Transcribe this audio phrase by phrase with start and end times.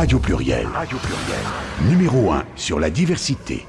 [0.00, 0.66] Radio Pluriel.
[0.66, 1.90] Radio Pluriel.
[1.90, 3.66] Numéro 1 sur la diversité.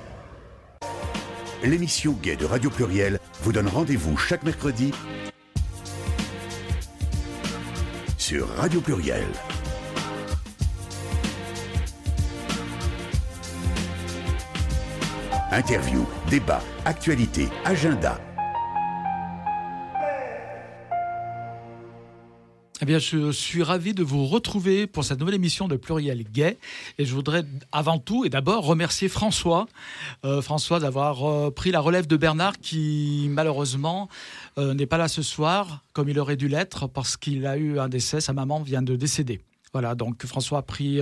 [1.61, 4.93] L'émission Gay de Radio Pluriel vous donne rendez-vous chaque mercredi
[8.17, 9.27] sur Radio Pluriel.
[15.51, 18.17] Interview, débat, actualité, agenda.
[22.83, 26.57] Eh bien, je suis ravi de vous retrouver pour cette nouvelle émission de Pluriel Gay.
[26.97, 29.67] Et je voudrais avant tout et d'abord remercier François.
[30.25, 34.09] Euh, François d'avoir euh, pris la relève de Bernard qui, malheureusement,
[34.57, 37.77] euh, n'est pas là ce soir, comme il aurait dû l'être, parce qu'il a eu
[37.77, 38.19] un décès.
[38.19, 39.41] Sa maman vient de décéder.
[39.73, 40.99] Voilà, donc François a pris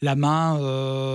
[0.00, 0.56] la main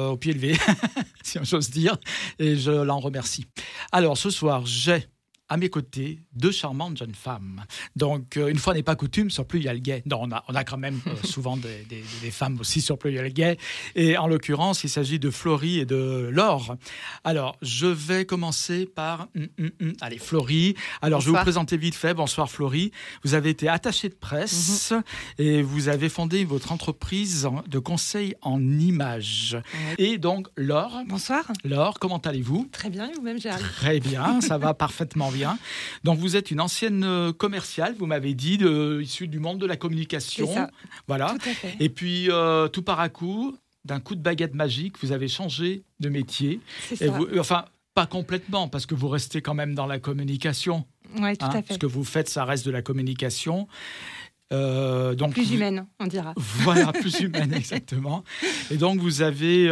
[0.09, 0.55] au pied levé,
[1.23, 1.97] si j'ose dire,
[2.37, 3.47] et je l'en remercie.
[3.91, 5.07] Alors, ce soir, j'ai
[5.49, 7.63] à mes côtés deux charmantes jeunes femmes.
[7.95, 10.03] Donc, euh, une fois n'est pas coutume, sur Plus il y a le gay.
[10.05, 13.11] Non, on a, on a quand même euh, souvent des, des, femmes aussi sur Plus
[13.11, 13.57] il y a le gay.
[13.95, 16.75] Et en l'occurrence, il s'agit de Florie et de Laure.
[17.23, 19.27] Alors, je vais commencer par.
[19.35, 19.93] Hum, hum, hum.
[20.01, 20.75] Allez, Florie.
[21.01, 22.13] Alors, je vais vous présenter vite fait.
[22.13, 22.91] Bonsoir, Florie.
[23.23, 25.03] Vous avez été attachée de presse mhm.
[25.37, 29.57] et vous avez fondé votre entreprise de conseil en images.
[29.97, 31.01] Et donc, Laure.
[31.07, 31.45] Bonsoir.
[31.63, 32.69] Laure, comment allez-vous?
[32.71, 33.63] Très bien, vous-même, Gérald?
[33.77, 35.57] Très bien, ça va parfaitement bien.
[36.03, 39.65] Donc vous êtes une ancienne euh, commerciale, vous m'avez dit, de, issue du monde de
[39.65, 40.53] la communication.
[40.53, 40.71] Ça.
[41.07, 41.35] Voilà.
[41.79, 45.83] Et puis euh, tout par à coup, d'un coup de baguette magique, vous avez changé
[45.99, 46.59] de métier.
[46.99, 50.85] Et vous, enfin, pas complètement, parce que vous restez quand même dans la communication.
[51.19, 51.75] Oui, tout hein, à fait.
[51.75, 53.67] Ce que vous faites, ça reste de la communication.
[54.53, 56.33] Euh, donc, plus humaine, on dira.
[56.37, 58.23] Voilà, plus humaine, exactement.
[58.71, 59.71] Et donc, vous avez,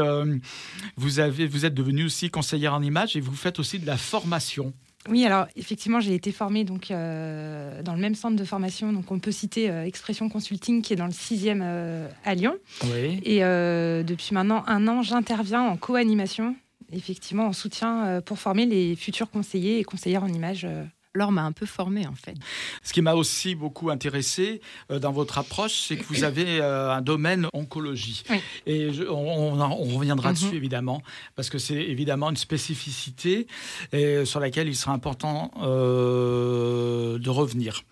[0.98, 3.98] vous avez, vous êtes devenue aussi conseillère en images et vous faites aussi de la
[3.98, 4.74] formation.
[5.10, 8.92] Oui, alors effectivement, j'ai été formée donc, euh, dans le même centre de formation.
[8.92, 12.56] Donc on peut citer euh, Expression Consulting qui est dans le 6e euh, à Lyon.
[12.86, 13.22] Oui.
[13.24, 16.56] Et depuis maintenant un an, j'interviens en co-animation,
[16.92, 20.68] effectivement en soutien pour former les futurs conseillers et conseillères en images
[21.16, 22.36] Laure m'a un peu formée en fait.
[22.84, 24.62] Ce qui m'a aussi beaucoup intéressé
[24.92, 28.24] euh, dans votre approche, c'est que vous avez euh, un domaine oncologie.
[28.66, 29.56] Et on,
[29.96, 30.36] reviendra mhm.
[30.36, 31.02] dessus évidemment,
[31.36, 33.48] parce que c'est évidemment une spécificité
[33.94, 37.84] et, sur laquelle il sera important euh, de revenir.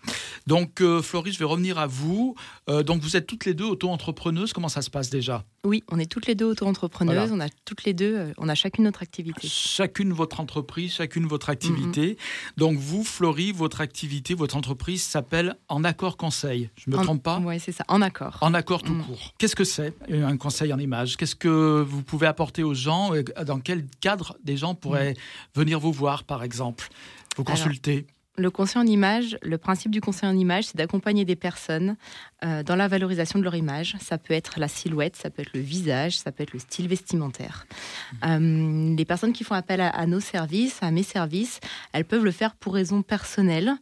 [0.46, 2.34] Donc Floris, je vais revenir à vous.
[2.68, 4.52] donc vous êtes toutes les deux auto-entrepreneuses.
[4.52, 5.44] Comment ça se passe déjà?
[5.64, 7.32] Oui, on est toutes les deux auto-entrepreneuses.
[7.32, 9.48] On a toutes les deux, on a chacune notre activité.
[9.48, 12.08] Chacune votre entreprise, chacune votre activité.
[12.08, 12.16] Mhm.
[12.58, 16.70] Donc vous, Florie, votre activité, votre entreprise s'appelle En Accord Conseil.
[16.74, 18.38] Je ne me trompe pas Oui, c'est ça, En Accord.
[18.40, 19.04] En Accord tout mm.
[19.04, 19.34] court.
[19.38, 23.12] Qu'est-ce que c'est un conseil en image Qu'est-ce que vous pouvez apporter aux gens
[23.46, 25.60] Dans quel cadre des gens pourraient mm.
[25.60, 26.88] venir vous voir, par exemple
[27.36, 28.08] Vous consulter?
[28.36, 31.96] Le conseil en image, le principe du conseil en image, c'est d'accompagner des personnes
[32.44, 33.96] euh, dans la valorisation de leur image.
[34.00, 36.88] Ça peut être la silhouette, ça peut être le visage, ça peut être le style
[36.88, 37.66] vestimentaire.
[38.12, 38.16] Mmh.
[38.24, 41.60] Euh, les personnes qui font appel à, nos services, à mes services,
[41.92, 43.72] elles peuvent le faire pour raisons personnelles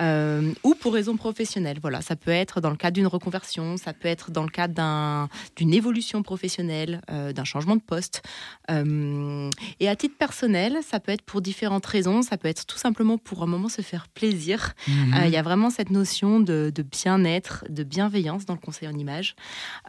[0.00, 1.78] euh, ou pour raisons professionnelles.
[1.80, 5.28] Voilà, ça peut être dans le cadre d'une reconversion, ça peut être dans le cadre
[5.56, 8.22] d'une évolution professionnelle, d'un changement de poste.
[8.68, 12.22] et à titre personnel, ça peut être pour différentes raisons.
[12.22, 14.74] Ça peut être tout simplement pour un moment se faire plaisir.
[14.88, 15.14] Mhm.
[15.14, 18.96] Euh, il y a vraiment cette notion de, bien-être, de bienveillance dans le conseil en
[18.96, 19.34] image.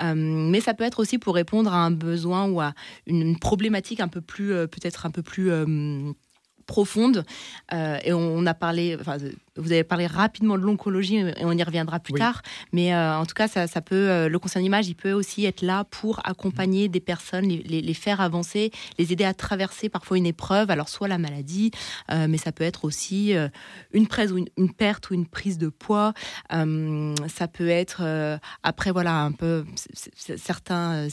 [0.02, 2.74] Euh, mais ça peut être aussi pour répondre à un besoin ou à
[3.06, 5.52] une, problématique un peu plus, euh, peut-être un peu plus
[6.68, 7.26] profonde.
[7.74, 9.18] Euh, et on, a parlé, enfin,
[9.56, 12.44] vous avez parlé rapidement de l'oncologie et on y reviendra plus tard.
[12.72, 15.64] Mais euh, en tout cas, ça, peut, euh, le conseil d'image, il peut aussi être
[15.64, 20.70] là pour accompagner des personnes, les, faire avancer, les aider à traverser parfois une épreuve.
[20.70, 21.72] Alors, soit la maladie,
[22.10, 23.34] mais ça peut être aussi
[23.94, 26.14] une, prise ou une, perte ou une prise de poids.
[26.50, 31.08] ça peut être, après, voilà, un peu certains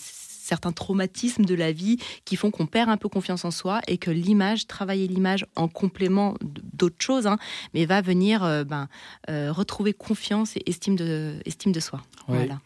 [0.45, 3.99] certains traumatismes de la vie qui font qu'on perd un peu confiance en soi et
[3.99, 7.39] que l'image, travailler l'image en complément d'autres choses, hein,
[7.73, 8.89] mais va venir euh, ben,
[9.31, 12.03] euh, retrouver confiance et estime de, estime de soi.
[12.29, 12.61] Voilà.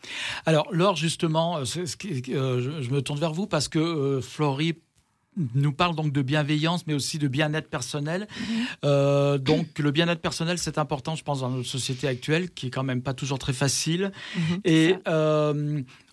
[0.45, 4.75] Alors, Laure, justement, euh, je, me tourne vers vous parce que Florie
[5.55, 8.27] nous parle donc de bienveillance, mais aussi de bien-être personnel.
[8.83, 9.39] Mhm.
[9.39, 12.83] donc le bien-être personnel, c'est important, je pense, dans notre société actuelle, qui est quand
[12.83, 14.11] même pas toujours très facile.
[14.37, 14.97] Mhm, et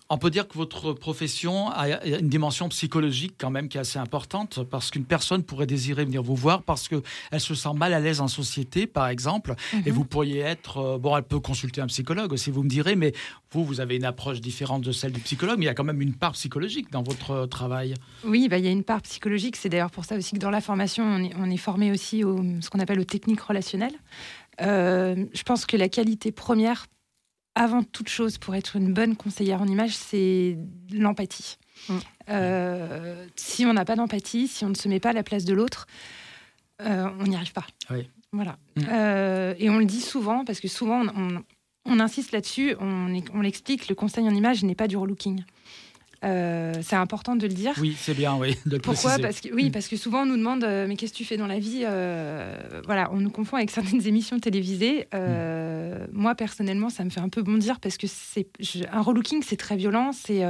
[0.08, 3.98] on peut dire que votre profession a une dimension psychologique quand même qui est assez
[3.98, 8.00] importante parce qu'une personne pourrait désirer venir vous voir parce qu'elle se sent mal à
[8.00, 9.54] l'aise en société, par exemple,
[9.84, 9.96] et mhm.
[9.96, 10.78] vous pourriez être...
[10.78, 13.12] Euh, bon, elle peut consulter un psychologue aussi, vous me direz, mais
[13.50, 15.84] vous, vous avez une approche différente de celle du psychologue, mais il y a quand
[15.84, 17.94] même une part psychologique dans votre euh, travail.
[18.24, 19.56] Oui, bah, il y a une part psychologique.
[19.56, 22.70] C'est d'ailleurs pour ça aussi que dans la formation, on est, formé aussi au ce
[22.70, 23.94] qu'on appelle aux techniques relationnelles.
[24.60, 26.86] Euh, je pense que la qualité première
[27.56, 30.56] avant toute chose, pour être une bonne conseillère en image, c'est
[30.92, 31.56] l'empathie.
[31.88, 31.94] Mm.
[32.28, 35.44] Euh, si on n'a pas d'empathie, si on ne se met pas à la place
[35.44, 35.86] de l'autre,
[36.82, 37.66] euh, on n'y arrive pas.
[37.90, 38.08] Oui.
[38.32, 38.58] Voilà.
[38.76, 38.80] Mm.
[38.90, 41.44] Euh, et on le dit souvent, parce que souvent, on, on-
[41.88, 45.44] on insiste là-dessus, on, on l'explique, le conseil en image n'est pas du relooking.
[46.26, 47.72] Euh, c'est important de le dire.
[47.80, 49.22] Oui, c'est bien, oui, de le Pourquoi préciser.
[49.22, 49.72] parce que, Oui, Mm.
[49.72, 51.82] parce que souvent on nous demande euh, mais qu'est-ce que tu fais dans la vie
[51.84, 55.06] Euh, Voilà, on nous confond avec certaines émissions télévisées.
[55.14, 58.48] Euh, Moi personnellement, ça me fait un peu bondir parce que c'est
[58.92, 60.10] un relooking, c'est très violent.
[60.12, 60.42] C'est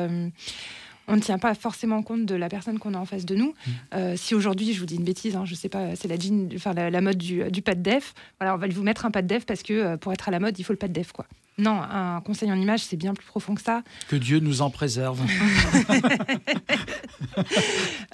[1.08, 3.54] on ne tient pas forcément compte de la personne qu'on a en face de nous.
[3.94, 6.48] Euh, si aujourd'hui, je vous dis une bêtise, hein, je sais pas, c'est la, jean,
[6.56, 8.12] enfin, la, la mode du, du pas de def.
[8.40, 10.32] Voilà, on va vous mettre un pas de def parce que euh, pour être à
[10.32, 11.26] la mode, il faut le pas de def, quoi.
[11.58, 13.82] Non, un conseil en image, c'est bien plus profond que ça.
[14.08, 15.20] Que Dieu nous en préserve.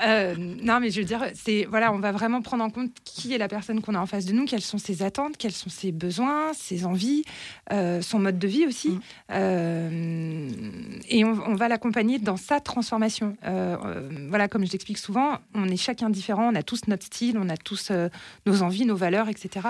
[0.04, 3.32] Euh, non, mais je veux dire, c'est voilà, on va vraiment prendre en compte qui
[3.32, 5.70] est la personne qu'on a en face de nous, quelles sont ses attentes, quels sont
[5.70, 7.22] ses besoins, ses envies,
[7.72, 9.00] euh, son mode de vie aussi, Mm.
[9.30, 10.48] Euh,
[11.08, 13.36] et on, on va l'accompagner dans sa transformation.
[14.28, 17.48] Voilà, comme je l'explique souvent, on est chacun différent, on a tous notre style, on
[17.48, 17.92] a tous
[18.46, 19.68] nos envies, nos valeurs, etc.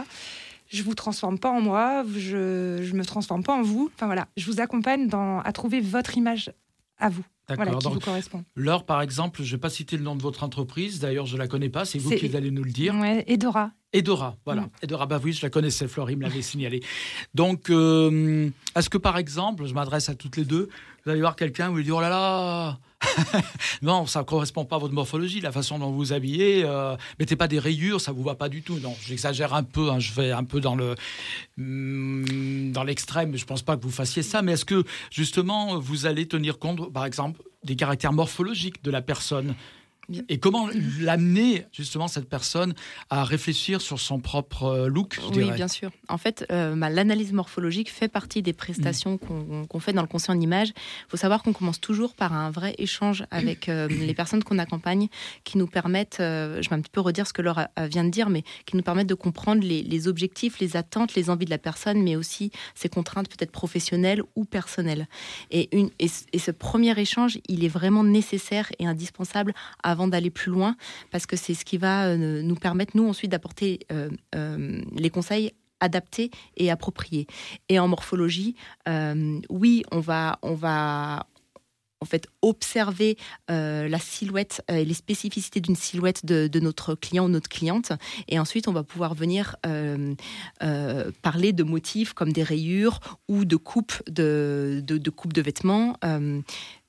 [0.73, 3.91] Je vous transforme pas en moi, je, je me transforme pas en vous.
[3.95, 6.51] Enfin voilà, je vous accompagne dans, à trouver votre image
[6.99, 8.45] à vous, voilà, qui Donc, vous correspond.
[8.57, 10.99] Laure, par exemple, je ne vais pas citer le nom de votre entreprise.
[10.99, 11.85] D'ailleurs, je ne la connais pas.
[11.85, 12.95] C'est vous qui allez nous le dire.
[12.95, 13.73] Ouais, Edora.
[13.93, 14.63] Edora, voilà.
[14.63, 14.71] Mm.
[14.83, 16.83] Edora, bah oui, je la connaissais, Florie me l'avait signalé.
[17.35, 20.71] Donc, euh, est-ce que par exemple, je m'adresse à toutes les deux,
[21.05, 22.79] vous allez voir quelqu'un, vous lui dites, oh là là,
[23.83, 26.97] non, ça ne correspond pas à votre morphologie, la façon dont vous vous habillez, euh,
[27.19, 28.79] mettez pas des rayures, ça vous va pas du tout.
[29.07, 30.95] J'exagère un peu, hein, je vais un peu dans le
[31.59, 34.43] hum, dans l'extrême, je pense pas que vous fassiez ça.
[34.43, 39.03] Mais est-ce que justement, vous allez tenir compte, par exemple, des caractères morphologiques de la
[39.03, 39.55] personne?
[40.13, 40.23] Bien.
[40.29, 40.69] et comment
[41.01, 42.75] l'amener justement cette personne
[43.11, 45.55] à réfléchir sur son propre euh, look, je Oui, dirais?
[45.57, 45.91] bien sûr.
[46.09, 48.57] En fait, euh, bah, l'analyse morphologique fait partie des Mm.
[48.57, 50.69] prestations qu'on qu'on fait dans le conseil en image.
[50.69, 54.59] Il faut savoir qu'on commence toujours par un vrai échange avec euh, les personnes qu'on
[54.59, 55.09] accompagne,
[55.45, 57.87] qui nous permettent, euh, je vais un petit peu redire ce que Laure a- a-
[57.89, 61.31] vient de dire, mais qui nous permettent de comprendre les, les objectifs, les attentes, les
[61.31, 65.07] envies de la personne, mais aussi ses contraintes peut-être professionnelles ou personnelles.
[65.51, 70.02] Et, une, et, ce- et ce premier échange, il est vraiment nécessaire et indispensable avant
[70.09, 70.77] d'aller plus loin,
[71.11, 75.11] parce que c'est ce qui va euh, nous permettre, nous, ensuite, d'apporter euh, euh, les
[75.11, 77.27] conseils adaptés et appropriés.
[77.69, 78.55] Et en morphologie,
[79.51, 81.27] oui, on va, on va
[82.01, 83.17] en fait observer
[83.49, 87.91] la silhouette et les spécificités d'une silhouette de, notre client ou notre cliente.
[88.29, 89.57] Et ensuite, on va pouvoir venir
[91.21, 95.97] parler de motifs comme des rayures ou de coupes de, de coupes de vêtements.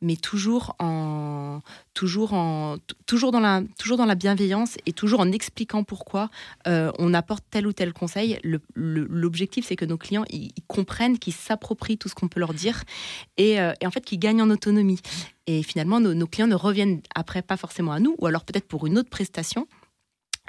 [0.03, 1.61] Mais toujours en
[1.93, 2.77] toujours en
[3.07, 6.29] toujours dans la toujours dans la bienveillance et toujours en expliquant pourquoi
[6.67, 8.39] euh, on apporte tel ou tel conseil.
[8.75, 12.83] L'objectif, c'est que nos clients ils, comprennent, qu'ils s'approprient tout ce qu'on peut leur dire
[13.37, 14.99] et, euh, en fait qu'ils gagnent en autonomie.
[15.47, 18.87] Et finalement, nos clients ne reviennent après pas forcément à nous, ou alors peut-être pour
[18.87, 19.67] une autre prestation.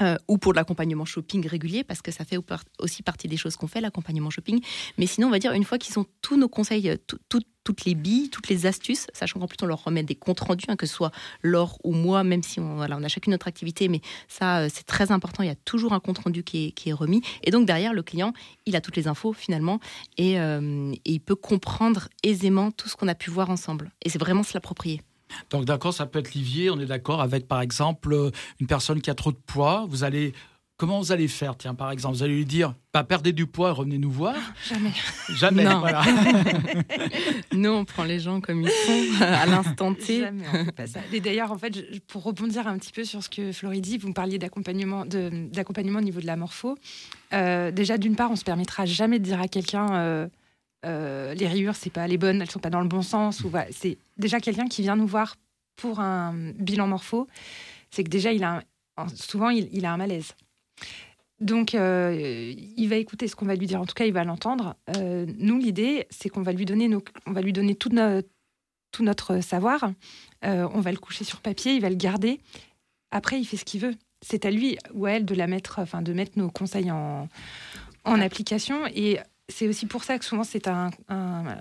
[0.00, 2.38] Euh, ou pour l'accompagnement shopping régulier, parce que ça fait
[2.79, 4.61] aussi partie des choses qu'on fait, l'accompagnement shopping.
[4.99, 7.43] Mais sinon, on va dire, une fois qu'ils ont tous nos conseils, euh, tout- tout-
[7.62, 10.67] toutes les billes, toutes les astuces, sachant qu'en plus, on leur remet des comptes rendus,
[10.69, 11.12] hein, que ce soit
[11.43, 14.69] Laure ou moi, même si on, voilà, on a chacune notre activité, mais ça, euh,
[14.70, 15.43] c'est très important.
[15.43, 17.23] Il y a toujours un compte rendu qui est, remis.
[17.43, 18.35] Et donc, derrière, le client,
[18.67, 19.81] il a toutes les infos finalement,
[20.19, 23.91] et, et il peut comprendre aisément tout ce qu'on a pu voir ensemble.
[24.02, 25.00] Et c'est vraiment se l'approprier.
[25.50, 29.01] Donc d'accord, ça peut être livier, on est d'accord avec par exemple euh, une personne
[29.01, 30.32] qui a trop de poids, vous allez
[30.77, 31.56] comment vous allez faire?
[31.56, 34.34] Tiens, par exemple, vous allez lui dire bah, perdez du poids et revenez nous voir
[34.69, 34.93] Jamais.
[35.37, 35.65] Jamais.
[35.65, 35.79] Non.
[35.81, 36.03] voilà.
[37.53, 40.20] Nous, on prend les gens comme ils sont, à l'instant T.
[40.20, 41.01] Jamais, on fait pas ça.
[41.13, 44.08] Et d'ailleurs, en fait, pour rebondir un petit peu sur ce que Florie dit, vous
[44.08, 46.77] me parliez d'accompagnement, de- d'accompagnement au niveau de la morpho.
[47.32, 50.29] Euh, déjà, d'une part, on se permettra jamais de dire à quelqu'un euh,
[50.84, 53.43] euh, les rayures, c'est pas les bonnes, elles sont pas dans le bon sens.
[53.44, 53.67] Ou voilà.
[53.70, 55.36] C'est déjà quelqu'un qui vient nous voir
[55.76, 57.26] pour un bilan morpho.
[57.91, 58.62] C'est que déjà, il a
[59.14, 60.32] souvent, il, a un malaise.
[61.41, 63.81] Donc, euh, il va écouter ce qu'on va lui dire.
[63.81, 64.76] En tout cas, il va l'entendre.
[64.96, 66.88] Euh, nous, l'idée, c'est qu'on va lui donner,
[67.26, 67.91] on va lui donner tout
[69.00, 69.91] notre savoir.
[70.43, 72.41] On va le coucher sur papier, il va le garder.
[73.10, 73.94] Après, il fait ce qu'il veut.
[74.22, 77.29] C'est à lui ou à elle de la mettre, enfin, de mettre nos conseils en,
[78.05, 78.86] en application.
[78.94, 81.56] Et c'est aussi pour ça que souvent, c'est un, un-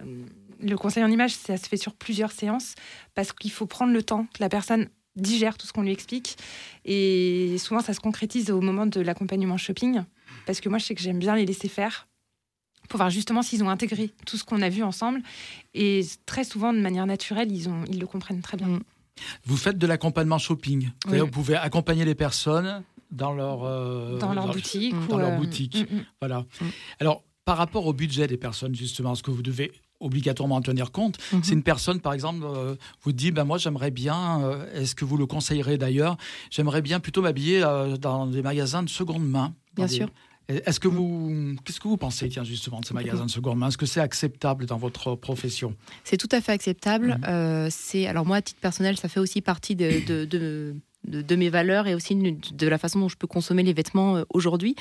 [0.62, 2.76] le conseil en image, ça se fait sur plusieurs séances
[3.16, 6.38] parce qu'il faut prendre le temps que la personne digère tout ce qu'on lui explique.
[6.86, 10.02] Et souvent, ça se concrétise au moment de l'accompagnement shopping.
[10.46, 12.08] Parce que moi, je sais que j'aime bien les laisser faire
[12.90, 15.22] pour voir justement s'ils ont intégré tout ce qu'on a vu ensemble.
[15.74, 18.68] Et très souvent, de manière naturelle, ils, ont, ils le comprennent très bien.
[18.68, 18.80] Mm.
[19.46, 20.90] Vous faites de l'accompagnement shopping.
[21.08, 21.20] Oui.
[21.20, 24.96] Vous pouvez accompagner les personnes dans leur euh, dans leur boutique.
[24.96, 25.76] Ou, Dans leur euh, boutique.
[25.92, 26.06] mm, mm.
[26.22, 26.40] Voilà.
[26.60, 26.66] Mm.
[27.00, 30.92] Alors, par rapport au budget des personnes, justement, est-ce que vous devez obligatoirement en tenir
[30.92, 31.18] compte.
[31.32, 31.44] Mhm.
[31.44, 35.06] C'est une personne, par exemple, euh, vous dit, ben moi j'aimerais bien, euh, est-ce que
[35.06, 36.18] vous le conseillerez d'ailleurs,
[36.52, 39.54] j'aimerais bien plutôt m'habiller euh, dans des magasins de seconde main.
[39.76, 40.10] Bien des- sûr.
[40.50, 43.70] Est-ce que vous, qu'est-ce que vous pensez, tiens, justement, de ces magasins de seconde main?
[43.70, 45.74] Est-ce que c'est acceptable dans votre profession?
[46.04, 47.18] C'est tout à fait acceptable.
[47.26, 47.70] Mhm.
[47.72, 51.50] C'est alors moi, à titre personnel, ça fait aussi partie de, de, de- de- mes
[51.50, 54.76] valeurs et aussi de, la façon dont je peux consommer les vêtements euh, aujourd'hui.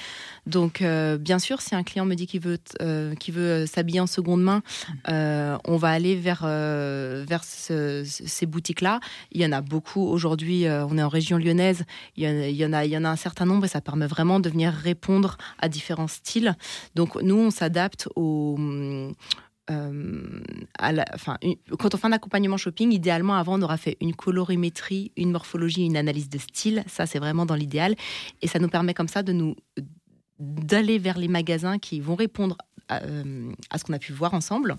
[0.47, 4.07] Donc, euh, bien sûr, si un client me dit qu'il veut, euh, veut s'habiller en
[4.07, 4.63] seconde main,
[5.09, 9.01] on va aller vers, vers ce- ce- ces boutiques-là.
[9.31, 10.67] Il y en a beaucoup aujourd'hui.
[10.69, 11.85] on est en région lyonnaise.
[12.17, 13.69] Il y, en, il y en a, il y en a un certain nombre et
[13.69, 16.55] ça permet vraiment de venir répondre à différents styles.
[16.95, 18.59] Donc, nous, on s'adapte aux
[19.71, 20.41] euh,
[20.79, 23.97] à la- enfin, une- quand on fait un accompagnement shopping, idéalement, avant, on aura fait
[24.01, 26.83] une colorimétrie, une morphologie, une analyse de style.
[26.89, 27.95] Ça, c'est vraiment dans l'idéal.
[28.43, 29.55] Et ça nous permet comme ça de nous
[30.39, 32.57] d'aller vers les magasins qui vont répondre
[32.89, 34.77] à, euh, à ce qu'on a pu voir ensemble,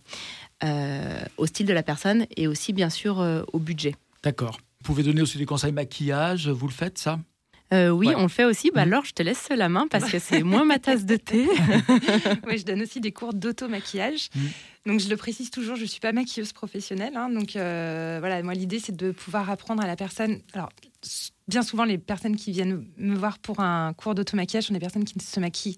[0.64, 3.96] euh, au style de la personne et aussi, bien sûr, euh, au budget.
[4.24, 4.58] D'accord.
[4.80, 7.20] Vous pouvez donner aussi des conseils maquillage, vous le faites ça?
[7.74, 8.16] Euh, oui, Ouais.
[8.18, 8.72] on le fait aussi.
[8.72, 8.92] Bah, Mhm.
[8.94, 11.48] Alors, je te laisse la main parce que c'est moins ma tasse de thé.
[12.48, 14.30] Oui, je donne aussi des cours d'auto-maquillage.
[14.86, 17.16] Donc, je le précise toujours, je ne suis pas maquilleuse professionnelle.
[17.16, 17.30] hein.
[17.30, 20.42] donc, euh, voilà, moi, l'idée, c'est de pouvoir apprendre à la personne.
[20.54, 20.70] Alors,
[21.48, 25.06] bien souvent, les personnes qui viennent me voir pour un cours d'auto-maquillage sont des personnes
[25.06, 25.78] qui ne se maquillent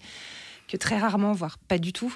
[0.67, 2.12] que très rarement, voire pas du tout.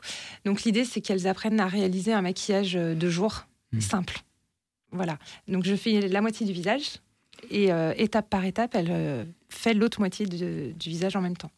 [0.46, 3.82] Donc, l'idée, c'est qu'elles apprennent à réaliser un maquillage euh, de jour Mm.
[3.82, 4.22] simple.
[4.92, 5.20] Voilà.
[5.48, 6.94] Donc, je fais la moitié du visage
[7.52, 11.38] et euh, étape par étape, elle euh, fait l'autre moitié de- du visage en même
[11.38, 11.52] temps.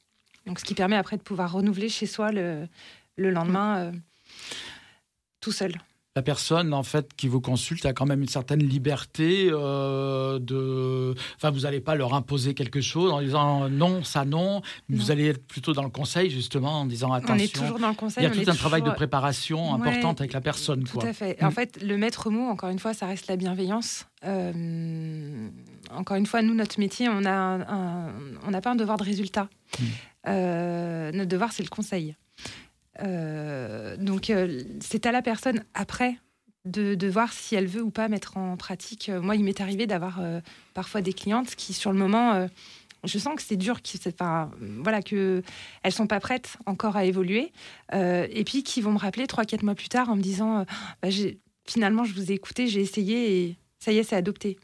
[0.45, 2.67] Donc, ce qui permet après de pouvoir renouveler chez soi le,
[3.15, 3.93] le lendemain
[5.41, 5.73] tout seul.
[6.17, 11.15] la personne en fait qui vous consulte a quand même une certaine liberté euh, de.
[11.37, 14.61] Enfin, vous n'allez pas leur imposer quelque chose en disant non, ça non.
[14.89, 17.35] Vous allez être plutôt dans le conseil justement en disant attention.
[17.35, 18.23] On est toujours dans le Il conseil.
[18.25, 20.83] y a tout un travail de préparation Ouais, importante avec la personne.
[20.83, 21.07] Tout quoi.
[21.09, 21.41] à fait.
[21.41, 21.45] Mm.
[21.45, 24.05] En fait, le maître mot, encore une fois, ça reste la bienveillance.
[24.25, 25.47] Euh,
[25.91, 28.13] encore une fois, nous, notre métier, on a un- un-
[28.45, 29.47] on n'a pas un devoir de résultat.
[29.79, 29.83] Mm.
[30.27, 32.15] Euh, notre devoir, c'est le conseil.
[32.99, 36.17] Euh, donc, euh, c'est à la personne après
[36.65, 39.09] de, de voir si elle veut ou pas mettre en pratique.
[39.09, 40.41] Euh, Moi, il m'est arrivé d'avoir euh,
[40.73, 42.47] parfois des clientes qui, sur le moment, euh,
[43.03, 45.41] je sens que c'est dur, qui, pas, voilà, que
[45.81, 47.51] elles sont pas prêtes encore à évoluer,
[47.93, 50.65] euh, et puis qui vont me rappeler trois, quatre mois plus tard en me disant,
[51.01, 51.09] Bah,
[51.65, 54.59] finalement, je vous ai écouté, j'ai essayé et ça y est, c'est adopté.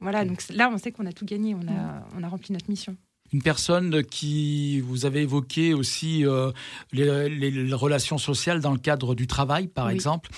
[0.00, 2.52] Voilà, donc c- là, on sait qu'on a tout gagné, on a, on a rempli
[2.52, 2.96] notre mission.
[3.32, 6.52] Une personne qui vous avez évoqué aussi euh,
[6.92, 9.92] les, les- les relations sociales dans le cadre du travail, par Oui.
[9.94, 10.30] exemple.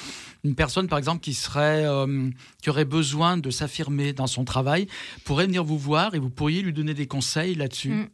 [0.45, 2.31] Une personne, par exemple, qui serait euh,
[2.63, 4.87] qui aurait besoin de s'affirmer dans son travail
[5.25, 7.91] pourrait venir vous voir et vous pourriez lui donner des conseils là-dessus.
[7.91, 8.07] Mm.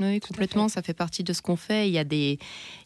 [0.00, 1.88] Oui, Tout à complètement, ça fait partie de ce qu'on fait.
[1.88, 2.38] Il y a des,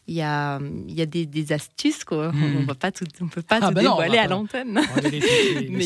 [0.07, 2.31] il y a, il y a des, des astuces, quoi.
[2.31, 2.57] Mm.
[2.59, 4.27] On va pas tout, on peut pas Ah tout ben non, dévoiler à pas.
[4.29, 4.73] l'antenne.
[5.03, 5.19] Mais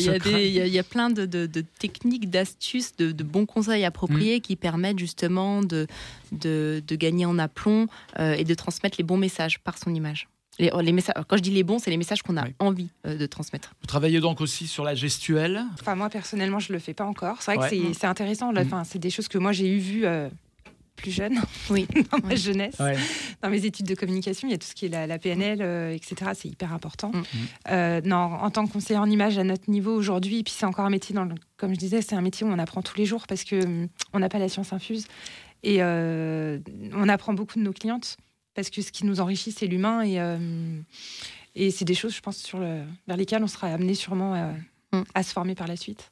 [0.00, 0.32] y, a secrets.
[0.32, 3.22] des, il, y a, il y a plein de, de- de techniques, d'astuces, de, de
[3.24, 5.86] bons conseils appropriés qui permettent justement de,
[6.32, 7.86] de, de gagner en aplomb
[8.18, 10.28] euh, et de transmettre les bons messages par son image.
[10.60, 12.54] Les, les messages, quand je dis les bons, c'est les messages qu'on a Oui.
[12.58, 13.74] envie euh, de transmettre.
[13.80, 15.62] Vous travaillez donc aussi sur la gestuelle?
[15.80, 17.36] Enfin, moi, personnellement, je le fais pas encore.
[17.40, 17.70] C'est vrai Ouais.
[17.78, 18.52] que c'est- c'est intéressant.
[18.56, 20.28] Enfin, c'est des choses que moi, j'ai eu vues euh,
[20.98, 21.40] plus jeune,
[21.70, 21.86] Oui.
[22.12, 22.74] dans ma jeunesse.
[22.78, 22.96] Ouais.
[23.42, 25.58] dans mes études de communication, il y a tout ce qui est la, la PNL,
[25.62, 26.32] euh, etc.
[26.34, 27.10] C'est hyper important.
[27.12, 27.22] Mm.
[27.70, 30.84] Euh, non, en tant que conseiller en image à notre niveau aujourd'hui, puis c'est encore
[30.84, 33.06] un métier, dans le- comme je disais, c'est un métier où on apprend tous les
[33.06, 35.06] jours parce que hum, on n'a pas la science infuse.
[35.62, 36.58] Et euh,
[36.94, 38.16] on apprend beaucoup de nos clientes
[38.54, 40.02] parce que ce qui nous enrichit, c'est l'humain.
[40.02, 40.38] Et, euh,
[41.54, 44.52] et c'est des choses, je pense, sur le, vers lesquelles on sera amené sûrement euh,
[44.90, 45.02] Mm.
[45.14, 46.10] à se former par la suite.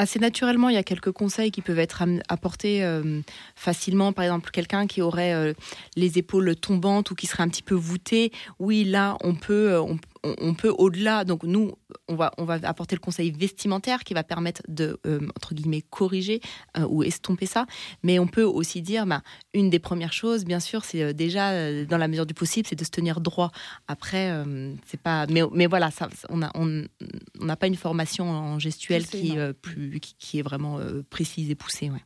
[0.00, 3.20] Assez naturellement, il y a quelques conseils qui peuvent être apportés euh,
[3.56, 4.12] facilement.
[4.12, 5.54] Par exemple, quelqu'un qui aurait euh,
[5.96, 8.30] les épaules tombantes ou qui serait un petit peu voûté.
[8.60, 9.82] Oui, là, on peut, euh,
[10.24, 11.24] on- on peut au-delà.
[11.24, 11.72] Donc nous,
[12.08, 15.82] on va, on va apporter le conseil vestimentaire qui va permettre de euh, entre guillemets
[15.82, 16.40] corriger
[16.76, 17.66] euh, ou estomper ça.
[18.02, 19.22] Mais on peut aussi dire, bah,
[19.54, 22.78] une des premières choses, bien sûr, c'est euh, déjà dans la mesure du possible, c'est
[22.78, 23.50] de se tenir droit.
[23.86, 25.26] Après, euh, c'est pas.
[25.28, 26.84] Mais, mais voilà, ça, on a, on
[27.40, 30.78] on n'a pas une formation en gestuelle qui, plus, qui, qui est vraiment
[31.10, 31.90] précise et poussée.
[31.90, 32.02] Ouais.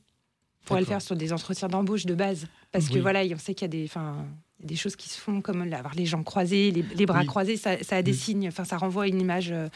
[0.65, 2.47] On pourrait le faire sur des entretiens d'embauche de base.
[2.71, 4.15] Parce que voilà, on sait qu'il y a des, a
[4.63, 7.27] des choses qui se font, comme avoir les jambes croisées, les, les bras Oui.
[7.27, 9.51] croisés, ça, ça a des signes, enfin, ça renvoie à une image.
[9.53, 9.69] euh,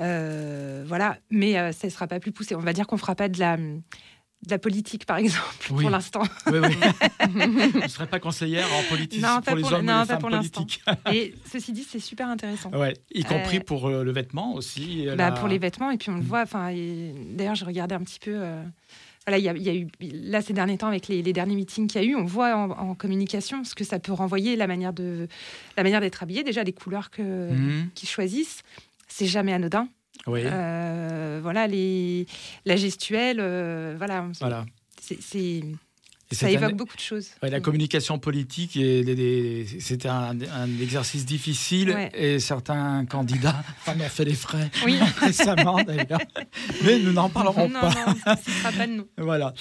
[0.00, 2.54] euh, voilà, mais euh, ça ne sera pas plus poussé.
[2.54, 3.80] On va dire qu'on ne fera pas de la, de
[4.50, 5.82] la politique, par exemple, Oui.
[5.82, 6.22] pour l'instant.
[6.46, 6.76] Oui, oui.
[7.72, 10.00] Vous ne serez pas conseillère en politique Non, pour pas les pour- hommes non, et
[10.00, 10.82] les femmes politiques.
[11.12, 12.70] Et ceci dit, c'est super intéressant.
[12.70, 15.04] Ouais, y compris Euh, pour le vêtement aussi.
[15.08, 16.24] Bah, la- Pour les vêtements, et puis on le Mm.
[16.24, 16.44] voit.
[16.46, 18.42] D'ailleurs, j'ai regardé un petit peu.
[19.26, 21.32] Voilà, il y, a- il y a eu là ces derniers temps avec les, les
[21.32, 24.12] derniers meetings qu'il y a eu, on voit en, en communication ce que ça peut
[24.12, 25.28] renvoyer, la manière de
[25.76, 27.88] la manière d'être habillé, déjà les couleurs que Mhm.
[27.94, 28.62] qu'ils choisissent,
[29.08, 29.88] c'est jamais anodin.
[30.26, 30.40] Oui.
[30.44, 32.26] Euh, voilà les
[32.64, 34.66] la gestuelle, euh, voilà, Voilà.
[35.00, 35.62] c'est c'est-
[36.32, 37.28] Et ça un- évoque beaucoup de choses.
[37.42, 38.72] Ouais, la communication politique,
[39.80, 42.10] c'était un, un exercice difficile Ouais.
[42.14, 44.98] et certains candidats en ont fait les frais Oui.
[45.20, 46.20] récemment d'ailleurs.
[46.84, 47.88] Mais nous n'en parlerons non, pas.
[48.06, 49.06] non, ce ne sera pas de nous.
[49.18, 49.52] Voilà.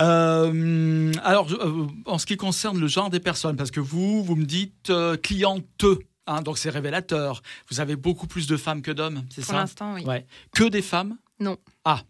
[0.00, 4.36] Euh, alors, euh, en ce qui concerne le genre des personnes, parce que vous, vous
[4.36, 7.42] me dites euh, clienteux, hein, donc c'est révélateur.
[7.70, 9.56] Vous avez beaucoup plus de femmes que d'hommes, c'est Pour ça?
[9.60, 10.04] l'instant, oui.
[10.04, 10.26] Ouais.
[10.52, 11.16] Que des femmes?
[11.40, 11.56] Non.
[11.84, 12.02] Ah,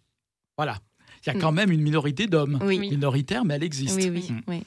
[0.56, 0.78] voilà.
[1.26, 1.40] Il y a Non.
[1.40, 2.58] quand même une minorité d'hommes.
[2.62, 2.78] Oui.
[2.78, 3.96] Minoritaire, mais elle existe.
[3.96, 4.40] Oui, oui, Mm.
[4.46, 4.62] oui,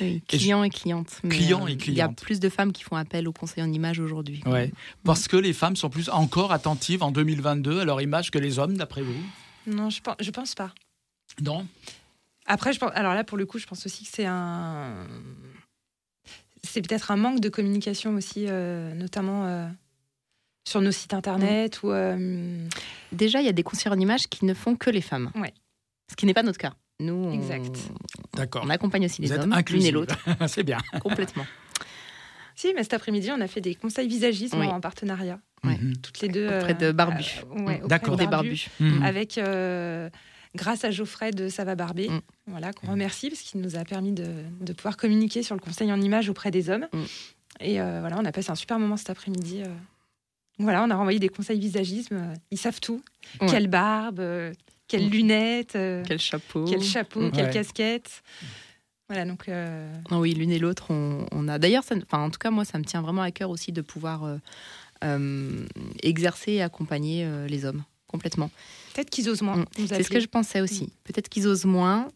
[0.00, 0.22] oui.
[0.30, 1.20] Et Clients et clientes.
[1.28, 2.22] Clients et Il y a clientes.
[2.22, 4.40] plus de femmes qui font appel au conseil en image aujourd'hui.
[4.46, 4.70] Ouais.
[5.02, 8.60] Parce que les femmes sont plus encore attentives en 2022 à leur image que les
[8.60, 9.16] hommes, d'après vous?
[9.66, 10.72] Non, je pense, je pense pas.
[11.42, 11.66] Non?
[12.46, 15.06] Après, je pense, alors là, pour le coup, je pense aussi que c'est un.
[16.62, 19.66] C'est peut-être un manque de communication aussi, euh, notamment euh,
[20.68, 21.90] sur nos sites internet ou.
[21.90, 22.66] euh,
[23.12, 25.30] Déjà, il y a des conseillers en image qui ne font que les femmes.
[25.34, 25.52] Ouais.
[26.10, 26.72] Ce qui n'est pas notre cas.
[27.00, 27.76] Nous, on, Exact.
[28.34, 28.62] D'accord.
[28.64, 30.16] on accompagne aussi Vous les êtes hommes, l'une et l'autre,
[30.48, 30.78] c'est bien.
[31.00, 31.44] complètement.
[32.54, 34.66] Si, mais cet après-midi, on a fait des conseils visagisme Oui.
[34.66, 35.76] en partenariat, Ouais.
[35.76, 35.96] Mhm.
[35.96, 36.46] toutes les deux.
[36.46, 37.24] Auprès de Barbu.
[37.24, 38.16] euh, ouais, auprès D'accord.
[38.16, 38.68] de Des Barbu, barbus.
[38.80, 39.02] Mhm.
[39.02, 39.38] Avec.
[39.38, 40.08] euh,
[40.54, 42.20] grâce à Geoffrey de Ça va barber, Mm.
[42.46, 44.26] voilà, qu'on remercie parce qu'il nous a permis de,
[44.60, 46.86] de pouvoir communiquer sur le conseil en image auprès des hommes.
[46.92, 47.02] Mm.
[47.60, 49.62] Et euh, voilà, on a passé un super moment cet après-midi.
[49.62, 49.74] euh.
[50.60, 52.14] Voilà, on a renvoyé des conseils visagisme.
[52.16, 53.02] euh, Ils savent tout.
[53.40, 53.48] Ouais.
[53.48, 54.52] Quelle barbe, euh,
[54.98, 55.10] quelles Mm.
[55.12, 56.64] lunettes, euh, Quel chapeau.
[56.64, 57.30] quel chapeau, Mm.
[57.32, 57.52] quelle Ouais.
[57.52, 58.22] casquette.
[59.08, 61.58] Voilà, donc euh, Ah oui, l'une et l'autre, on, on a.
[61.58, 64.24] D'ailleurs, enfin, en tout cas, moi, ça me tient vraiment à cœur aussi de pouvoir
[64.24, 64.36] euh,
[65.04, 65.66] euh,
[66.02, 68.50] exercer et accompagner les hommes complètement.
[68.94, 69.56] peut-être qu'ils osent moins.
[69.56, 69.64] Mm.
[69.88, 70.92] C'est ce que je pensais aussi.
[71.04, 72.08] Peut-être qu'ils osent moins.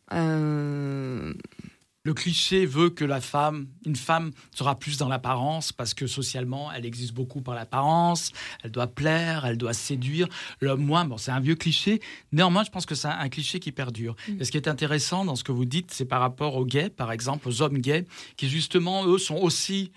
[2.09, 6.73] Le cliché veut que la femme, une femme sera plus dans l'apparence parce que socialement,
[6.73, 8.33] elle existe beaucoup par l'apparence.
[8.65, 10.27] Elle doit plaire, elle doit séduire.
[10.63, 12.01] L'homme moins, bon, c'est un vieux cliché.
[12.33, 14.17] Néanmoins, je pense que c'est un, cliché qui perdure.
[14.27, 14.41] Mm.
[14.41, 16.89] Et ce qui est intéressant dans ce que vous dites, c'est par rapport aux gays,
[16.89, 18.07] par exemple, aux hommes gays,
[18.39, 19.93] qui justement, eux, sont aussi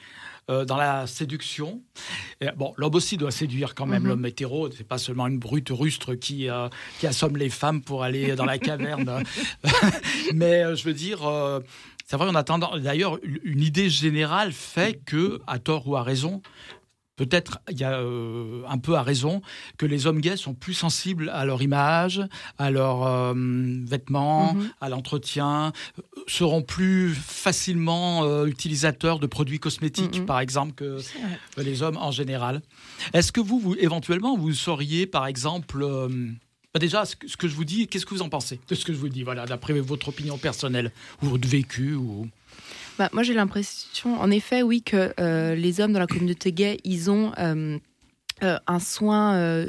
[0.50, 1.82] euh, dans la séduction.
[2.42, 4.02] Et, bon, l'homme aussi doit séduire quand même.
[4.04, 4.10] Mhm.
[4.10, 6.68] L'homme hétéro, c'est pas seulement une brute rustre qui, euh,
[7.00, 9.24] qui assomme les femmes pour aller dans la caverne.
[10.34, 11.20] Mais euh, je veux dire,
[12.12, 12.78] c'est vrai, on a tendance.
[12.82, 16.41] D'ailleurs, une- idée générale fait que, à tort ou à raison,
[17.15, 19.41] peut-être il y a euh, un peu à raison,
[19.78, 22.21] que les hommes gays sont plus sensibles à leur image,
[22.58, 23.34] à leurs euh,
[23.86, 24.71] vêtements, Mhm.
[24.82, 30.26] à l'entretien, euh, seront plus facilement euh, utilisateurs de produits cosmétiques, Mhm.
[30.26, 30.97] par exemple, que
[31.58, 32.62] les hommes en général.
[33.13, 35.86] Est-ce que vous, vous, éventuellement, vous sauriez, par exemple,
[36.74, 38.94] bah déjà, ce que, je vous dis, qu'est-ce que vous en pensez de ce que
[38.94, 42.28] je vous dis, voilà, d'après votre opinion personnelle ou votre vécu ou...
[42.98, 46.78] Bah, moi, j'ai l'impression, en effet, oui, que euh, les hommes dans la communauté gay,
[46.84, 47.78] ils ont euh,
[48.44, 49.66] euh, un soin.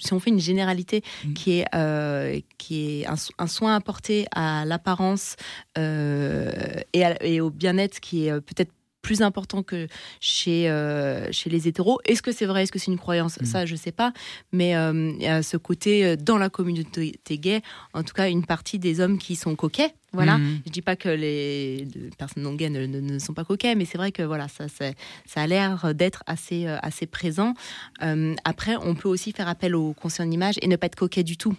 [0.00, 1.32] si on fait une généralité, Mm.
[1.34, 5.36] qui est, euh, qui est un, so- un soin apporté à l'apparence
[5.78, 6.52] euh,
[6.92, 9.88] et, et au bien-être qui est peut-être plus important que
[10.20, 11.98] chez, euh, chez les hétéros.
[12.04, 12.62] Est-ce que c'est vrai?
[12.62, 13.38] Est-ce que c'est une croyance?
[13.40, 13.44] Mm.
[13.44, 14.12] Ça, je sais pas.
[14.52, 17.62] Mais euh, y a ce côté, euh, dans la communauté gay,
[17.92, 19.94] en tout cas, une partie des hommes qui sont coquets.
[20.12, 20.38] Voilà.
[20.38, 20.60] Mhm.
[20.66, 21.86] Je dis pas que les
[22.18, 24.66] personnes non gays ne, ne- ne sont pas coquets, mais c'est vrai que voilà, ça,
[24.68, 27.54] ça a l'air d'être assez, euh, assez présent.
[28.02, 30.96] Euh, après, on peut aussi faire appel au conseil en image et ne pas être
[30.96, 31.54] coquet du tout,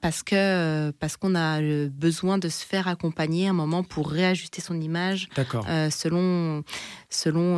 [0.00, 4.60] parce que euh, parce qu'on a besoin de se faire accompagner un moment pour réajuster
[4.60, 5.66] son image D'accord.
[5.90, 6.62] selon
[7.10, 7.56] selon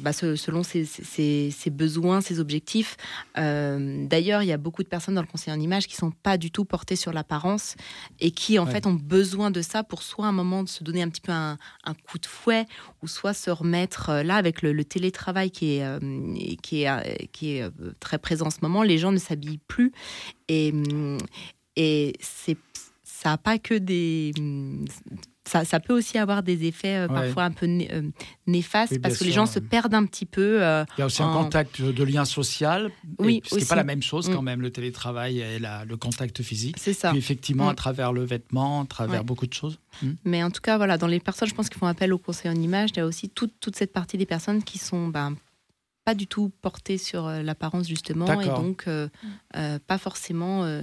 [0.00, 2.96] bah, se- selon ses, ses- ses besoins, ses objectifs.
[3.36, 6.36] D'ailleurs, il y a beaucoup de personnes dans le conseil en image qui sont pas
[6.38, 7.76] du tout portées sur l'apparence
[8.20, 8.72] et qui en Ouais.
[8.72, 11.32] fait ont besoin de ça pour soit un moment de se donner un petit peu
[11.32, 11.56] un,
[12.08, 12.66] coup de fouet
[13.02, 15.98] ou soit se remettre euh, là avec le, télétravail qui est euh,
[16.62, 17.00] qui est euh,
[17.32, 17.70] qui est
[18.00, 18.82] très présent en ce moment.
[18.82, 19.92] Les gens ne s'habillent plus
[20.48, 21.18] et hum,
[21.76, 22.56] et c'est
[23.02, 24.84] ça a pas que des hum,
[25.46, 27.14] ça, ça peut aussi avoir des effets euh, Ouais.
[27.26, 28.02] parfois un peu né- euh,
[28.46, 30.62] néfastes Oui, parce que les gens se perdent un petit peu.
[30.62, 32.90] euh, Il y a aussi un contact de lien social.
[33.18, 34.44] Oui, Ce n'est pas la même chose quand Mm.
[34.44, 36.76] même, le télétravail et la- le contact physique.
[36.78, 37.10] c'est ça.
[37.10, 37.70] Puis effectivement, Mm.
[37.70, 39.24] à travers le vêtement, à travers Ouais.
[39.26, 39.78] beaucoup de choses.
[40.02, 40.10] Mm.
[40.24, 42.50] Mais en tout cas, voilà, dans les personnes, je pense qu'ils font appel au conseil
[42.50, 45.36] en image, il y a aussi toute, toute cette partie des personnes qui sont ben,
[46.04, 49.08] pas du tout portées sur l'apparence, justement, et donc euh,
[49.56, 50.82] euh, pas forcément euh,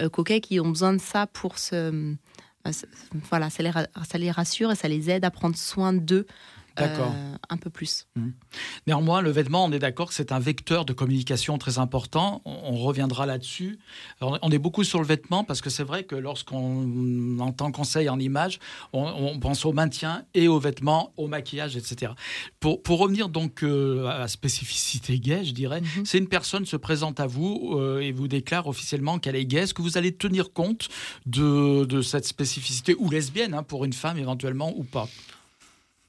[0.00, 2.14] euh, coquets, qui ont besoin de ça pour se.
[2.66, 2.70] Euh,
[3.28, 3.62] voilà, ça
[4.18, 6.26] les, rassure et ça les aide à prendre soin d'eux.
[6.80, 8.06] Euh, un peu plus.
[8.86, 12.42] Néanmoins, le vêtement, on est d'accord que c'est un vecteur de communication très important.
[12.44, 13.78] On, on reviendra là-dessus.
[14.20, 18.18] On est beaucoup sur le vêtement parce que c'est vrai que lorsqu'on entend conseil en
[18.18, 18.58] image,
[18.92, 22.12] on, on pense au maintien et aux vêtements, au maquillage, etc.
[22.60, 26.04] Pour, pour revenir donc euh, à la spécificité gay, je dirais, Mhm.
[26.04, 29.58] c'est une personne se présente à vous euh, et vous déclare officiellement qu'elle est gay.
[29.62, 30.88] Est-ce que vous allez tenir compte
[31.26, 35.08] de, de cette spécificité ou lesbienne hein, pour une femme éventuellement ou pas,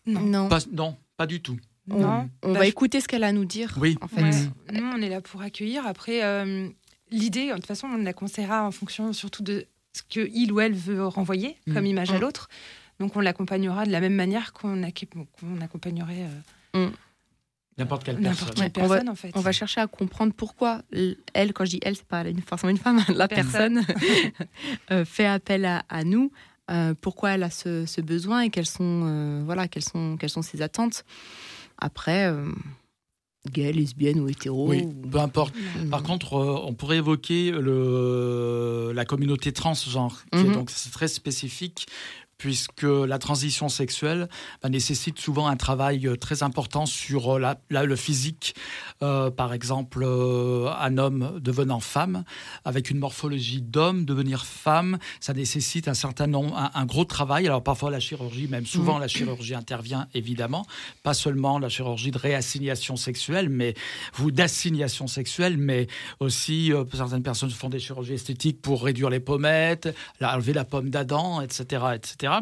[0.05, 0.21] Non.
[0.21, 0.49] Non.
[0.49, 1.57] Pas- Non, pas du tout.
[1.87, 2.29] Non.
[2.43, 3.75] On Bah, va je- écouter ce qu'elle a à nous dire.
[3.79, 3.97] Oui.
[4.01, 4.21] En fait.
[4.21, 4.31] Ouais.
[4.73, 5.85] Nous, on est là pour accueillir.
[5.85, 6.69] Après, euh,
[7.11, 10.59] l'idée, de toute façon, on la conseillera en fonction surtout de ce que il ou
[10.61, 11.87] elle veut renvoyer comme Mm.
[11.87, 12.21] image à Mm.
[12.21, 12.49] l'autre.
[12.99, 15.07] Donc, on l'accompagnera de la même manière qu'on ac-
[15.39, 16.25] qu'on accompagnerait
[16.75, 16.89] euh,
[17.77, 18.71] N'importe quelle n'importe personne.
[18.71, 19.31] quelle Ouais, on va- personne, en fait.
[19.35, 20.83] On va chercher à comprendre pourquoi
[21.33, 23.81] elle, quand je dis elle, c'est pas une- forcément une femme, la personne
[24.91, 26.31] euh, fait appel à, à nous.
[26.71, 30.29] Euh, pourquoi elle a ce, ce besoin et quelles sont, euh, voilà, quelles sont, quelles
[30.29, 31.03] sont ses attentes.
[31.77, 32.45] Après, euh,
[33.51, 34.69] gay, lesbienne ou hétéro.
[34.69, 35.53] Oui, ou- peu importe.
[35.55, 35.89] Mm.
[35.89, 40.53] Par contre, on pourrait évoquer le, la communauté transgenre, qui est Mhm.
[40.53, 41.87] donc c'est très spécifique,
[42.37, 44.27] puisque la transition sexuelle
[44.61, 48.55] bah, nécessite souvent un travail euh, très important sur euh, la, la- le physique.
[49.01, 52.23] Euh, par exemple, euh, un homme devenant femme,
[52.65, 57.45] avec une morphologie d'homme, devenir femme, ça nécessite un certain nombre, un, un gros travail.
[57.47, 59.01] Alors parfois la chirurgie, même souvent Mhm.
[59.01, 60.65] la chirurgie intervient évidemment,
[61.03, 63.73] pas seulement la chirurgie de réassignation sexuelle, mais
[64.21, 65.87] ou d'assignation sexuelle, mais
[66.19, 70.65] aussi euh, certaines personnes font des chirurgies esthétiques pour réduire les pommettes, la- enlever la
[70.65, 72.32] pomme d'Adam, etc., etc.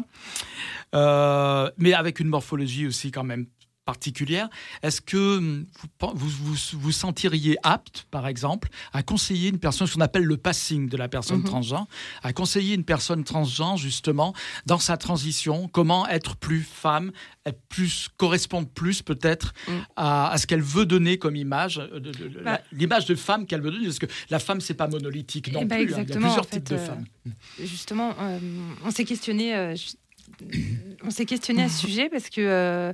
[0.94, 3.46] Euh, mais avec une morphologie aussi quand même
[3.84, 4.48] particulière.
[4.82, 5.66] Est-ce que hum,
[6.00, 10.24] vous, vous, vous vous sentiriez apte, par exemple, à conseiller une personne, ce qu'on appelle
[10.24, 11.44] le passing de la personne Mhm.
[11.46, 11.86] transgenre,
[12.22, 14.34] à conseiller une personne transgenre justement
[14.66, 17.12] dans sa transition, comment être plus femme,
[17.44, 19.72] être plus correspondre plus peut-être Mm.
[19.96, 22.00] à, à ce qu'elle veut donner comme image, euh,
[22.44, 22.60] Bah.
[22.72, 25.64] l'image de femme qu'elle veut donner, parce que la femme c'est pas monolithique non Eh
[25.64, 25.94] ben, plus.
[25.94, 26.04] hein.
[26.04, 27.04] Il y a plusieurs en fait, types de euh, femmes.
[27.60, 28.38] Justement, euh,
[28.84, 29.74] on s'est questionné, euh,
[31.02, 32.92] on s'est questionné à ce sujet parce que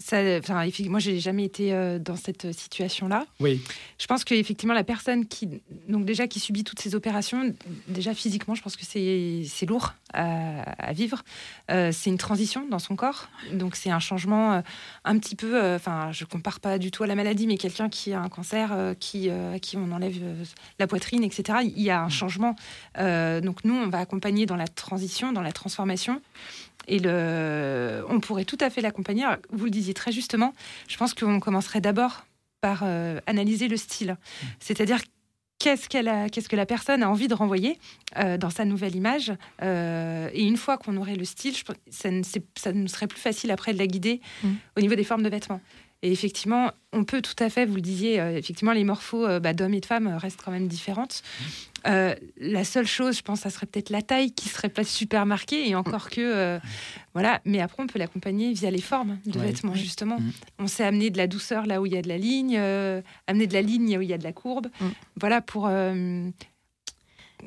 [0.00, 3.26] ça, enfin, moi, j'ai jamais été euh, dans cette situation-là.
[3.40, 3.60] Oui.
[3.98, 5.48] Je pense qu'effectivement, la personne qui,
[5.88, 7.52] donc déjà, qui subit toutes ces opérations,
[7.88, 11.24] déjà physiquement, je pense que c'est lourd à, à vivre.
[11.72, 13.28] Euh, c'est une transition dans son corps.
[13.52, 14.60] Donc, c'est un changement euh,
[15.04, 15.74] un petit peu.
[15.74, 18.94] Enfin, je compare pas du tout à la maladie, mais quelqu'un qui a un cancer,
[19.00, 20.14] qui, à qui on enlève
[20.78, 21.58] la poitrine, etc.
[21.64, 22.54] Il y a un changement.
[22.96, 26.20] Donc, nous, on va accompagner dans la transition, dans la transformation.
[26.88, 29.24] Et le, on pourrait tout à fait l'accompagner.
[29.50, 30.52] Vous le disiez très justement.
[30.88, 32.24] Je pense qu'on commencerait d'abord
[32.60, 34.16] par euh, analyser le style.
[34.58, 34.98] C'est-à-dire
[35.58, 37.78] qu'est-ce qu'elle a, qu'est-ce que la personne a envie de renvoyer
[38.16, 39.32] euh, dans sa nouvelle image.
[39.62, 43.06] Euh, et une fois qu'on aurait le style, je ça, ne- c'est- ça nous serait
[43.08, 44.48] plus facile après de la guider Mm.
[44.76, 45.60] au niveau des formes de vêtements.
[46.02, 49.52] Et effectivement, on peut tout à fait, vous le disiez, euh, effectivement, les morphos bah,
[49.52, 51.22] d'hommes et de femmes restent quand même différentes.
[51.86, 55.26] Euh, la seule chose, je pense, ça serait peut-être la taille qui serait pas super
[55.26, 56.58] marquée, et encore que, euh,
[57.14, 57.40] voilà.
[57.44, 59.46] Mais après, on peut l'accompagner via les formes de Ouais.
[59.46, 60.18] vêtements, justement.
[60.18, 60.32] Mhm.
[60.58, 63.00] On sait amener de la douceur là où il y a de la ligne, euh,
[63.28, 64.66] amener de la ligne là où il y a de la courbe.
[64.80, 64.86] Mm.
[65.20, 65.70] Voilà, pour.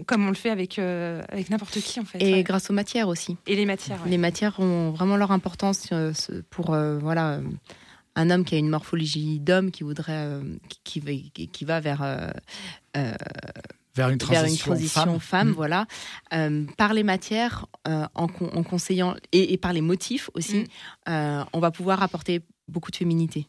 [0.08, 2.20] comme on le fait avec, avec n'importe qui, en fait.
[2.24, 2.44] Et ouais.
[2.44, 3.36] grâce aux matières aussi.
[3.46, 4.02] Et les matières.
[4.06, 4.10] ouais.
[4.10, 6.68] Les matières ont vraiment leur importance ce- pour
[7.02, 7.42] voilà
[8.16, 10.30] un homme qui a une morphologie d'homme qui voudrait
[10.70, 11.12] qui, qui va,
[11.52, 12.32] qui- va vers
[13.96, 15.20] Vers une vers transition, une transition femme.
[15.20, 15.54] femme, Mm.
[15.54, 15.86] voilà
[16.34, 20.60] Euh, par les matières euh, en, con- en conseillant et, et par les motifs aussi
[20.60, 20.66] Mm.
[21.10, 23.48] euh, on va pouvoir apporter beaucoup de féminité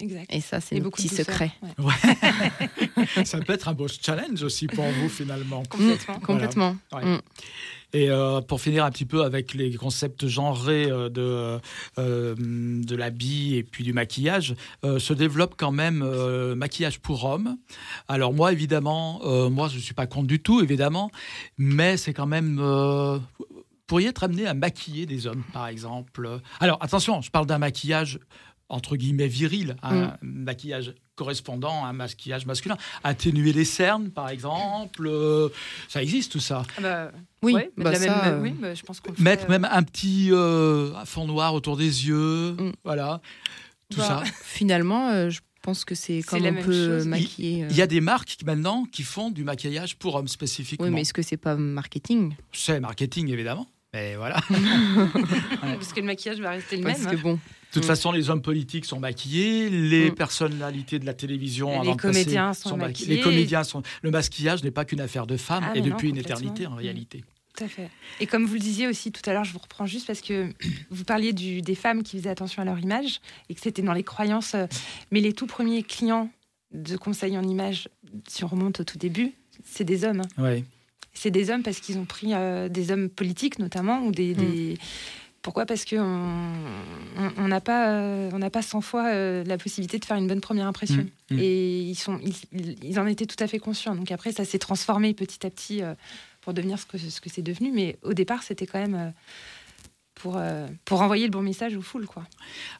[0.00, 0.26] Exact.
[0.30, 3.24] et ça c'est de petit secret ouais.
[3.24, 5.62] Ça peut être un beau challenge aussi pour vous finalement.
[5.70, 6.20] Complètement.
[6.20, 7.04] complètement Ouais.
[7.04, 7.20] Mm.
[7.92, 11.58] Et euh, pour finir un petit peu avec les concepts genrés euh, de,
[11.98, 16.04] euh, de l'habit et puis du maquillage, euh, se développe quand même
[16.56, 17.56] maquillage pour hommes.
[18.08, 19.20] Alors moi, évidemment,
[19.50, 21.10] moi je ne suis pas contre du tout, évidemment,
[21.58, 22.56] mais c'est quand même...
[22.58, 23.20] vous
[23.86, 26.40] pourriez être amené à maquiller des hommes, par exemple.
[26.60, 28.18] Alors attention, je parle d'un maquillage
[28.68, 32.76] entre guillemets viril, un maquillage correspondant à un maquillage masculin.
[33.02, 35.48] Atténuer les cernes, par exemple, euh,
[35.88, 36.62] ça existe tout ça.
[36.78, 39.12] Ah bah, oui ouais, mais bah la ça, même, euh, oui, bah, je pense qu'on
[39.16, 42.72] le Mettre même un petit euh, fond noir autour des yeux, Mm.
[42.84, 43.20] voilà,
[43.90, 44.32] tout Bah, ça.
[44.44, 47.06] finalement euh, je pense que c'est comme on même peut chose.
[47.06, 50.28] maquiller euh, Il y a des marques qui, maintenant qui font du maquillage pour hommes
[50.28, 50.86] spécifiquement.
[50.86, 52.34] oui mais est-ce que c'est pas marketing?
[52.52, 54.36] C'est marketing évidemment, mais voilà.
[55.60, 57.16] Parce que le maquillage va rester le parce même.
[57.16, 57.38] que bon De
[57.72, 57.86] toute Mm.
[57.86, 60.14] façon, les hommes politiques sont maquillés, les Mm.
[60.14, 63.16] personnalités de la télévision, Les avant comédiens sont maqui- maquillés.
[63.16, 63.82] Les comédiens sont.
[64.02, 66.72] Le maquillage n'est pas qu'une affaire de femmes Ah, et non, depuis une éternité en
[66.72, 66.78] Mm.
[66.78, 67.24] réalité.
[67.56, 67.90] Tout à fait.
[68.20, 70.52] Et comme vous le disiez aussi tout à l'heure, je vous reprends juste parce que
[70.90, 73.94] vous parliez du, des femmes qui faisaient attention à leur image et que c'était dans
[73.94, 74.54] les croyances.
[75.10, 76.30] Mais les tout premiers clients
[76.74, 77.88] de conseil en image,
[78.28, 79.32] si on remonte au tout début,
[79.64, 80.22] c'est des hommes.
[80.38, 80.60] hein.
[81.18, 84.34] C'est des hommes parce qu'ils ont pris euh, des hommes politiques notamment ou des.
[84.34, 84.36] Mm.
[84.36, 84.78] des-
[85.42, 85.64] Pourquoi?
[85.64, 86.52] Parce que on
[87.18, 90.16] on- on n'a pas, euh, on n'a pas 100 fois euh, la possibilité de faire
[90.16, 91.04] une bonne première impression.
[91.30, 91.38] Mm, mm.
[91.40, 92.34] Et ils sont, ils,
[92.82, 93.94] ils- en étaient tout à fait conscients.
[93.96, 95.94] Donc après, ça s'est transformé petit à petit euh,
[96.42, 97.70] pour devenir ce que ce que c'est devenu.
[97.72, 99.10] Mais au départ, c'était quand même euh,
[100.14, 102.24] pour euh, pour envoyer le bon message aux foules, quoi.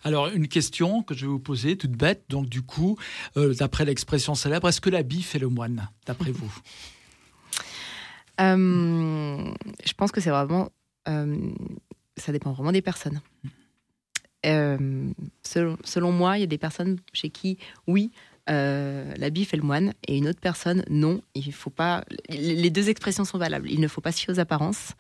[0.04, 2.24] Alors, une question que je vais vous poser, toute bête.
[2.30, 2.98] Donc, du coup,
[3.36, 6.52] euh, d'après l'expression célèbre, est-ce que l'habit fait le moine, d'après vous?
[8.40, 9.50] Euh,
[9.84, 10.70] je pense que c'est vraiment.
[11.08, 11.36] euh,
[12.16, 13.20] ça dépend vraiment des personnes.
[14.46, 15.08] Euh,
[15.42, 18.10] selon, selon moi, il y a des personnes chez qui, oui,
[18.48, 21.20] euh, l'habit fait le moine, et une autre personne, non.
[21.34, 22.04] Il faut pas.
[22.28, 23.70] Les deux expressions sont valables.
[23.70, 24.92] Il ne faut pas se fier aux apparences,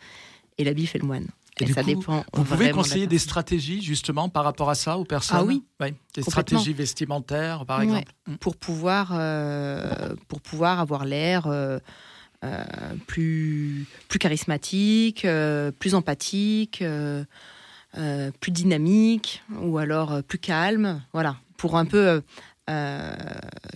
[0.58, 1.28] et l'habit fait le moine.
[1.58, 2.24] Et Et, du ça coup, dépend.
[2.34, 5.62] Vous pouvez la conseiller des stratégies, justement, par rapport à ça, aux personnes Ah oui,
[5.80, 7.84] Ouais, Des stratégies vestimentaires, par Ouais.
[7.84, 8.34] exemple Mm.
[8.36, 11.78] pour pouvoir, euh, pour pouvoir avoir l'air euh,
[13.06, 17.24] plus, plus charismatique, euh, plus empathique, euh,
[17.98, 21.02] euh, plus dynamique, ou alors euh, plus calme.
[21.12, 22.22] Voilà, pour un peu
[22.68, 23.14] euh,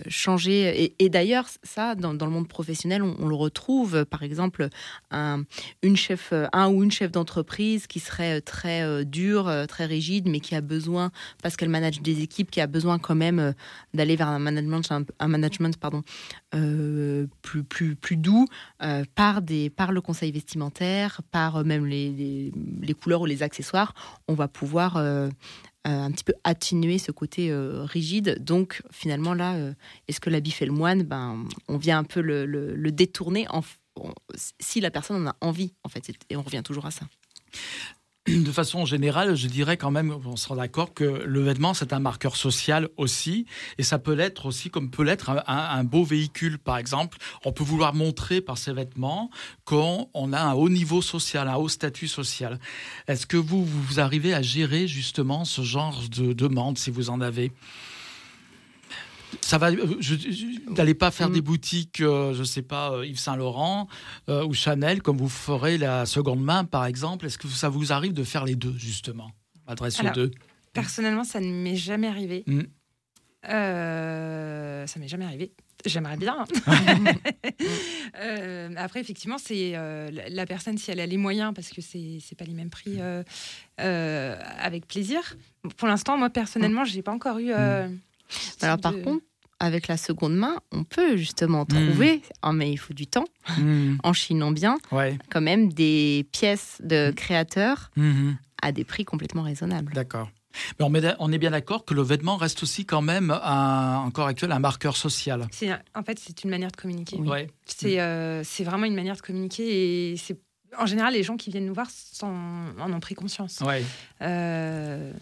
[0.07, 0.93] changer.
[0.99, 4.05] Et, d'ailleurs, ça, dans, le monde professionnel, on, le retrouve.
[4.05, 4.67] Par exemple,
[5.11, 5.43] un,
[5.81, 10.27] une chef, un ou une chef d'entreprise qui serait très euh, dur, euh, très rigide,
[10.27, 13.51] mais qui a besoin, parce qu'elle manage des équipes, qui a besoin quand même euh,
[13.93, 14.81] d'aller vers un management,
[15.19, 16.03] un, management pardon,
[16.51, 18.45] plus, plus, plus doux
[19.15, 22.51] par, des, par le conseil vestimentaire, par même les,
[22.81, 23.93] les, couleurs ou les accessoires.
[24.27, 25.01] On va pouvoir
[25.83, 28.43] un petit peu atténuer ce côté euh, rigide.
[28.43, 29.73] Donc finalement là, euh,
[30.07, 31.03] est-ce que l'habit fait le moine?
[31.03, 33.47] Ben, On vient un peu le, détourner
[34.59, 36.11] si la personne en a envie, en fait.
[36.29, 37.05] Et on revient toujours à ça.
[38.27, 41.99] De façon générale, je dirais quand même, on sera d'accord que le vêtement, c'est un
[41.99, 43.47] marqueur social aussi,
[43.79, 47.17] et ça peut l'être aussi comme peut l'être un, beau véhicule, par exemple.
[47.45, 49.31] On peut vouloir montrer par ses vêtements
[49.65, 52.59] qu'on on a un haut niveau social, un haut statut social.
[53.07, 57.21] Est-ce que vous, vous arrivez à gérer justement ce genre de demande, si vous en
[57.21, 57.51] avez?
[59.41, 59.71] Ça va.
[59.71, 63.35] euh, Je, je- n'allez pas faire des boutiques, euh, je sais pas, euh, Yves Saint
[63.35, 63.87] Laurent
[64.29, 67.25] euh, ou Chanel, comme vous ferez la seconde main, par exemple.
[67.25, 69.31] Est-ce que ça vous arrive de faire les deux, justement?
[69.67, 70.31] Adresse aux Alors, deux.
[70.73, 72.43] Personnellement, ça ne m'est jamais arrivé.
[72.47, 72.61] Mm.
[73.49, 75.51] Euh, ça m'est jamais arrivé.
[75.85, 76.45] J'aimerais bien.
[78.19, 82.17] Euh, après, effectivement, c'est euh, la- personne, si elle a les moyens, parce que c'est
[82.21, 83.23] c'est pas les mêmes prix, euh,
[83.79, 85.35] euh, avec plaisir.
[85.77, 87.51] Pour l'instant, moi, personnellement, j'ai pas encore eu.
[87.51, 87.87] euh,
[88.29, 89.23] ce Alors par de- contre,
[89.63, 91.67] avec la seconde main, on peut justement Mm.
[91.67, 93.25] trouver, Ah, mais il faut du temps,
[93.57, 93.97] Mhm.
[94.03, 95.17] en chinant bien, Ouais.
[95.29, 98.37] quand même des pièces de créateurs Mhm.
[98.63, 99.93] à des prix complètement raisonnables.
[99.93, 100.29] D'accord.
[100.79, 100.85] Mais
[101.19, 104.59] on, est- bien d'accord que le vêtement reste aussi quand même, un, encore actuel, un
[104.59, 105.47] marqueur social.
[105.95, 107.15] en fait, c'est une manière de communiquer.
[107.19, 107.27] Oui.
[107.29, 107.47] Ouais.
[107.65, 110.37] C'est euh, c'est vraiment une manière de communiquer et c'est
[110.77, 111.87] en général les gens qui viennent nous voir
[112.23, 113.59] en ont pris conscience.
[113.61, 113.83] Ouais.
[114.21, 115.13] Euh,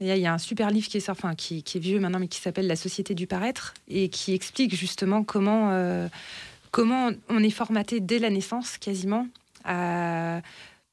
[0.00, 2.20] Il y, a- un super livre qui est, sorti, enfin, qui, qui est vieux maintenant,
[2.20, 6.08] mais qui s'appelle La société du paraître et qui explique justement comment, euh,
[6.70, 9.26] comment on est formaté dès la naissance quasiment.
[9.64, 10.40] à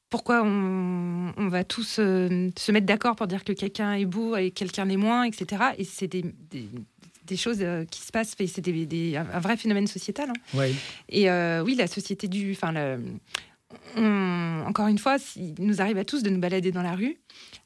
[0.08, 4.36] pourquoi on, on va tous euh, se mettre d'accord pour dire que quelqu'un est beau
[4.36, 5.62] et quelqu'un est moins, etc.
[5.78, 6.68] Et c'est des, des-
[7.26, 10.30] des choses euh, qui se passent, c'est des- des- un vrai phénomène sociétal.
[10.30, 10.56] hein.
[10.58, 10.72] Ouais.
[11.08, 11.28] Et
[11.62, 12.52] oui, la société du.
[12.52, 12.72] Enfin,
[14.66, 17.16] encore une fois, il nous arrive à tous de nous balader dans la rue.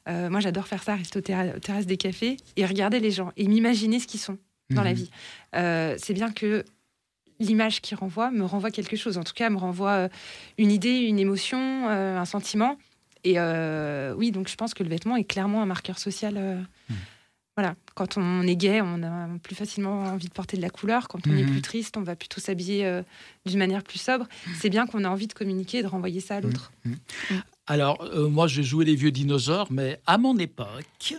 [0.09, 3.31] Euh, moi, j'adore faire ça, rester aux terra- terrasses des cafés et regarder les gens
[3.37, 4.37] et m'imaginer ce qu'ils sont
[4.71, 4.95] dans la Mhm.
[4.95, 5.11] vie.
[5.55, 6.63] Euh, c'est bien que
[7.39, 9.17] l'image qui renvoie me renvoie quelque chose.
[9.17, 10.09] En tout cas, me renvoie euh,
[10.57, 12.77] une idée, une émotion, euh, un sentiment.
[13.23, 13.37] Et
[14.17, 16.33] oui, donc je pense que le vêtement est clairement un marqueur social.
[16.89, 16.95] Mhm.
[17.57, 21.07] Voilà, quand on est gay, on a plus facilement envie de porter de la couleur.
[21.07, 21.51] Quand on est Mhm.
[21.51, 23.01] plus triste, on va plutôt s'habiller
[23.45, 24.25] d'une manière plus sobre.
[24.59, 26.71] C'est bien qu'on a envie de communiquer et de renvoyer ça à l'autre.
[27.67, 31.13] Alors, euh, moi, j'ai joué les vieux dinosaures, mais à mon époque,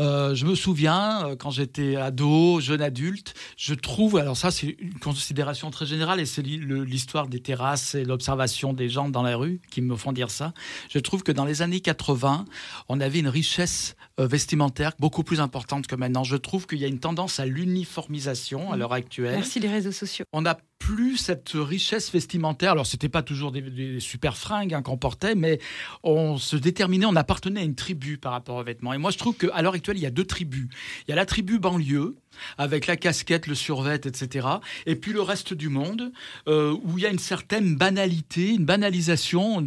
[0.00, 4.76] euh, je me souviens, euh, quand j'étais ado, jeune adulte, je trouve, alors ça, c'est
[4.78, 9.36] une considération très générale, et c'est l'histoire des terrasses et l'observation des gens dans la
[9.36, 10.54] rue qui me font dire ça.
[10.90, 12.44] Je trouve que dans les années 80,
[12.88, 16.22] on avait une richesse vestimentaire beaucoup plus importante que maintenant.
[16.22, 19.34] Je trouve qu'il y a une tendance à l'uniformisation à l'heure actuelle.
[19.34, 20.24] Merci les réseaux sociaux.
[20.32, 22.72] On a plus cette richesse vestimentaire.
[22.72, 25.58] Alors, c'était pas toujours des, super fringues hein, qu'on portait, mais
[26.02, 28.92] on se déterminait, on appartenait à une tribu par rapport aux vêtements.
[28.92, 30.68] Et moi, je trouve qu'à l'heure actuelle, il y a deux tribus.
[31.08, 32.16] Il y a la tribu banlieue,
[32.58, 34.46] avec la casquette, le survêt, etc.
[34.84, 36.12] Et puis le reste du monde,
[36.48, 39.62] euh, où il y a une certaine banalité, une banalisation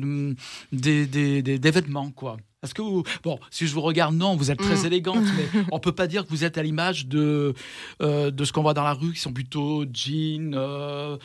[0.71, 2.37] des, des, des, des vêtements, quoi.
[2.61, 4.85] Parce que, vous- bon, si je vous regarde, non, vous êtes très Mm.
[4.87, 7.53] élégante, mais on peut pas dire que vous êtes à l'image de,
[8.01, 11.17] euh, de ce qu'on voit dans la rue, qui sont plutôt jeans, euh,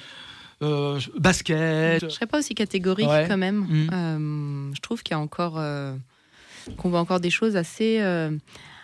[0.63, 2.03] euh, basket.
[2.05, 3.25] Je serais pas aussi catégorique Ouais.
[3.29, 3.61] quand même.
[3.69, 3.91] Mm.
[3.93, 5.95] Euh, je trouve qu'il y a encore euh,
[6.77, 8.31] qu'on voit encore des choses assez euh,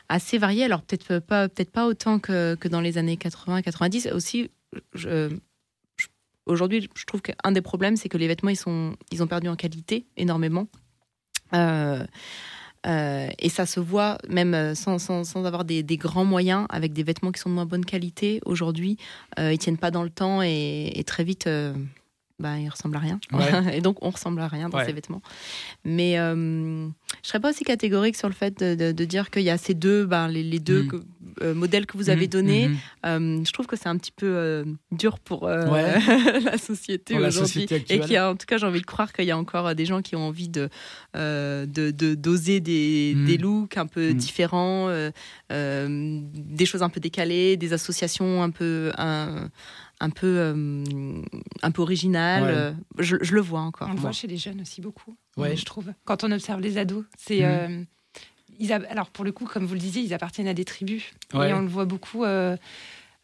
[0.08, 0.64] assez variées.
[0.64, 4.10] Alors peut-être pas peut-être pas autant que, que dans les années 80-90.
[4.12, 4.50] Aussi,
[4.94, 5.28] je-
[5.98, 6.06] je-
[6.46, 9.48] aujourd'hui, je trouve qu'un des problèmes, c'est que les vêtements ils sont ils ont perdu
[9.48, 10.66] en qualité énormément.
[11.54, 12.04] Euh,
[12.86, 16.92] euh, et ça se voit même euh, sans, sans, avoir des, des grands moyens, avec
[16.92, 18.40] des vêtements qui sont de moins bonne qualité.
[18.44, 18.96] Aujourd'hui,
[19.38, 21.48] euh, ils tiennent pas dans le temps et, très vite,
[22.38, 23.18] bah, ils ressemblent à rien.
[23.32, 23.40] Ouais.
[23.78, 24.84] et donc, on ressemble à rien dans Ouais.
[24.86, 25.22] ces vêtements.
[25.84, 26.86] Mais euh,
[27.22, 29.58] je serais pas aussi catégorique sur le fait de, de- de dire qu'il y a
[29.58, 30.88] ces deux, ben, les, les deux Mm.
[30.88, 30.96] que-
[31.42, 32.68] euh, modèles que vous avez Mhm, donnés.
[32.68, 32.76] mhm.
[33.06, 35.94] Euh, je trouve que c'est un petit peu euh, dur pour Ouais.
[36.44, 37.66] la société aujourd'hui.
[37.90, 40.00] Et a, en tout cas, j'ai envie de croire qu'il y a encore des gens
[40.02, 40.68] qui ont envie de
[42.14, 43.24] d'oser des, Mm.
[43.26, 44.14] des looks un peu Mm.
[44.14, 44.88] différents,
[45.50, 49.48] des choses un peu décalées, des associations un peu un,
[50.00, 51.22] un peu euh,
[51.62, 52.42] un peu originales.
[52.42, 52.48] Ouais.
[52.50, 53.88] Euh, Je, je le vois encore.
[53.90, 55.56] On le voit chez les jeunes aussi beaucoup, Ouais.
[55.56, 55.92] je trouve.
[56.04, 57.40] Quand on observe les ados, c'est.
[57.40, 57.44] Mhm.
[57.44, 57.82] euh,
[58.60, 61.04] ils a- Alors, pour le coup, comme vous le disiez, ils appartiennent à des tribus.
[61.34, 61.50] Ouais.
[61.50, 62.24] Et on le voit beaucoup.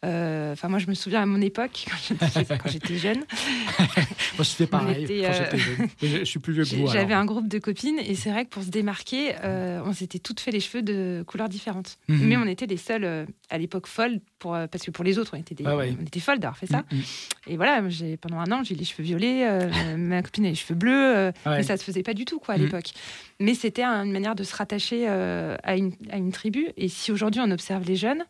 [0.03, 4.43] Euh, euh, Enfin, moi, je me souviens à mon époque, quand j'étais- jeune, Moi, je
[4.43, 5.87] fais pareil était, quand euh, j'étais jeune.
[6.01, 6.87] Je, je suis plus vieux que vous.
[6.87, 10.19] j'avais un groupe de copines et c'est vrai que pour se démarquer, euh, on s'était
[10.19, 11.97] toutes fait les cheveux de couleurs différentes.
[12.07, 12.25] Mhm.
[12.27, 15.17] Mais on était les seules euh, à l'époque folles, pour, euh, parce que pour les
[15.17, 15.95] autres, on était, des, Ah ouais.
[15.99, 16.83] on était folles d'avoir fait ça.
[16.91, 17.01] Mhm.
[17.47, 17.81] Et voilà,
[18.21, 21.31] pendant un an, j'ai les cheveux violets, euh, ma copine a les cheveux bleus, euh,
[21.45, 21.57] Ouais.
[21.57, 22.63] mais ça se faisait pas du tout quoi à Mhm.
[22.65, 22.91] l'époque.
[23.39, 26.67] Mais c'était un- une manière de se rattacher euh, à, une, à une tribu.
[26.77, 28.23] Et si aujourd'hui on observe les jeunes,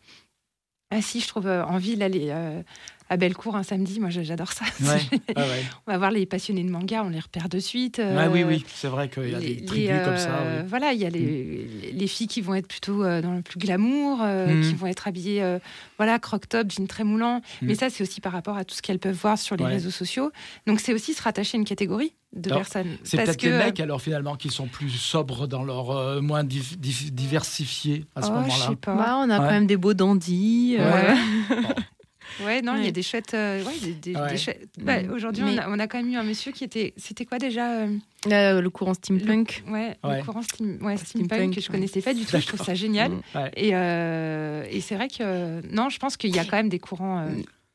[0.90, 2.62] ah si, je trouve euh, en ville aller euh,
[3.08, 4.64] à Bellecour un samedi, moi j'adore ça.
[4.82, 5.00] Ouais.
[5.36, 5.62] Ah ouais.
[5.86, 7.98] on va voir les passionnés de manga, on les repère de suite.
[7.98, 10.30] euh, Ah oui, oui, c'est vrai qu'il y a les- des les, tribus comme ça.
[10.38, 10.64] euh, oui.
[10.64, 10.66] Mm.
[10.68, 13.58] Voilà, il y a les, les filles qui vont être plutôt euh, dans le plus
[13.58, 15.58] glamour, euh, qui vont être habillées, euh,
[15.98, 17.36] voilà, croc-top, jean très moulant.
[17.62, 17.68] Mhm.
[17.68, 19.70] Mais ça, c'est aussi par rapport à tout ce qu'elles peuvent voir sur les Ouais.
[19.70, 20.30] réseaux sociaux.
[20.66, 22.96] Donc, c'est aussi se rattacher à une catégorie de Alors, personnes.
[23.04, 26.44] C'est peut-être que, les mecs alors finalement qui sont plus sobres dans leur euh, moins
[26.44, 28.66] div- div- diversifiés à ce oh, je moment-là.
[28.68, 28.94] sais pas.
[28.94, 29.46] Bah, on a Ouais.
[29.46, 30.76] quand même des beaux dandys.
[30.78, 31.14] euh, Ouais,
[32.40, 32.92] non, il y a Ouais.
[32.92, 33.34] des chouettes.
[33.34, 34.30] euh, ouais, des, des- Ouais.
[34.30, 35.10] des chouettes- bah, Mm.
[35.12, 36.94] Aujourd'hui, Mais- on, a, on a quand même eu un monsieur qui était.
[36.96, 37.96] C'était quoi déjà euh,
[38.30, 39.62] euh, le courant steampunk.
[39.68, 40.18] Ouais, Ouais.
[40.18, 41.72] le courant steam, ouais, Steampunk, steampunk que je ouais.
[41.74, 42.38] connaissais pas du tout.
[42.38, 43.12] Je trouve ça génial.
[43.12, 43.22] Mm.
[43.34, 43.50] Ouais.
[43.56, 46.78] Et, euh, et c'est vrai que non, je pense qu'il y a quand même des
[46.78, 47.20] courants.
[47.20, 47.28] euh,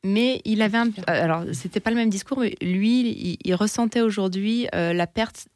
[0.03, 0.87] Mais il avait un.
[0.87, 5.05] euh, Alors, c'était pas le même discours, mais lui, il, il ressentait aujourd'hui euh, la
[5.07, 5.47] perte,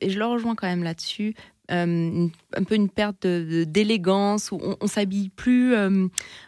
[0.00, 4.58] et je le rejoins quand même là-dessus, euh, une- un peu une perte d'élégance, où
[4.62, 5.74] on, on s'habille plus.
[5.74, 6.06] euh,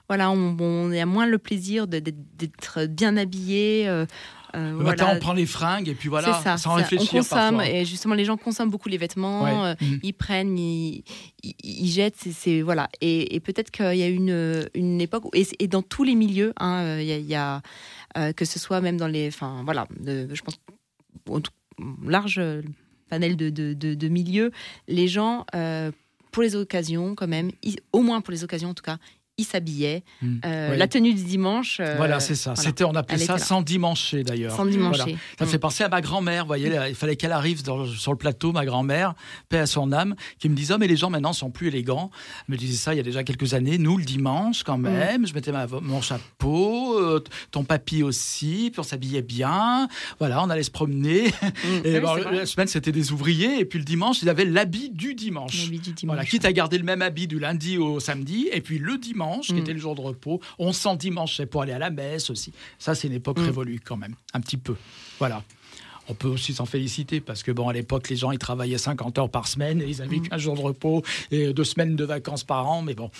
[0.08, 3.88] voilà, on, on a moins le plaisir d'être bien habillé.
[3.88, 4.06] euh,
[4.56, 4.90] euh, Le voilà.
[5.04, 7.68] matin, on prend les fringues et puis voilà, ça, sans réfléchir On consomme, parfois.
[7.68, 9.44] et justement, les gens consomment beaucoup les vêtements.
[9.44, 9.52] Ouais.
[9.70, 10.00] euh, Mhm.
[10.02, 11.04] ils prennent, ils,
[11.44, 12.88] ils, ils jettent, c'est- voilà.
[13.00, 16.52] Et, et peut-être qu'il y a une, une époque et, et dans tous les milieux,
[16.58, 17.62] hein, euh, il y a, il y a,
[18.18, 20.58] euh, que ce soit même dans les, enfin voilà, de- je pense
[21.28, 21.52] en tout-
[22.04, 22.40] large
[23.10, 23.94] panel de, de, de-
[24.88, 25.90] les gens euh,
[26.32, 27.50] pour les occasions quand même,
[27.92, 28.98] au moins pour les occasions en tout cas,
[29.40, 30.02] ils s'habillaient.
[30.22, 30.36] Mm.
[30.44, 30.76] Euh.
[30.76, 31.78] La tenue du dimanche.
[31.80, 32.52] euh, Voilà, c'est ça.
[32.54, 32.68] voilà.
[32.68, 34.54] C'était, on appelait ça sans dimancher d'ailleurs.
[34.54, 34.98] sans dimancher.
[35.02, 35.16] Voilà.
[35.38, 35.52] Ça me Mm.
[35.52, 38.18] fait penser à ma grand-mère, vous voyez, là, il fallait qu'elle arrive dans- sur le
[38.18, 39.14] plateau, ma grand-mère,
[39.48, 42.10] paix à son âme, qui me disait, oh, mais les gens maintenant sont plus élégants.
[42.48, 43.78] Elle me disait ça il y a déjà quelques années.
[43.78, 48.80] Nous, le dimanche, quand même, je mettais ma- mon chapeau, euh, ton papy aussi, puis
[48.80, 49.88] on s'habillait bien.
[50.18, 51.26] Voilà, on allait se promener.
[51.84, 52.36] Et Oui, bon, c'est vrai.
[52.36, 55.64] la semaine, c'était des ouvriers, et puis le dimanche, ils avaient l'habit du dimanche.
[55.64, 56.14] L'habit du dimanche.
[56.16, 59.29] Voilà, quitte à garder le même habit du lundi au samedi, et puis le dimanche,
[59.38, 59.58] qui Mm.
[59.58, 62.52] était le jour de repos, on s'en dimanchait pour aller à la messe aussi.
[62.78, 63.44] Ça, c'est une époque Mm.
[63.44, 64.74] révolue quand même, un petit peu.
[65.18, 65.42] Voilà.
[66.08, 69.16] On peut aussi s'en féliciter parce que bon, à l'époque, les gens ils travaillaient 50
[69.18, 70.28] heures par semaine et ils avaient Mm.
[70.28, 72.82] qu'un jour de repos et deux semaines de vacances par an.
[72.82, 73.10] Mais bon,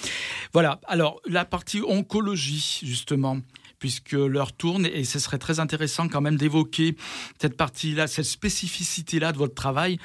[0.53, 0.81] voilà.
[0.89, 3.39] Alors la partie oncologie justement,
[3.79, 6.97] puisque l'heure tourne et ce serait très intéressant quand même d'évoquer
[7.41, 9.99] cette partie-là, cette spécificité-là de votre travail.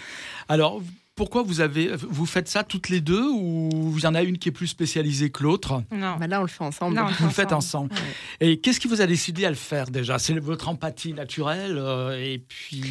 [0.47, 0.79] Alors
[1.15, 4.37] pourquoi vous avez, vous faites ça toutes les deux ou il y en a une
[4.37, 5.81] qui est plus spécialisée que l'autre?
[5.91, 6.17] Non.
[6.19, 6.95] Bah là, on le fait ensemble.
[6.95, 7.93] Non, on le Vous le faites ensemble.
[7.93, 8.47] Ouais.
[8.47, 10.19] Et qu'est-ce qui vous a décidé à le faire déjà?
[10.19, 12.83] C'est votre empathie naturelle euh, et puis.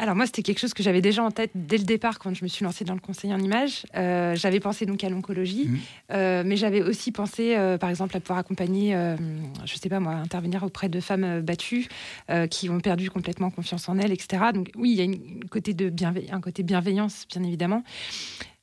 [0.00, 2.42] Alors moi, c'était quelque chose que j'avais déjà en tête dès le départ quand je
[2.42, 3.84] me suis lancée dans le conseil en images.
[3.96, 5.78] Euh, j'avais pensé donc à l'oncologie, Mhm.
[6.12, 8.92] euh, mais j'avais aussi pensé, euh, par exemple, à pouvoir accompagner,
[9.64, 11.88] je sais pas moi, intervenir auprès de femmes battues
[12.50, 14.42] qui ont perdu complètement confiance en elles, etc.
[14.54, 17.82] Donc oui, il y a une, une côté de bienve- un côté bienveillance, bien évidemment.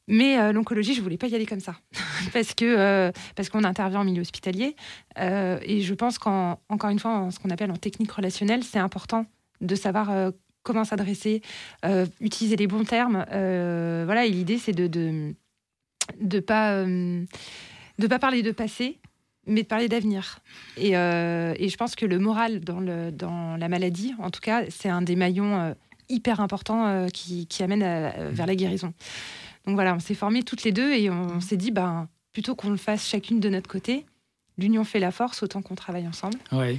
[0.10, 1.76] Mais euh, l'oncologie, je voulais pas y aller comme ça,
[2.34, 4.76] parce que euh, parce qu'on intervient en milieu hospitalier,
[5.20, 8.80] euh, et je pense qu'encore une fois, en ce qu'on appelle en technique relationnelle, c'est
[8.80, 9.26] important
[9.60, 10.10] de savoir
[10.68, 11.42] comment s'adresser,
[11.86, 13.26] euh, utiliser les bons termes.
[13.32, 15.34] euh, voilà, et l'idée, c'est de de
[16.22, 17.24] de pas euh,
[18.00, 19.00] de pas parler de passé,
[19.46, 20.40] mais de parler d'avenir.
[20.78, 24.42] Et, euh, et je pense que le moral dans le dans la maladie, en tout
[24.42, 25.74] cas, c'est un des maillons euh,
[26.10, 28.94] hyper importants euh, qui qui amène à- vers la guérison.
[29.66, 32.70] Donc voilà, on s'est formés toutes les deux et on, s'est dit, ben plutôt qu'on
[32.70, 34.06] le fasse chacune de notre côté,
[34.58, 36.38] l'union fait la force, autant qu'on travaille ensemble.
[36.54, 36.78] Ouais.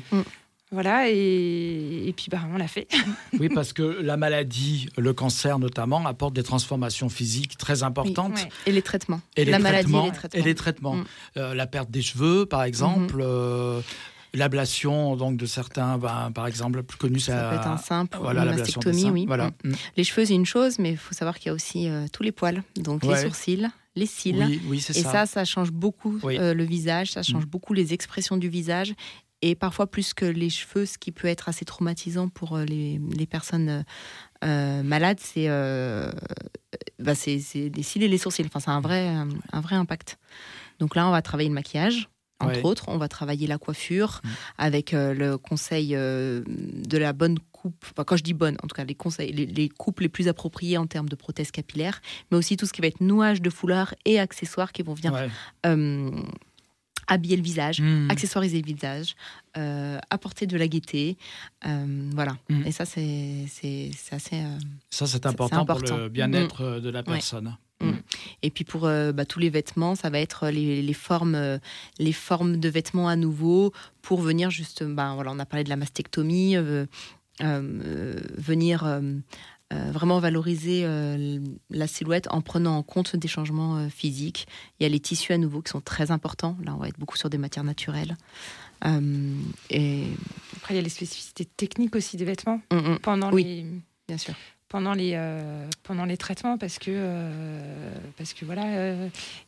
[0.70, 2.88] Voilà, et, et puis ben, on l'a fait.
[3.40, 8.34] Oui, parce que la maladie, le cancer notamment, apporte des transformations physiques très importantes.
[8.36, 8.48] Ouais.
[8.66, 9.20] Et les traitements.
[9.36, 10.40] Et les la maladie traitements, et les traitements.
[10.40, 10.94] et les traitements.
[10.96, 11.04] Mm.
[11.38, 13.14] Euh, la perte des cheveux, par exemple.
[13.16, 13.22] Mhm.
[13.22, 13.80] euh,
[14.34, 17.72] L'ablation donc de certains, ben, par exemple, le plus connu, c'est Ça peut être la-
[17.72, 19.24] un simple, voilà, une mastectomie, oui.
[19.26, 19.46] Voilà.
[19.64, 19.70] Mm.
[19.70, 19.74] Mm.
[19.96, 22.22] Les cheveux, c'est une chose, mais il faut savoir qu'il y a aussi euh, tous
[22.22, 23.14] les poils, donc Ouais.
[23.16, 23.66] les sourcils,
[23.96, 24.36] les cils.
[24.46, 25.12] Oui, oui, c'est Et ça.
[25.12, 26.36] ça, ça change beaucoup Oui.
[26.38, 28.92] euh, le visage, ça change beaucoup les expressions du visage.
[29.40, 33.00] Et parfois plus que les cheveux, ce qui peut être assez traumatisant pour euh, les,
[33.16, 33.82] les personnes euh,
[34.44, 36.10] euh, malades, c'est euh,
[36.98, 37.38] bah, les
[37.82, 38.44] cils et les sourcils.
[38.46, 40.18] Enfin, c'est un vrai, un, vrai impact.
[40.80, 42.08] Donc là, on va travailler le maquillage.
[42.40, 42.66] Entre Ouais.
[42.66, 44.28] autres, on va travailler la coiffure Mm.
[44.58, 47.84] avec euh, le conseil de la bonne coupe.
[47.92, 50.28] Enfin, quand je dis bonne, en tout cas, les conseils, les, les coupes les plus
[50.28, 53.50] appropriées en termes de prothèses capillaires, mais aussi tout ce qui va être nouage de
[53.50, 55.28] foulard et accessoires qui vont venir Ouais.
[57.08, 58.10] Habiller le visage, Mm.
[58.10, 59.16] accessoiriser le visage,
[59.56, 61.16] euh, apporter de la gaieté.
[61.66, 62.36] euh, voilà.
[62.48, 62.66] Mm.
[62.66, 63.46] Et ça, c'est
[64.12, 64.36] assez.
[64.36, 64.58] euh,
[64.90, 67.56] Ça, c'est important, pour le bien-être euh, de la personne.
[68.42, 71.60] Et puis pour bah, tous les vêtements, ça va être les, les formes,
[72.00, 74.82] les formes de vêtements à nouveau pour venir juste.
[74.82, 76.56] bah, voilà, on a parlé de la mastectomie,
[77.40, 79.00] venir.
[79.72, 81.38] Euh, vraiment valoriser euh,
[81.70, 84.46] la silhouette en prenant en compte des changements euh, physiques.
[84.78, 86.56] Il y a les tissus à nouveau qui sont très importants.
[86.64, 88.16] Là, on va être beaucoup sur des matières naturelles.
[89.70, 90.04] Et
[90.56, 93.44] Après, il y a les spécificités techniques aussi des vêtements Mm, mm, pendant Oui.
[93.44, 93.66] les
[94.06, 94.34] bien sûr.
[94.68, 95.18] pendant les
[95.82, 97.28] pendant les traitements parce que
[98.16, 98.94] parce que voilà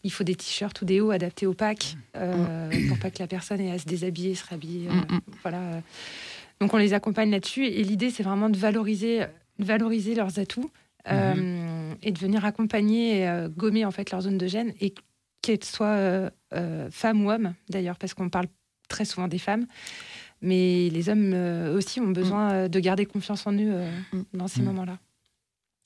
[0.03, 3.27] il faut des t-shirts ou des hauts adaptés au pack euh, pour pas que la
[3.27, 5.83] personne ait à se déshabiller se rhabiller Mm, voilà
[6.61, 9.25] donc on les accompagne là-dessus et l'idée c'est vraiment de valoriser
[9.65, 10.71] valoriser leurs atouts
[11.09, 14.95] euh, et de venir accompagner et euh, gommer en fait leur zone de gêne et
[15.43, 18.47] qu'elles soient euh, euh, femmes ou hommes d'ailleurs parce qu'on parle
[18.89, 19.67] très souvent des femmes
[20.43, 24.23] mais les hommes euh, aussi ont besoin euh, de garder confiance en eux euh, Mm.
[24.35, 24.65] dans ces Mm.
[24.67, 24.99] moments-là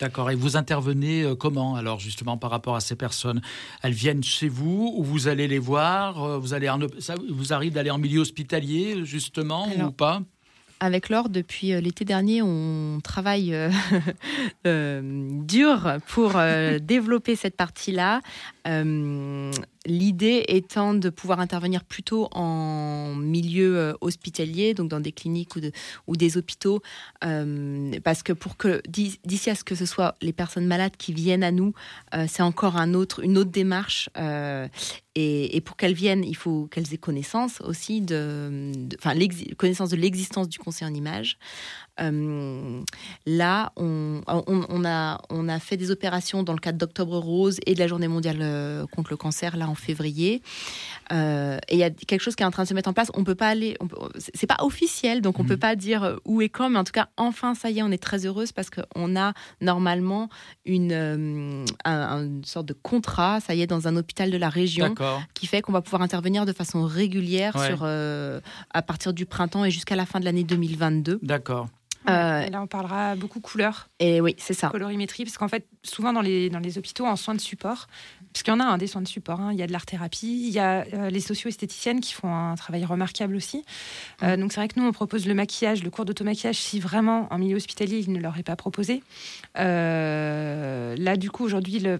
[0.01, 0.29] D'accord.
[0.33, 3.41] Et vous intervenez comment alors justement par rapport à ces personnes?
[3.81, 7.73] Elles viennent chez vous ou vous allez les voir Vous allez en, ça vous arrive
[7.75, 10.21] d'aller en milieu hospitalier justement Alors, ou pas?
[10.85, 13.71] Avec Laure, depuis euh, l'été dernier, on travaille euh,
[14.67, 15.01] euh,
[15.41, 16.35] dur pour
[16.83, 18.21] développer cette partie-là.
[19.87, 25.61] L'idée étant de pouvoir intervenir plutôt en milieu euh, hospitalier, donc dans des cliniques ou,
[25.61, 25.73] de-
[26.07, 26.81] ou des hôpitaux,
[27.25, 30.97] euh, parce que pour que d'i- d'ici à ce que ce soit les personnes malades
[30.97, 31.75] qui viennent à nous,
[32.15, 34.09] euh, c'est encore une autre démarche.
[35.17, 39.15] et, pour qu'elles viennent, il faut qu'elles aient connaissance aussi de, enfin,
[39.57, 41.39] connaissance de l'existence du conseil en images.
[42.01, 42.81] Euh,
[43.27, 47.59] là, on, on, on a, on a fait des opérations dans le cadre d'Octobre Rose
[47.67, 50.43] et de la Journée mondiale euh, contre le cancer, là en février.
[51.13, 52.93] Euh, et il y a quelque chose qui est en train de se mettre en
[52.93, 53.11] place.
[53.15, 53.77] On peut pas aller,
[54.35, 55.49] c'est pas officiel, donc on Mhm.
[55.49, 57.91] peut pas dire où et quand, mais en tout cas, enfin, ça y est, on
[57.91, 60.29] est très heureuse parce qu'on a normalement
[60.65, 64.49] une, euh, un- une sorte de contrat, ça y est, dans un hôpital de la
[64.49, 64.95] région
[65.35, 67.67] qui fait qu'on va pouvoir intervenir de façon régulière Ouais.
[67.69, 71.19] sur, à partir du printemps et jusqu'à la fin de l'année 2022.
[71.23, 71.69] D'accord.
[72.09, 74.69] Euh, là, on parlera beaucoup couleur, Et oui, c'est ça.
[74.69, 77.87] colorimétrie, parce qu'en fait, souvent dans les, dans les hôpitaux, en soins de support,
[78.33, 79.73] parce qu'il y en a un des soins de support, hein, il y a de
[79.73, 83.65] l'art-thérapie, il y a euh, les socio-esthéticiennes qui font un travail remarquable aussi.
[84.23, 87.29] Euh, donc c'est vrai que nous, on propose le maquillage, le cours d'automaquillage, si vraiment
[87.33, 89.03] en milieu hospitalier, il ne leur est pas proposé.
[89.59, 91.99] Euh, là, du coup, aujourd'hui, le,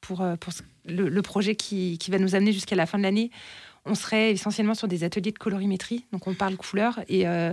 [0.00, 0.52] pour, pour
[0.84, 3.30] le, le projet qui, qui va nous amener jusqu'à la fin de l'année,
[3.90, 7.00] on serait essentiellement sur des ateliers de colorimétrie, donc on parle couleur.
[7.08, 7.52] Et, euh,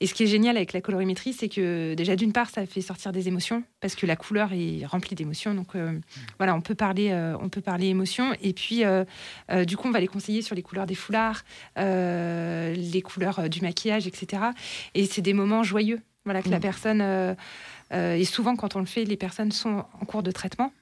[0.00, 2.80] et ce qui est génial avec la colorimétrie, c'est que déjà d'une part, ça fait
[2.80, 5.54] sortir des émotions, parce que la couleur est remplie d'émotions.
[5.54, 5.98] Donc euh,
[6.38, 8.34] voilà, on peut parler, euh, on peut parler émotions.
[8.42, 9.04] Et puis euh,
[9.66, 11.44] du coup, on va les conseiller sur les couleurs des foulards,
[11.76, 14.42] les couleurs du maquillage, etc.
[14.94, 16.00] Et c'est des moments joyeux.
[16.24, 16.60] Voilà, que la Mm.
[16.60, 17.36] personne.
[17.92, 20.72] et souvent, quand on le fait, les personnes sont en cours de traitement.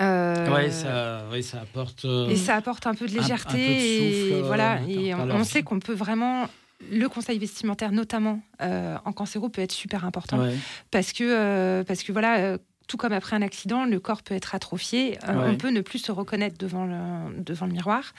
[0.00, 2.04] Euh, Ouais, ça, ouais, ça apporte.
[2.04, 3.52] euh, Et ça apporte un peu de un- un peu de légèreté.
[3.52, 4.80] souffle, et euh, voilà.
[4.88, 6.48] Et dans on, sait qu'on peut vraiment.
[6.90, 10.54] Le conseil vestimentaire, notamment euh, en cancéro, peut être super important ouais.
[10.90, 12.38] parce que euh, parce que voilà.
[12.38, 15.16] euh, tout comme après un accident, le corps peut être atrophié.
[15.26, 15.50] euh, Ouais.
[15.52, 18.12] On peut ne plus se reconnaître devant le, devant le miroir.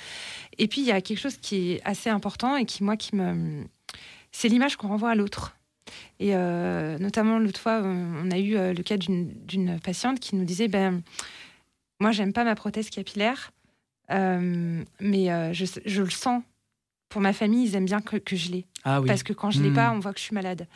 [0.58, 3.16] Et puis, il y a quelque chose qui est assez important et qui, moi, qui
[3.16, 3.64] me.
[4.32, 5.56] C'est l'image qu'on renvoie à l'autre.
[6.20, 10.36] Et euh, notamment, l'autre fois, on a eu euh, le cas d'une d'une patiente qui
[10.36, 11.04] nous disait ben,
[12.00, 13.52] Moi, j'aime pas ma prothèse capillaire,
[14.12, 16.44] euh, mais euh, je, je le sens.
[17.08, 18.66] Pour ma famille, ils aiment bien que, que je l'ai.
[18.84, 19.08] Ah oui.
[19.08, 19.76] Parce que quand je l'ai Hmm.
[19.76, 20.68] pas, on voit que je suis malade.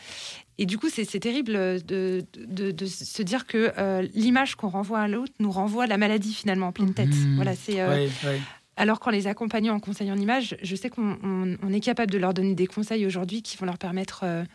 [0.58, 1.54] Et du coup, c'est terrible
[1.84, 5.88] de, de, de se dire que euh, l'image qu'on renvoie à l'autre nous renvoie à
[5.88, 7.10] la maladie finalement en pleine tête.
[7.10, 7.36] Hmm.
[7.36, 7.82] Voilà, c'est.
[7.82, 8.40] euh, Ouais, ouais.
[8.78, 12.12] alors qu'en les accompagnant en conseil en image, je sais qu'on on- on est capable
[12.12, 14.46] de leur donner des conseils aujourd'hui qui vont leur permettre, euh,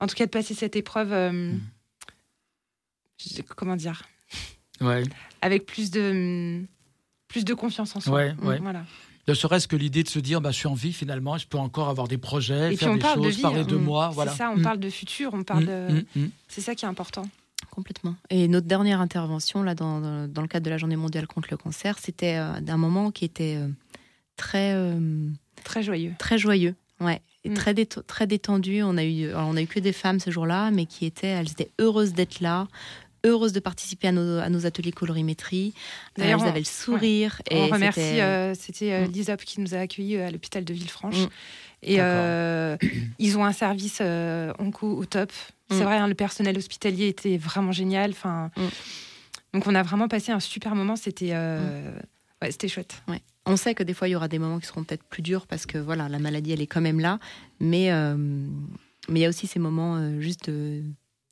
[0.00, 1.12] en tout cas, de passer cette épreuve.
[1.12, 1.60] euh, Mm.
[3.18, 4.02] je- comment dire
[4.80, 5.02] Ouais.
[5.42, 6.62] Avec plus de
[7.28, 8.14] plus de confiance en soi.
[8.14, 8.58] Ouais, ouais.
[8.60, 8.84] Voilà.
[9.26, 11.56] Ne serait-ce que l'idée de se dire, bah, je suis en vie finalement, je peux
[11.58, 13.42] encore avoir des projets, Et puis faire on des parle de choses, vie.
[13.42, 14.08] parler de on- moi.
[14.10, 14.32] C'est Voilà.
[14.32, 14.62] ça, on Mm.
[14.62, 16.06] parle de futur, on parle Mm, de.
[16.16, 16.30] mm.
[16.48, 17.26] C'est ça qui est important.
[17.70, 18.14] Complètement.
[18.30, 21.48] Et notre dernière intervention, là, dans, dans- dans le cadre de la Journée mondiale contre
[21.50, 23.68] le cancer, c'était euh, d'un moment qui était euh,
[24.36, 25.28] très, euh,
[25.64, 26.12] Très joyeux.
[26.18, 26.74] très joyeux.
[27.00, 27.20] Ouais.
[27.44, 28.82] Et très, déto- très détendu.
[28.82, 31.26] On a eu, alors, on a eu que des femmes ce jour-là, mais qui étaient,
[31.26, 32.68] elles étaient heureuses d'être là,
[33.24, 35.72] heureuses de participer à nos, à nos ateliers colorimétrie.
[35.76, 37.40] Euh, D'ailleurs, elles on- avaient le sourire.
[37.50, 39.12] Et on remercie, c'était- euh, euh, Mm.
[39.12, 41.18] l'ISOP qui nous a accueillis à l'hôpital de Villefranche.
[41.22, 41.28] Mm.
[41.82, 42.76] Et euh,
[43.18, 45.32] ils ont un service euh, onco au top.
[45.70, 45.82] C'est Mm.
[45.82, 48.10] vrai, hein, le personnel hospitalier était vraiment génial.
[48.10, 48.62] Enfin, Mm.
[49.54, 50.96] Donc on a vraiment passé un super moment.
[50.96, 51.92] C'était euh,
[52.42, 53.02] ouais, c'était chouette.
[53.06, 53.20] Ouais.
[53.46, 55.46] On sait que des fois, il y aura des moments qui seront peut-être plus durs
[55.46, 57.20] parce que voilà, la maladie, elle est quand même là.
[57.60, 58.16] Mais euh,
[59.08, 60.82] mais il y a aussi ces moments euh, juste de,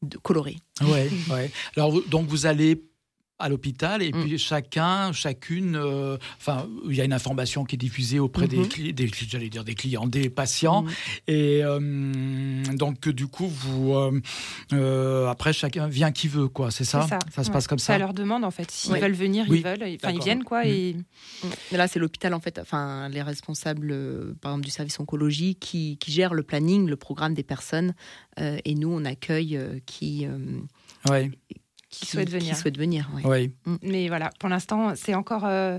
[0.02, 0.58] de colorés.
[0.80, 1.50] Ouais, ouais.
[1.76, 2.91] Alors, donc, vous allez
[3.42, 4.20] à l'hôpital et Mm.
[4.24, 8.56] puis chacun, chacune, euh, enfin, il y a une information qui est diffusée auprès des,
[8.58, 8.64] Mhm.
[8.66, 10.82] cli- des, j'allais dire des clients, des patients.
[10.82, 10.88] Mm.
[11.28, 14.20] Et euh, donc, du coup, vous, euh,
[14.72, 16.70] euh, après, chacun vient qui veut, quoi.
[16.70, 17.42] C'est ça, C'est ça.
[17.42, 17.52] se Ouais.
[17.52, 17.98] passe comme Ça ça.
[17.98, 18.70] leur demande en fait.
[18.70, 19.00] S'ils Ouais.
[19.00, 19.58] veulent venir, Oui.
[19.58, 19.96] ils veulent.
[20.02, 20.62] Enfin, ils viennent quoi.
[20.64, 20.68] Mm.
[20.68, 20.96] Et
[21.72, 25.96] Mais là, c'est l'hôpital, en fait, enfin, les responsables, par exemple, du service oncologie, qui,
[25.98, 27.94] qui gèrent le planning, le programme des personnes.
[28.40, 30.38] euh, et nous, on accueille euh, qui, euh,
[31.10, 31.30] Ouais,
[31.92, 32.54] qui souhaitent venir.
[32.54, 33.24] Qui souhaitent venir, ouais.
[33.26, 33.50] ouais,
[33.82, 35.44] Mais voilà, pour l'instant, c'est encore.
[35.44, 35.78] euh,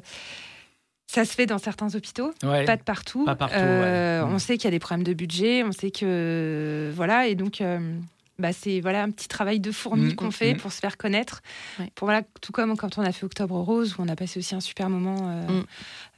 [1.07, 2.33] ça se fait dans certains hôpitaux.
[2.43, 2.65] ouais.
[2.65, 3.25] Pas de partout.
[3.25, 4.29] Pas partout, Euh, ouais.
[4.29, 4.33] Mm.
[4.33, 7.61] On sait qu'il y a des problèmes de budget, on sait que voilà, et donc
[7.61, 7.97] euh,
[8.39, 10.57] bah, c'est voilà un petit travail de fourmi Mm, qu'on mm, fait mm.
[10.57, 11.41] pour se faire connaître.
[11.79, 11.91] Ouais.
[11.93, 14.55] Pour voilà, tout comme quand on a fait Octobre Rose, où on a passé aussi
[14.55, 15.65] un super moment euh, Mm.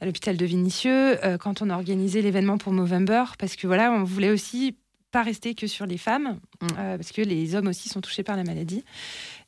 [0.00, 3.92] à l'hôpital de Vinicieux, euh, quand on a organisé l'événement pour Movember, parce que voilà,
[3.92, 4.76] on voulait aussi
[5.12, 6.66] pas rester que sur les femmes, Mm.
[6.78, 8.82] euh, parce que les hommes aussi sont touchés par la maladie,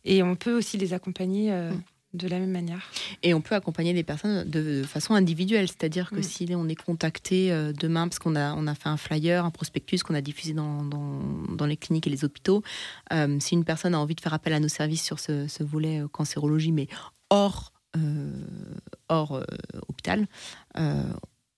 [0.08, 1.52] et on peut aussi les accompagner.
[1.52, 1.82] euh, Mm.
[2.14, 2.90] De la même manière.
[3.22, 6.22] Et on peut accompagner des personnes de façon individuelle, c'est-à-dire que Mm.
[6.22, 9.50] si on est contacté euh, demain, parce qu'on a, on a fait un flyer, un
[9.50, 11.20] prospectus qu'on a diffusé dans, dans,
[11.54, 12.62] dans les cliniques et les hôpitaux,
[13.12, 15.62] euh, si une personne a envie de faire appel à nos services sur ce, ce
[15.62, 16.88] volet cancérologie, mais
[17.28, 18.32] hors, euh,
[19.10, 19.44] hors euh,
[19.88, 20.26] hôpital,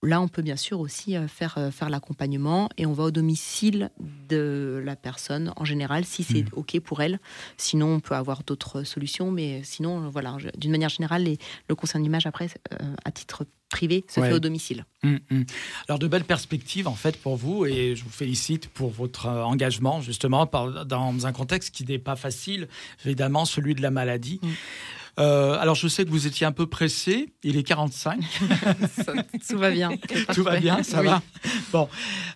[0.03, 3.11] Là, on peut bien sûr aussi euh, faire, euh, faire l'accompagnement et on va au
[3.11, 3.91] domicile
[4.29, 6.49] de la personne en général si c'est Mhm.
[6.53, 7.19] OK pour elle.
[7.57, 11.37] Sinon, on peut avoir d'autres solutions, mais sinon, euh, voilà, d'une manière générale, les-
[11.69, 14.29] le conseil d'image, après, euh, à titre privé, se Ouais.
[14.29, 14.85] fait au domicile.
[15.03, 15.45] Hum, hum.
[15.87, 20.01] Alors de belles perspectives en fait pour vous et je vous félicite pour votre engagement
[20.01, 22.67] justement par- dans un contexte qui n'est pas facile,
[23.05, 24.39] évidemment celui de la maladie.
[24.41, 24.47] Mm.
[25.21, 28.19] Euh, alors je sais que vous étiez un peu pressé, il est 45,
[29.49, 29.91] Tout va bien.
[30.33, 31.07] tout va bien, ça Oui.
[31.07, 31.21] va.
[31.71, 31.87] Bon,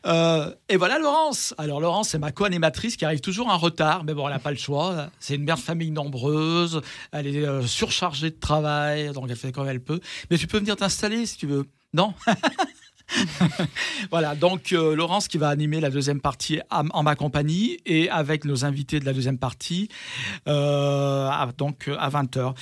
[0.06, 1.54] Euh, et voilà Laurence.
[1.58, 4.52] Alors Laurence c'est ma co-animatrice qui arrive toujours en retard, mais bon elle n'a pas
[4.52, 5.10] le choix.
[5.20, 6.82] C'est une mère de famille nombreuse,
[7.12, 10.00] elle est euh, surchargée de travail, donc elle fait comme elle peut.
[10.30, 11.66] Mais tu peux venir t'installer si tu veux.
[11.94, 12.14] Non?
[14.12, 18.46] Voilà, donc euh, Laurence qui va animer la deuxième partie en ma compagnie et avec
[18.46, 19.90] nos invités de la deuxième partie,
[20.48, 22.54] euh, à- donc euh, à 20h.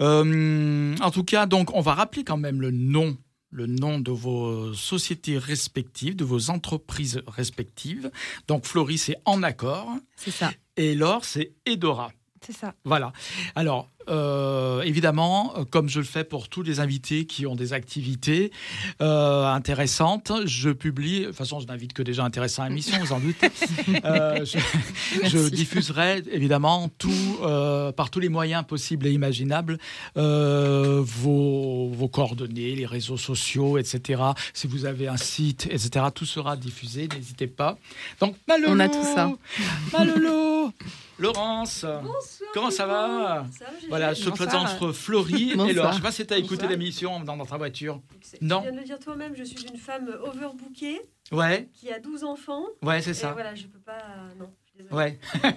[0.00, 3.16] en tout cas, donc on va rappeler quand même le nom
[3.50, 8.10] le nom de vos sociétés respectives, de vos entreprises respectives.
[8.48, 10.50] Donc Floris, c'est En Accord C'est ça.
[10.76, 12.10] et Laure, c'est Edora.
[12.44, 12.74] C'est ça.
[12.84, 13.12] Voilà.
[13.54, 17.72] Alors, euh, évidemment, euh, comme je le fais pour tous les invités qui ont des
[17.72, 18.52] activités
[19.00, 21.20] euh, intéressantes, je publie.
[21.20, 23.48] De toute façon, je n'invite que des gens intéressants à l'émission, vous en doutez.
[24.04, 24.58] Euh, je,
[25.28, 29.78] je diffuserai évidemment tout, euh, par tous les moyens possibles et imaginables
[30.16, 34.22] euh, vos, vos coordonnées, les réseaux sociaux, etc.
[34.54, 37.08] Si vous avez un site, etc., tout sera diffusé.
[37.08, 37.78] N'hésitez pas.
[38.20, 39.32] Donc, Malolo, On a tout ça.
[39.92, 40.72] Malolo,
[41.18, 41.86] Laurence,
[42.52, 43.46] comment ça va?
[43.58, 44.48] Ça va, voilà, te Bonsoir.
[44.68, 45.72] présente Florie et.
[45.72, 45.90] Laure.
[45.92, 48.00] Je sais pas si tu as écouté l'émission dans, dans ta voiture.
[48.20, 48.60] Tu Non.
[48.62, 51.00] viens de le dire toi-même, je suis une femme overbookée
[51.32, 52.64] Ouais, qui a 12 enfants.
[52.82, 53.32] ouais, c'est Et ça.
[53.32, 53.98] voilà, je peux pas.
[54.38, 54.94] Non, je suis désolée.
[54.94, 55.18] Ouais.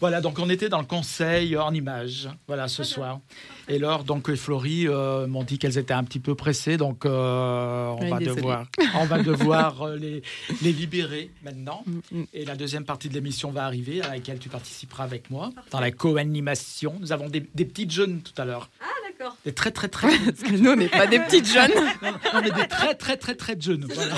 [0.00, 3.20] voilà, donc on était dans le conseil en images, voilà, ce soir.
[3.68, 7.06] Et Laure, donc, et Florie euh, m'ont dit qu'elles étaient un petit peu pressées, donc
[7.06, 10.22] euh, on, Oui, va devoir, on va devoir euh, les,
[10.62, 11.84] les libérer maintenant.
[11.86, 12.24] Mm, mm.
[12.34, 15.80] Et la deuxième partie de l'émission va arriver, à laquelle tu participeras avec moi, dans
[15.80, 16.96] la co-animation.
[17.00, 19.36] Nous avons des, des petites jeunes tout à l'heure, Ah, d'accord.
[19.44, 21.70] des très très très Parce que nous, on n'est pas des petites jeunes.
[22.02, 23.86] Non, non, mais des très très très très jeunes.
[23.94, 24.14] Voilà.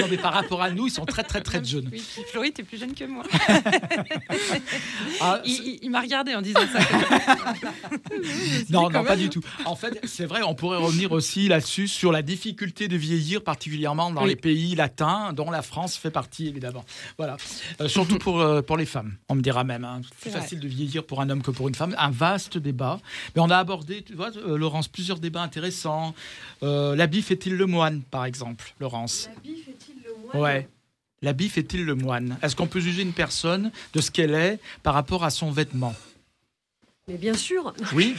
[0.00, 1.88] Non, mais par rapport à nous, ils sont très très très jeunes.
[1.90, 3.24] Oui, Florie, t'es plus jeune que moi.
[5.20, 6.78] Ah, Il, m'a regardé en disant ça.
[8.70, 9.40] non, non, pas du tout.
[9.64, 14.10] En fait, c'est vrai, on pourrait revenir aussi là-dessus sur la difficulté de vieillir, particulièrement
[14.10, 14.30] dans Oui.
[14.30, 16.84] les pays latins, dont la France fait partie évidemment.
[17.18, 17.36] Voilà,
[17.80, 19.16] Euh, surtout pour euh, pour les femmes.
[19.28, 20.40] On me dira même, hein, c'est plus C'est vrai.
[20.40, 21.94] facile de vieillir pour un homme que pour une femme.
[21.98, 23.00] Un vaste débat.
[23.34, 26.14] Mais on a abordé, tu vois, euh, Laurence, plusieurs débats intéressants.
[26.62, 30.42] Euh, L'habit fait-il le moine, par exemple, Laurence L'habit fait-il le moine?
[30.42, 30.68] Ouais.
[31.26, 32.38] L'habit fait-il le moine?
[32.40, 35.92] Est-ce qu'on peut juger une personne de ce qu'elle est par rapport à son vêtement?
[37.08, 37.74] Mais bien sûr.
[37.94, 38.14] Oui.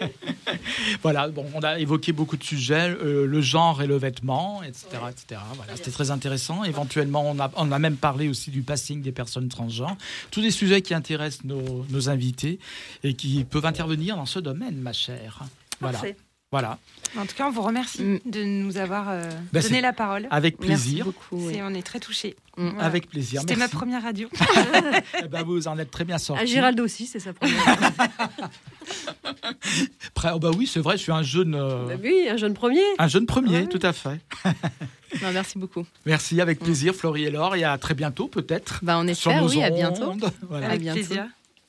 [1.02, 4.86] voilà, bon, on a évoqué beaucoup de sujets, euh, le genre et le vêtement, etc.
[5.10, 5.42] etc.
[5.56, 6.64] Voilà, c'était très intéressant.
[6.64, 9.98] Éventuellement, on a, on a même parlé aussi du passing des personnes transgenres.
[10.30, 12.60] Tous des sujets qui intéressent nos, nos invités
[13.04, 15.40] et qui peuvent intervenir dans ce domaine, ma chère.
[15.82, 15.98] Voilà.
[15.98, 16.16] Parfait.
[16.52, 16.78] Voilà,
[17.18, 18.18] En tout cas, on vous remercie Mm.
[18.24, 20.28] de nous avoir euh, Bah, donné la parole.
[20.30, 21.04] avec Merci plaisir.
[21.06, 21.36] beaucoup.
[21.48, 21.58] oui.
[21.60, 22.36] On est très touchés.
[22.56, 22.68] Mm.
[22.70, 22.84] Voilà.
[22.84, 23.40] Avec plaisir.
[23.40, 23.74] C'était ma Merci.
[23.76, 24.28] première radio.
[25.24, 26.42] Eh ben, vous en êtes très bien sorti.
[26.44, 27.56] Ah, Gérald aussi, c'est sa première.
[30.14, 32.54] Prêt- oh, bah oui, c'est vrai, je suis un jeune, euh, Bah oui, un jeune
[32.54, 32.80] premier.
[32.98, 33.66] un jeune premier, Ouais.
[33.66, 34.20] tout à fait.
[35.22, 35.84] Non, merci beaucoup.
[36.04, 38.80] Merci, avec plaisir, Florie et Laure, et à très bientôt peut-être.
[38.82, 40.14] Bah, on sur espère, oui, à bientôt.
[40.48, 40.66] Voilà.
[40.66, 40.98] Avec bientôt.
[41.00, 41.26] plaisir.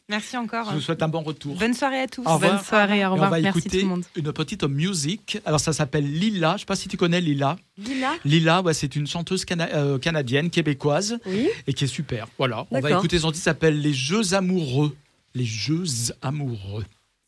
[0.09, 0.69] Merci encore.
[0.69, 1.55] Je vous souhaite un bon retour.
[1.57, 2.21] Bonne soirée à tous.
[2.25, 2.53] Au revoir.
[2.55, 3.29] Bonne soirée, au Et on revoir.
[3.29, 4.03] va Merci écouter tout le monde.
[4.15, 5.37] une petite musique.
[5.45, 6.51] Alors ça s'appelle Lila.
[6.51, 7.57] Je ne sais pas si tu connais Lila.
[7.77, 8.13] Lila.
[8.23, 11.49] Lila, ouais, c'est une chanteuse cana- euh, canadienne, québécoise, Oui.
[11.67, 12.27] et qui est super.
[12.37, 12.65] Voilà.
[12.71, 13.43] On va écouter son titre.
[13.43, 14.95] Ça s'appelle Les Jeux amoureux.
[15.35, 15.83] Les Jeux
[16.21, 16.85] amoureux.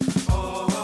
[0.10, 0.79] Sur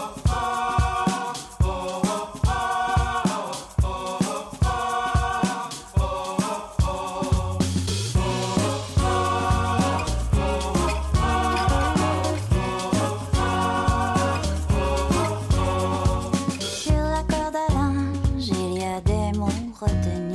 [19.84, 20.25] des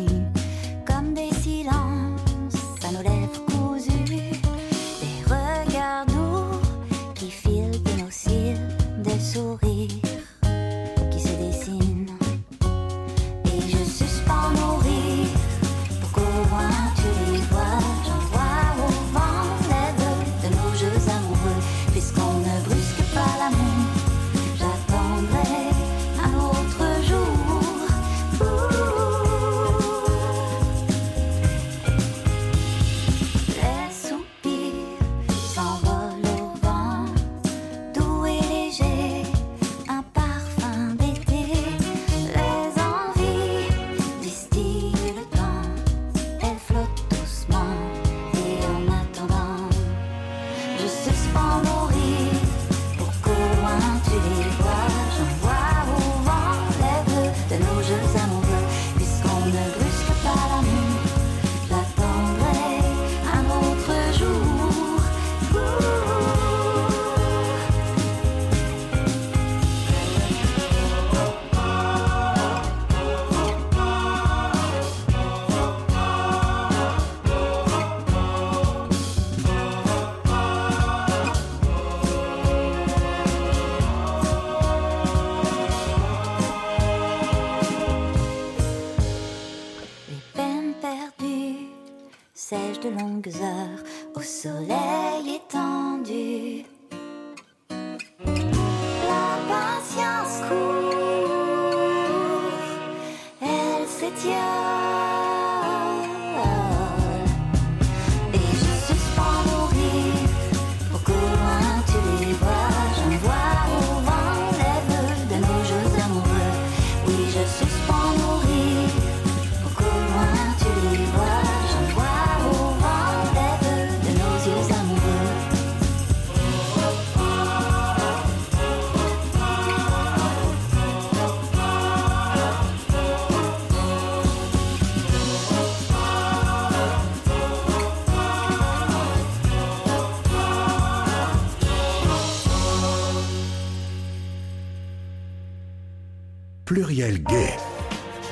[92.81, 93.60] de longues heures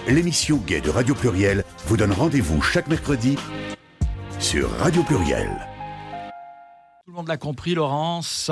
[0.08, 3.38] L'émission Gay de Radio Pluriel vous donne rendez-vous chaque mercredi
[4.38, 5.50] sur Radio Pluriel.
[7.06, 8.52] Tout le monde l'a compris, Laurence.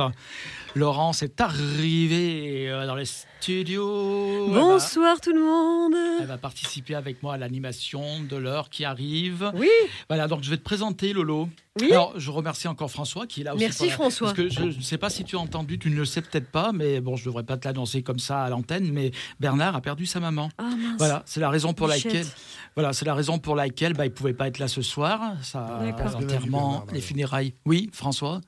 [0.78, 4.48] Laurence est arrivée euh, dans les studios.
[4.52, 5.96] Va- Bonsoir tout le monde.
[6.22, 9.52] Elle va participer avec moi à l'animation de l'heure qui arrive.
[9.56, 9.70] Oui,
[10.08, 11.50] Voilà, donc je vais te présenter Lolo.
[11.82, 11.92] oui.
[11.92, 13.64] Alors, je remercie encore François qui est là aussi.
[13.64, 14.28] Merci François.
[14.28, 16.50] Parce que je ne sais pas si tu as entendu, tu ne le sais peut-être
[16.52, 19.76] pas, mais bon, je ne devrais pas te l'annoncer comme ça à l'antenne, mais Bernard
[19.76, 20.50] a perdu sa maman.
[20.60, 20.98] Ah mince.
[21.00, 22.06] Voilà, c'est la raison pour Bichette.
[22.14, 22.28] laquelle,
[22.76, 25.22] voilà, c'est la raison pour laquelle bah, il pouvait pas être là ce soir.
[25.42, 26.20] Ça, D'accord.
[26.22, 27.54] l'enterrement, les funérailles.
[27.66, 28.42] Oui, François.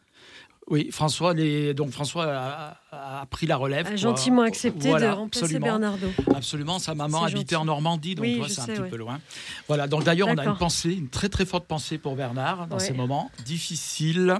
[0.70, 1.74] Oui, François, les...
[1.74, 3.88] donc François a, pris la relève.
[3.88, 5.66] A gentiment accepté Voilà, de remplacer absolument.
[5.66, 6.08] Bernardo.
[6.36, 8.90] Absolument, sa maman habitait en Normandie, donc Oui, c'est un sais, petit ouais.
[8.90, 9.20] peu loin.
[9.68, 12.78] Voilà, donc d'ailleurs, on a une pensée, une très très forte pensée pour Bernard dans
[12.78, 12.86] Ouais.
[12.86, 14.38] ces moments difficiles.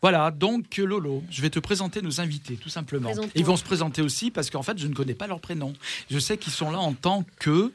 [0.00, 3.10] Voilà, donc Lolo, je vais te présenter nos invités, tout simplement.
[3.34, 5.72] Ils vont se présenter aussi parce qu'en fait, je ne connais pas leur prénom.
[6.10, 7.72] Je sais qu'ils sont là en tant que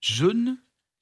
[0.00, 0.56] jeunes.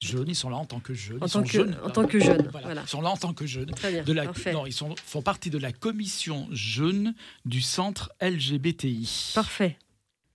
[0.07, 1.15] Jeunes, ils sont là en tant que jeunes.
[1.21, 1.77] En ils tant sont que- jeunes.
[1.83, 2.81] en tant que jeunes, Voilà, voilà.
[2.83, 3.71] Ils sont là en tant que jeunes.
[3.71, 4.03] Très bien.
[4.03, 4.51] De la, Parfait.
[4.53, 7.13] non, ils sont, font partie de la commission jeune
[7.45, 9.31] du centre LGBTI.
[9.35, 9.77] Parfait.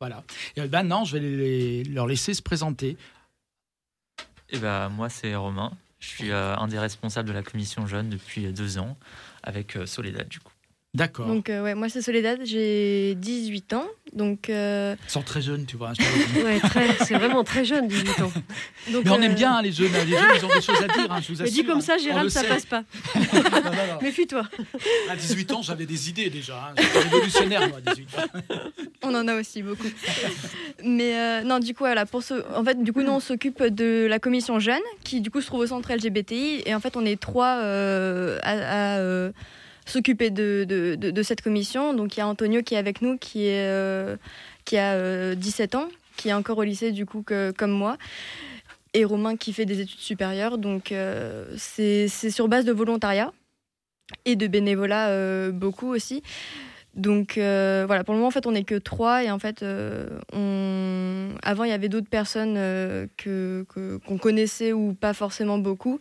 [0.00, 0.24] Voilà.
[0.56, 2.96] Et maintenant, je vais les- leur laisser se présenter.
[4.50, 5.72] Eh ben, moi, c'est Romain.
[5.98, 8.96] Je suis euh, un des responsables de la commission jeune depuis euh, deux ans,
[9.42, 10.52] avec euh, Soledad, du coup.
[10.94, 11.26] D'accord.
[11.26, 13.86] Donc, euh, ouais, moi, c'est Soledad, j'ai 18 ans.
[14.14, 15.92] Donc, euh, Ils sont très jeunes, tu vois.
[15.92, 16.02] je.
[16.42, 18.32] Ouais, très- c'est vraiment très jeune, 18 ans.
[18.90, 19.92] donc, Mais on euh, aime bien hein, les jeunes.
[19.92, 21.12] Les jeunes, ils ont des choses à dire.
[21.12, 21.62] hein, je vous Mais assure.
[21.62, 21.96] dit comme ça, hein.
[22.00, 22.48] On Gérald, ça sait.
[22.48, 22.84] passe pas.
[24.02, 24.42] Méfie-toi.
[25.10, 26.56] À 18 ans, j'avais des idées déjà.
[26.56, 26.74] hein.
[26.78, 28.56] J'étais révolutionnaire, moi, à 18 ans.
[29.02, 29.88] on en a aussi beaucoup.
[30.84, 32.34] Mais euh, non, du coup, voilà, pour ce...
[32.56, 35.46] en fait, du coup, nous, on s'occupe de la commission jeune, qui du coup se
[35.46, 36.62] trouve au centre LGBTI.
[36.64, 38.52] Et en fait, on est trois euh, à,
[38.94, 39.32] à, euh,
[39.88, 41.94] s'occuper de, de, de- cette commission.
[41.94, 44.16] Donc, il y a Antonio qui est avec nous, qui, est, euh,
[44.64, 47.96] qui a euh, 17 ans, qui est encore au lycée, du coup, que, comme moi.
[48.94, 50.58] Et Romain qui fait des études supérieures.
[50.58, 53.32] Donc, euh, c'est sur base de volontariat
[54.24, 56.22] et de bénévolat euh, beaucoup aussi.
[56.94, 59.62] Donc euh, voilà, pour le moment en fait on n'est que trois et en fait
[59.62, 61.28] euh, on...
[61.44, 63.64] avant il y avait d'autres personnes euh, que
[64.04, 66.00] qu'on connaissait ou pas forcément beaucoup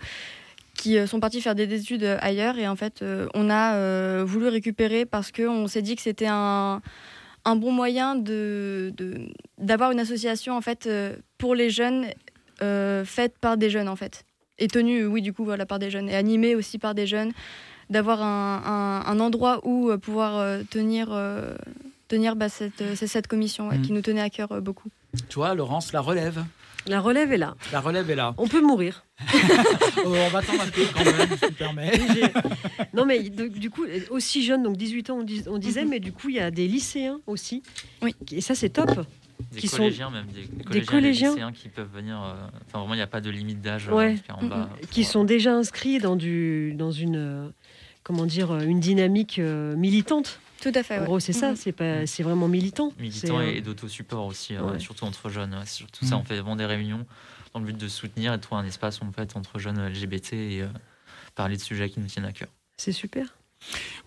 [0.77, 4.23] qui euh, sont partis faire des études euh, ailleurs et en fait euh, on a
[4.23, 6.81] voulu récupérer parce que on s'est dit que c'était un
[7.45, 8.93] un bon moyen de
[9.57, 10.87] d'avoir une association en fait
[11.37, 12.05] pour les jeunes
[12.61, 14.23] euh, faite par des jeunes en fait
[14.59, 17.31] et tenue oui du coup voilà par des jeunes et animée aussi par des jeunes
[17.89, 21.55] d'avoir un, un- un endroit où pouvoir tenir, euh,
[22.09, 23.81] tenir bah, cette, cette commission ouais, Mm.
[23.81, 24.89] qui nous tenait à cœur beaucoup.
[25.29, 26.43] Tu vois, Laurence, la relève.
[26.87, 27.55] La relève est là.
[27.71, 28.33] La relève est là.
[28.37, 29.03] On peut mourir.
[29.21, 29.35] Oh,
[30.05, 31.91] on va attendre un peu quand même, si tu permets.
[32.93, 36.11] Non, mais du coup, aussi jeune, donc 18 ans, on, dis- on disait, mais du
[36.13, 37.61] coup, il y a des lycéens aussi.
[38.01, 38.15] Oui.
[38.31, 39.05] Et ça, c'est top.
[39.51, 41.29] Des Qui sont- collégiens, même, des collégiens, collégiens.
[41.29, 42.15] des lycéens qui peuvent venir.
[42.21, 42.33] euh,
[42.67, 44.15] Enfin, vraiment, il n'y a pas de limite d'âge euh, Ouais.
[44.41, 44.69] Mm, bas.
[44.89, 47.49] Qui pour, sont déjà inscrits dans, du, dans une, euh,
[48.03, 50.39] comment dire, euh, une dynamique euh, militante.
[50.61, 50.97] Tout à fait.
[50.97, 51.05] En ouais.
[51.05, 51.55] gros, c'est ça, Mhm.
[51.55, 52.91] c'est pas, c'est vraiment militant.
[52.99, 54.79] militants C'est, et, euh, et d'autosupport aussi, ouais.
[54.79, 55.53] surtout entre jeunes.
[55.53, 55.61] ouais.
[55.65, 57.05] C'est surtout ça, on fait vraiment des réunions
[57.53, 60.33] dans le but de soutenir et de trouver un espace en fait, entre jeunes LGBT
[60.33, 60.67] et euh,
[61.35, 62.49] parler de sujets qui nous tiennent à cœur.
[62.77, 63.35] C'est super.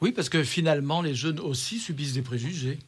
[0.00, 2.78] Oui, parce que finalement, les jeunes aussi subissent des préjugés.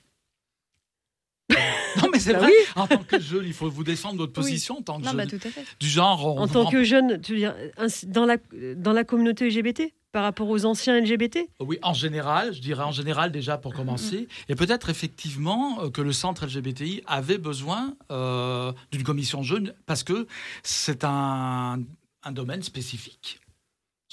[1.51, 2.47] non, mais c'est Bah vrai.
[2.49, 2.55] oui.
[2.77, 4.45] En tant que jeune, il faut vous défendre votre Oui.
[4.45, 5.17] position en tant que Non, jeune.
[5.19, 5.65] bah, tout à fait.
[5.79, 8.37] Du genre, on En tant rend- que jeune, tu veux dire, ainsi- dans la,
[8.77, 12.93] dans la communauté LGBT, par rapport aux anciens LGBT Oui, en général, je dirais en
[12.93, 18.73] général déjà pour commencer, et peut-être effectivement euh, que le centre LGBTI avait besoin euh,
[18.91, 20.27] d'une commission jeune parce que
[20.63, 21.81] c'est un,
[22.23, 23.41] un domaine spécifique.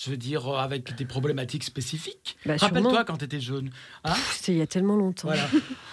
[0.02, 2.38] Je veux dire, euh, avec des problématiques spécifiques.
[2.46, 3.70] Bah, Rappelle-toi quand tu étais jeune.
[4.06, 4.14] Hein?
[4.32, 5.28] C'était il y a tellement longtemps.
[5.28, 5.46] voilà.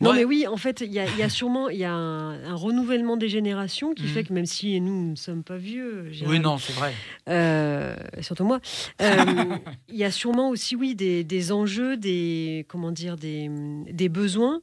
[0.00, 0.16] Non, Ouais.
[0.16, 2.44] mais oui, en fait, il y, a- il y a sûrement il y a un,
[2.44, 4.08] un renouvellement des générations qui Mhm.
[4.08, 6.92] fait que même si nous ne sommes pas vieux, Oui, non, c'est vrai.
[7.28, 8.60] euh, surtout moi,
[9.02, 9.56] euh,
[9.88, 13.50] il y a sûrement aussi, oui, des, des enjeux, des, comment dire, des,
[13.90, 14.60] des besoins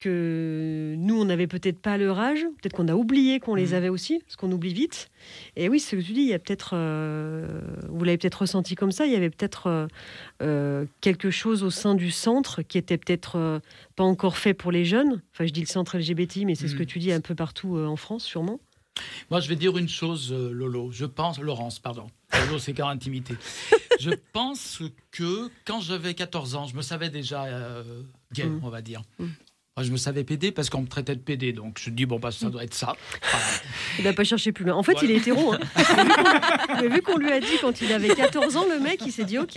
[0.00, 3.74] que nous, on n'avait peut-être pas leur âge, peut-être qu'on a oublié qu'on les Mhm.
[3.74, 5.08] avait aussi, parce qu'on oublie vite.
[5.56, 8.74] Et oui, ce que tu dis, il y a peut-être, euh, vous l'avez peut-être ressenti
[8.74, 9.86] comme ça, il y avait peut-être euh,
[10.42, 13.58] euh, quelque chose au sein du centre qui était peut-être euh,
[13.96, 15.22] pas encore fait pour les jeunes.
[15.32, 16.78] Enfin, je dis le centre LGBT, mais c'est ce Mhm.
[16.78, 18.60] que tu dis un peu partout en France, sûrement.
[19.30, 20.90] Moi, je vais dire une chose, Lolo.
[20.90, 22.06] Je pense, Laurence, pardon.
[22.46, 23.34] Lolo, c'est car intimité.
[24.00, 24.80] je pense
[25.10, 27.44] que quand j'avais 14 ans, je me savais déjà
[28.32, 28.60] gay, Mm.
[28.62, 29.02] on va dire.
[29.82, 32.18] Je me savais PD parce qu'on me traitait de PD, donc je me dis bon
[32.18, 32.96] bah ça doit être ça.
[33.98, 34.74] Il n'a pas cherché plus loin.
[34.74, 35.08] En fait, Voilà.
[35.08, 35.52] il est hétéro.
[35.52, 35.58] hein.
[36.80, 39.24] Mais vu qu'on- lui a dit quand il avait 14 ans, le mec, il s'est
[39.26, 39.56] dit OK.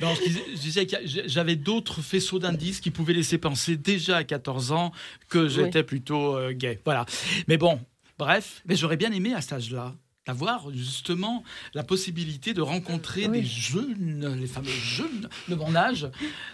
[0.00, 0.96] Non, je disais, je disais que
[1.26, 4.90] j'avais d'autres faisceaux d'indices qui pouvaient laisser penser déjà à 14 ans
[5.28, 6.80] que j'étais plutôt euh, gay.
[6.84, 7.06] Voilà.
[7.46, 7.78] Mais bon,
[8.18, 9.94] bref, mais j'aurais bien aimé à cet âge-là
[10.26, 11.42] d'avoir justement
[11.74, 13.40] la possibilité de rencontrer Oui.
[13.40, 16.08] des jeunes, les fameux jeunes de mon âge,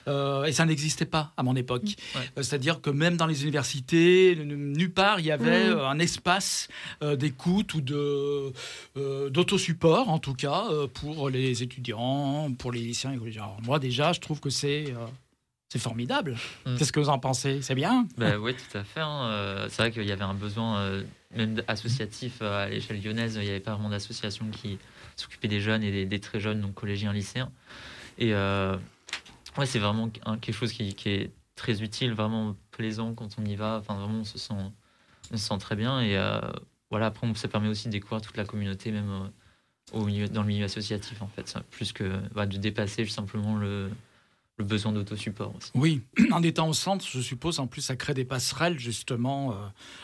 [0.08, 1.82] euh, et ça n'existait pas à mon époque.
[2.14, 2.20] Ouais.
[2.38, 5.78] Euh, C'est-à-dire que même dans les universités, nulle part il y avait Mm.
[5.78, 6.68] euh, un espace
[7.02, 8.52] euh, d'écoute ou de
[8.96, 10.64] euh, d'autosupport, en tout cas,
[10.94, 13.36] pour les étudiants, pour les lycéens et.
[13.36, 14.94] Alors, moi, déjà, je trouve que c'est
[15.68, 16.36] c'est formidable.
[16.64, 16.76] Mm.
[16.76, 17.60] Qu'est-ce que vous en pensez?
[17.62, 18.06] C'est bien?
[18.16, 19.00] Bah, oui, tout à fait.
[19.00, 19.24] hein.
[19.30, 21.02] Euh, C'est vrai qu'il y avait un besoin, euh,
[21.34, 23.34] même associatif euh, à l'échelle lyonnaise.
[23.36, 24.78] Il n'y avait pas vraiment d'association qui
[25.16, 27.50] s'occupait des jeunes et des, des très jeunes, donc collégiens, lycéens.
[28.18, 28.76] Et euh,
[29.58, 33.56] ouais, c'est vraiment quelque chose qui, qui est très utile, vraiment plaisant quand on y
[33.56, 33.78] va.
[33.80, 34.54] Enfin, vraiment, on se sent,
[35.32, 36.00] on se sent très bien.
[36.00, 36.40] Et euh,
[36.90, 39.30] voilà, après, ça permet aussi de découvrir toute la communauté, même
[39.92, 41.56] au milieu, dans le milieu associatif, en fait.
[41.70, 43.90] Plus que bah, de dépasser simplement le,
[44.58, 45.70] le besoin d'autosupport aussi.
[45.74, 46.00] Oui,
[46.32, 49.54] en étant au centre, je suppose, en plus, ça crée des passerelles, justement, euh,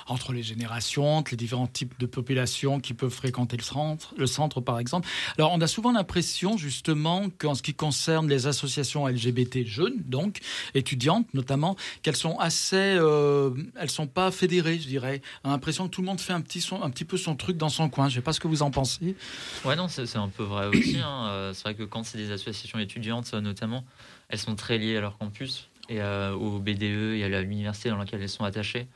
[0.06, 4.26] entre les générations, entre les différents types de populations qui peuvent fréquenter le centre, le
[4.26, 5.08] centre, par exemple.
[5.38, 10.40] Alors, on a souvent l'impression, justement, qu'en ce qui concerne les associations LGBT jeunes, donc,
[10.74, 12.76] étudiantes notamment, qu'elles sont assez...
[12.76, 15.22] euh, elles sont pas fédérées, je dirais.
[15.44, 17.36] On a l'impression que tout le monde fait un petit, son, un petit peu son
[17.36, 18.10] truc dans son coin.
[18.10, 19.16] Je sais pas ce que vous en pensez.
[19.64, 20.98] Ouais, non, c'est un peu vrai aussi.
[20.98, 21.26] hein.
[21.30, 23.84] Euh, C'est vrai que quand c'est des associations étudiantes, notamment,
[24.32, 27.98] elles sont très liées à leur campus et euh, au BDE et à l'université dans
[27.98, 28.86] laquelle elles sont attachées.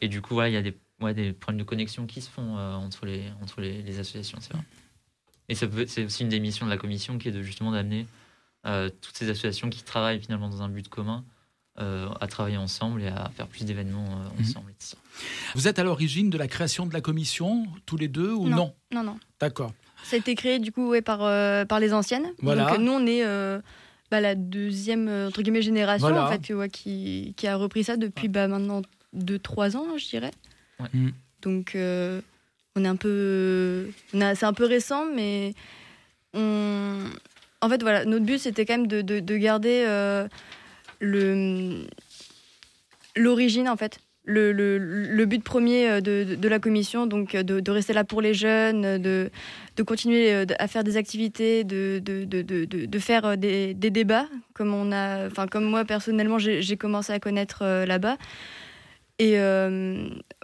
[0.00, 2.30] Et du coup, voilà, il y a des, ouais, des problèmes de connexion qui se
[2.30, 4.62] font euh, entre, les, entre les, les associations, c'est vrai.
[5.50, 8.06] Et c'est aussi une des missions de la commission qui est de justement d'amener
[8.66, 11.24] euh, toutes ces associations qui travaillent finalement dans un but commun
[11.78, 14.40] euh, à travailler ensemble et à faire plus d'événements euh, Mhm.
[14.42, 14.70] ensemble.
[14.70, 14.96] et tout ça.
[15.54, 18.56] Vous êtes à l'origine de la création de la commission, tous les deux, ou non,
[18.56, 18.74] Non?
[18.92, 19.18] Non, non.
[19.40, 19.72] D'accord.
[20.04, 22.26] Ça a été créé du coup ouais, par, euh, par les anciennes.
[22.40, 22.70] Voilà.
[22.70, 23.60] Donc nous, on est euh,
[24.10, 26.26] bah, la deuxième euh, entre guillemets, génération Voilà.
[26.26, 28.82] en fait, ouais, qui, qui a repris ça depuis bah, maintenant
[29.16, 30.30] 2-3 ans, je dirais.
[30.80, 30.88] Ouais.
[30.92, 31.10] Mm.
[31.42, 32.20] Donc euh,
[32.76, 33.90] on est un peu.
[34.14, 35.54] on a- C'est un peu récent, mais
[36.34, 36.98] on.
[37.62, 40.26] En fait, voilà, notre but c'était quand même de, de- de garder euh,
[41.00, 41.84] le
[43.16, 43.98] l'origine en fait.
[44.30, 48.84] Le, but premier euh, de, la commission, donc euh, de, rester là pour les jeunes,
[48.84, 49.28] euh,
[49.76, 52.00] de, continuer à faire des activités, de,
[52.98, 58.16] faire des, débats, comme, on a, enfin, comme moi personnellement j'ai commencé à connaître là-bas.
[59.18, 59.36] Et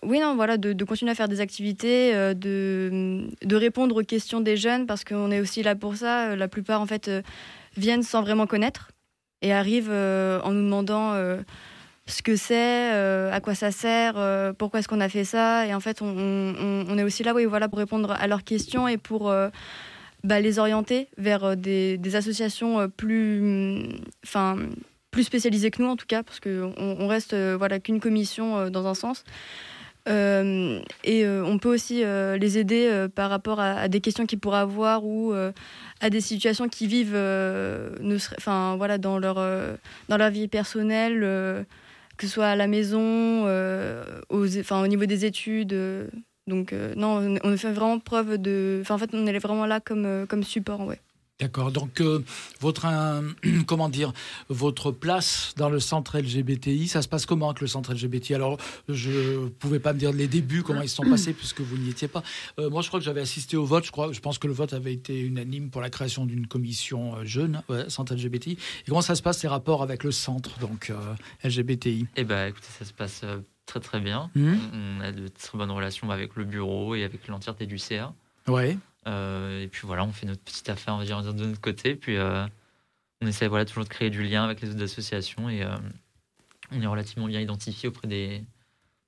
[0.03, 4.57] oui, non, voilà, de, continuer à faire des activités, de, de répondre aux questions des
[4.57, 6.35] jeunes, parce qu'on est aussi là pour ça.
[6.35, 7.11] La plupart, en fait,
[7.77, 8.91] viennent sans vraiment connaître
[9.43, 11.13] et arrivent en nous demandant
[12.07, 15.67] ce que c'est, euh, à quoi ça sert, euh, pourquoi est-ce qu'on a fait ça.
[15.67, 18.97] Et en fait, on, est aussi là oui, voilà, pour répondre à leurs questions et
[18.97, 19.49] pour euh,
[20.23, 23.89] bah, les orienter vers des, associations plus, hum,
[24.25, 24.57] enfin,
[25.11, 28.87] plus spécialisées que nous, en tout cas, parce qu'on on reste voilà, qu'une commission dans
[28.87, 29.25] un sens.
[30.09, 35.33] Et on peut aussi les aider par rapport à, des questions qu'ils pourraient avoir ou
[35.33, 39.37] à des situations qu'ils vivent ne enfin, voilà, dans, leur,
[40.09, 41.67] dans leur vie personnelle,
[42.17, 45.73] que ce soit à la maison, euh, au niveau des études.
[45.73, 46.09] euh.
[46.47, 48.79] donc, euh, non, on, on fait vraiment preuve de.
[48.83, 51.01] Enfin, en fait, on est vraiment là comme, comme support, ouais.
[51.39, 51.71] D'accord.
[51.71, 52.25] Donc, euh,
[52.61, 53.31] votre, euh,
[53.67, 54.13] comment dire,
[54.49, 58.57] votre place dans le centre LGBTI, ça se passe comment avec le centre LGBTI Alors,
[58.89, 61.77] je ne pouvais pas me dire les débuts, comment ils se sont passés, puisque vous
[61.77, 62.23] n'y étiez pas.
[62.59, 63.85] Euh, moi, je crois que j'avais assisté au vote.
[63.85, 67.23] Je, crois, je pense que le vote avait été unanime pour la création d'une commission
[67.25, 68.53] jeune, ouais, centre LGBTI.
[68.53, 71.15] Et comment ça se passe, ces rapports avec le centre, donc euh,
[71.45, 73.23] LGBTI Eh ben, écoutez, ça se passe
[73.67, 74.31] très très bien.
[74.35, 74.59] Mhm.
[74.73, 78.15] On a de très bonnes relations avec le bureau et avec l'entièreté du CA.
[78.49, 78.79] Ouais.
[79.07, 81.95] Euh, et puis voilà, on fait notre petite affaire, on va dire, de notre côté.
[81.95, 82.47] Puis euh,
[83.23, 85.77] on essaie voilà, toujours de créer du lien avec les autres associations et euh,
[86.73, 88.43] on est relativement bien identifié auprès des,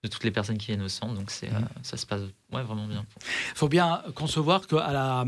[0.05, 1.15] de toutes les personnes qui viennent au centre.
[1.15, 1.67] Donc c'est, Mhm.
[1.83, 2.23] ça se passe
[2.53, 3.05] ouais, vraiment bien.
[3.21, 5.25] Il faut bien concevoir que à la,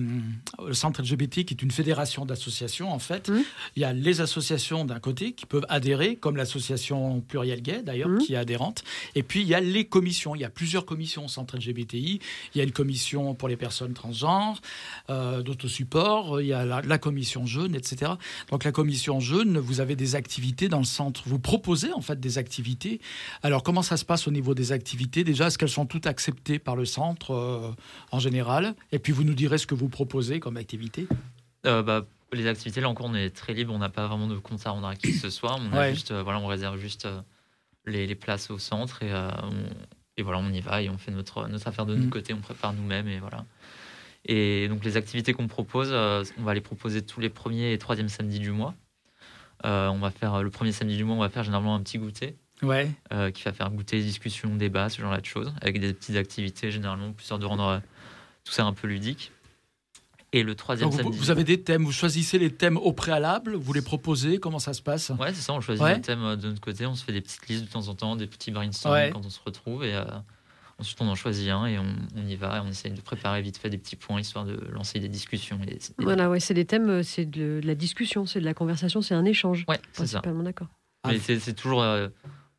[0.67, 3.43] le centre LGBT, qui est une fédération d'associations, en fait, Mhm.
[3.77, 8.09] il y a les associations d'un côté qui peuvent adhérer, comme l'association Pluriel Gay d'ailleurs,
[8.09, 8.19] Mhm.
[8.19, 8.83] qui est adhérente.
[9.15, 10.35] Et puis il y a les commissions.
[10.35, 12.21] Il y a plusieurs commissions au centre LGBTI.
[12.55, 14.61] Il y a une commission pour les personnes transgenres,
[15.11, 16.41] euh, d'autosupport.
[16.41, 18.13] Il y a la, la commission jeune, etc.
[18.51, 21.23] Donc la commission jeune, vous avez des activités dans le centre.
[21.27, 23.01] Vous proposez en fait des activités.
[23.43, 25.25] Alors comment ça se passe au niveau des activités?
[25.25, 27.10] Déjà, est-ce qu'elles sont toutes acceptées par le centre?
[27.31, 27.71] Euh,
[28.13, 31.07] en général Et puis vous nous direz ce que vous proposez comme activité.
[31.67, 33.73] Euh, bah, les activités, là encore, on est très libre.
[33.75, 35.57] On n'a pas vraiment de compte à rendre à qui que ce soit.
[35.57, 37.09] On, a juste, euh, voilà, on réserve juste
[37.87, 39.53] les, les places au centre et, on,
[40.17, 42.11] et voilà, on y va et on fait notre, notre affaire de notre Mhm.
[42.11, 43.45] côté, on prépare nous-mêmes et voilà.
[44.27, 48.09] Et donc les activités qu'on propose, on va les proposer tous les premiers et troisièmes
[48.11, 48.75] samedis du mois.
[49.65, 52.37] On va faire le premier samedi du mois, on va faire généralement un petit goûter
[52.63, 52.91] Ouais.
[53.13, 56.71] euh, qui va faire goûter, discussion, débat, ce genre-là de choses, avec des petites activités
[56.71, 57.79] généralement, plus de rendre euh,
[58.45, 59.33] tout ça un peu ludique.
[60.33, 61.19] Et le troisième Donc, vous, samedi.
[61.19, 64.75] vous avez des thèmes, vous choisissez les thèmes au préalable, vous les proposez, comment ça
[64.75, 65.11] se passe?
[65.19, 65.95] Ouais, c'est ça, on choisit Ouais.
[65.95, 67.95] un thème euh, de notre côté, on se fait des petites listes de temps en
[67.95, 69.11] temps, des petits brainstorms Ouais.
[69.13, 70.05] quand on se retrouve, et euh,
[70.79, 71.85] ensuite on en choisit un et on,
[72.17, 74.55] on y va, et on essaye de préparer vite fait des petits points histoire de
[74.71, 75.59] lancer des discussions.
[75.65, 78.45] Et des- des- Voilà, ouais, c'est des thèmes, c'est de, de la discussion, c'est de
[78.45, 79.65] la conversation, c'est un échange.
[79.67, 80.21] Ouais, c'est ça.
[80.25, 80.69] D'accord.
[81.09, 81.21] Mais Ah.
[81.21, 81.83] c'est c'est toujours.
[81.83, 82.07] euh,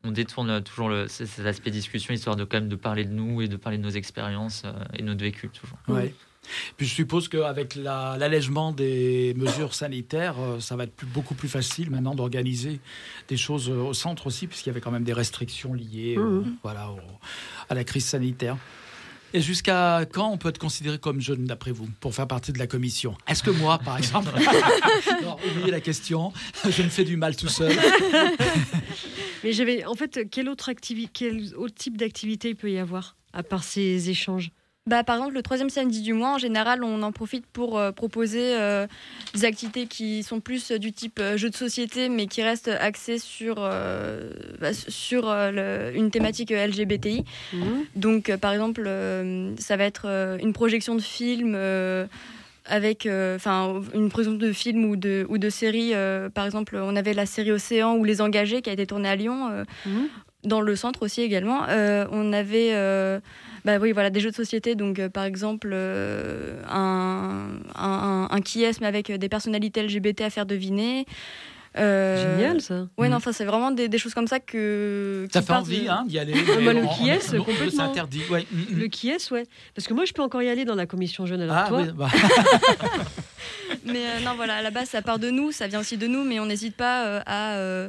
[0.04, 3.40] on détourne toujours le, cet aspect discussion, histoire de quand même de parler de nous
[3.42, 5.78] et de parler de nos expériences euh, et de notre vécu, toujours.
[5.88, 6.14] Ouais.
[6.76, 11.34] Puis je suppose qu'avec la- l'allègement des mesures sanitaires, euh, ça va être plus- beaucoup
[11.36, 12.80] plus facile maintenant d'organiser
[13.28, 16.40] des choses euh, au centre aussi, puisqu'il y avait quand même des restrictions liées euh,
[16.40, 16.56] Mhm.
[16.64, 16.98] voilà, au-
[17.68, 18.56] à la crise sanitaire.
[19.34, 22.58] Et jusqu'à quand on peut être considéré comme jeune, d'après vous, pour faire partie de
[22.58, 23.16] la commission?
[23.26, 24.30] Est-ce que moi, par exemple?
[25.22, 26.32] Non, oubliez la question,
[26.68, 27.72] je me fais du mal tout seul.
[29.44, 33.16] Mais j'avais, en fait, quel autre, activi- quel autre type d'activité il peut y avoir,
[33.32, 34.50] à part ces échanges?
[34.88, 37.92] Bah, par exemple, le troisième samedi du mois, en général, on en profite pour euh,
[37.92, 38.88] proposer euh,
[39.32, 43.18] des activités qui sont plus euh, du type jeu de société, mais qui restent axées
[43.18, 47.24] sur, bah, sur le- une thématique LGBTI.
[47.94, 48.82] Donc, euh, par exemple,
[49.56, 50.06] ça va être
[50.42, 51.56] une projection de film.
[52.64, 53.38] avec euh,
[53.92, 55.94] une projection de film ou de, ou de série.
[55.94, 59.08] euh, par exemple, on avait la série Océan ou Les Engagés qui a été tournée
[59.08, 60.08] à Lyon, euh, Mhm.
[60.44, 61.62] dans le centre aussi également.
[62.12, 62.70] On avait
[63.64, 68.28] bah oui, voilà, des jeux de société, donc euh, par exemple euh, un, un, un,
[68.30, 71.06] un quiesme avec des personnalités LGBT à faire deviner.
[71.78, 72.86] Euh, Génial, ça.
[72.98, 75.26] Ouais, non, enfin, c'est vraiment des, des choses comme ça que.
[75.32, 76.34] Ça qui fait envie de- hein, d'y aller.
[76.64, 77.70] Bah, le mais qui est, complètement.
[77.70, 78.20] C'est interdit.
[78.30, 78.46] Ouais.
[78.52, 78.78] Mm, mm.
[78.78, 79.46] Le qui est, ouais.
[79.74, 81.40] Parce que moi, je peux encore y aller dans la commission jeune.
[81.40, 82.08] Alors Ah toi, oui, bah,
[83.84, 86.06] Mais euh, non, voilà, à la base, ça part de nous, ça vient aussi de
[86.06, 87.88] nous, mais on n'hésite pas euh, à, euh,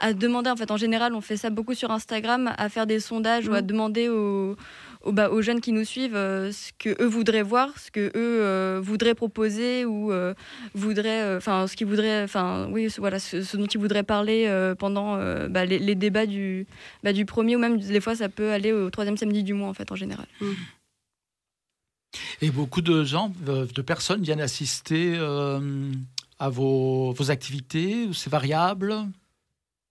[0.00, 0.50] à demander.
[0.50, 3.54] En fait, en général, on fait ça beaucoup sur Instagram, à faire des sondages ou
[3.54, 3.66] à Mhm.
[3.66, 4.56] demander aux,
[5.04, 8.06] aux, bah, aux jeunes qui nous suivent euh, ce que eux voudraient voir, ce que
[8.08, 10.34] eux euh, voudraient proposer ou euh,
[10.74, 14.02] voudraient, euh, enfin, ce qu'ils voudraient, enfin, oui, ce- voilà, ce, ce dont ils voudraient
[14.02, 16.66] parler euh, pendant euh, bah, les, les débats du,
[17.02, 19.68] bah, du premier ou même des fois, ça peut aller au troisième samedi du mois,
[19.68, 20.26] en fait, en général.
[22.42, 25.90] Et beaucoup de gens, de personnes viennent assister euh,
[26.38, 28.08] à vos, vos activités.
[28.12, 28.94] C'est variable?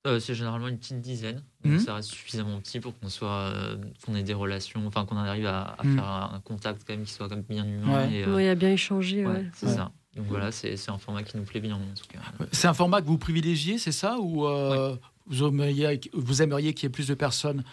[0.06, 1.41] Euh, c'est généralement une petite dizaine.
[1.64, 5.16] Donc ça reste suffisamment petit pour qu'on soit, euh, qu'on ait des relations, enfin qu'on
[5.16, 5.95] arrive à, à Mhm.
[5.95, 8.08] faire un contact quand même qui soit comme bien humain.
[8.08, 8.14] Ouais.
[8.14, 9.26] et, euh, Ouais, a bien échangé.
[9.26, 9.45] ouais, Ouais.
[9.54, 9.76] c'est Ouais.
[9.76, 9.91] ça.
[10.18, 12.20] Donc voilà, c'est c'est un format qui nous plaît bien en tout cas.
[12.51, 14.95] C'est un format que vous privilégiez, c'est ça Ou euh,
[15.26, 17.64] vous aimeriez, vous aimeriez qu'il y ait plus de personnes?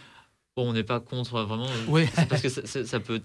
[0.56, 1.66] Bon, on n'est pas contre vraiment.
[1.88, 2.06] Oui.
[2.28, 3.20] parce que ça, ça- ça peut.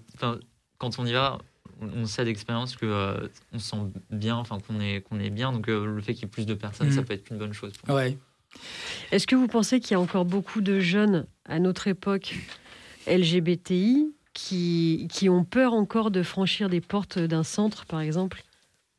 [0.78, 1.38] Quand on y va,
[1.80, 3.76] on sait d'expérience que euh, on se sent
[4.10, 5.52] bien, enfin qu'on est qu'on est bien.
[5.52, 7.52] Donc euh, le fait qu'il y ait plus de personnes, ça peut être une bonne
[7.52, 7.72] chose.
[7.78, 8.16] Pour nous.
[9.12, 12.34] Est-ce que vous pensez qu'il y a encore beaucoup de jeunes à notre époque
[13.06, 18.42] LGBTI qui, qui ont peur encore de franchir des portes d'un centre, par exemple?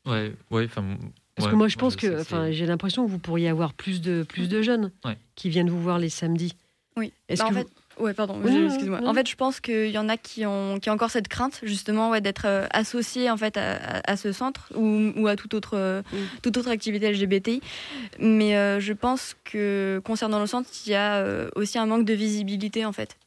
[0.05, 0.65] Ouais, ouais.
[0.65, 0.97] Enfin.
[1.35, 4.01] Parce ouais, que moi, je pense que, enfin, j'ai l'impression que vous pourriez avoir plus
[4.01, 5.17] de, plus de jeunes Ouais.
[5.35, 6.55] qui viennent vous voir les samedis.
[6.95, 7.13] Oui.
[7.29, 8.39] Est-ce Bah, que en vous- fait, ouais, pardon.
[8.43, 9.01] Oui, Excuse-moi.
[9.05, 11.59] En fait, je pense qu'il y en a qui ont, qui ont encore cette crainte,
[11.63, 15.75] justement, ouais, d'être euh, associés en fait à, ce centre ou, ou à toute autre,
[15.75, 16.17] euh, Mm.
[16.41, 17.61] toute autre activité LGBTI.
[18.19, 21.23] Mais euh, je pense que concernant le centre, il y a
[21.55, 23.17] aussi un manque de visibilité en fait.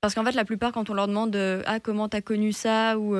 [0.00, 2.98] Parce qu'en fait, la plupart, quand on leur demande ah comment t'as connu ça?
[2.98, 3.16] ou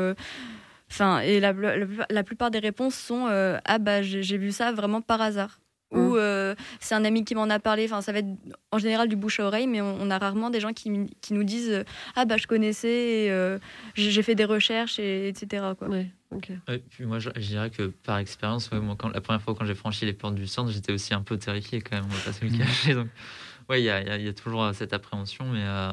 [0.91, 1.75] Enfin, et la, la,
[2.09, 3.27] la plupart des réponses sont
[3.65, 5.59] ah bah j'ai vu ça vraiment par hasard.
[5.91, 5.99] Mm.
[5.99, 7.85] Ou euh, c'est un ami qui m'en a parlé.
[7.87, 8.29] Enfin, ça va être
[8.73, 10.91] en général du bouche à oreille, mais on, on a rarement des gens qui,
[11.23, 11.85] qui nous disent euh,
[12.15, 13.59] ah bah je connaissais, et, euh,
[13.95, 15.65] j'ai fait des recherches, et, etc.
[15.79, 15.89] Quoi.
[15.89, 16.51] Ouais, ok.
[16.69, 19.55] Ouais, puis moi, je, je dirais que par expérience, ouais, moi, quand, la première fois
[19.55, 22.15] quand j'ai franchi les portes du centre, j'étais aussi un peu terrifié quand même, on
[22.15, 22.59] va pas se le Mhm.
[22.59, 22.95] cacher.
[22.95, 23.09] Donc,
[23.71, 25.63] ouais, il y a, il y a- il y a toujours euh, cette appréhension, mais
[25.65, 25.93] euh,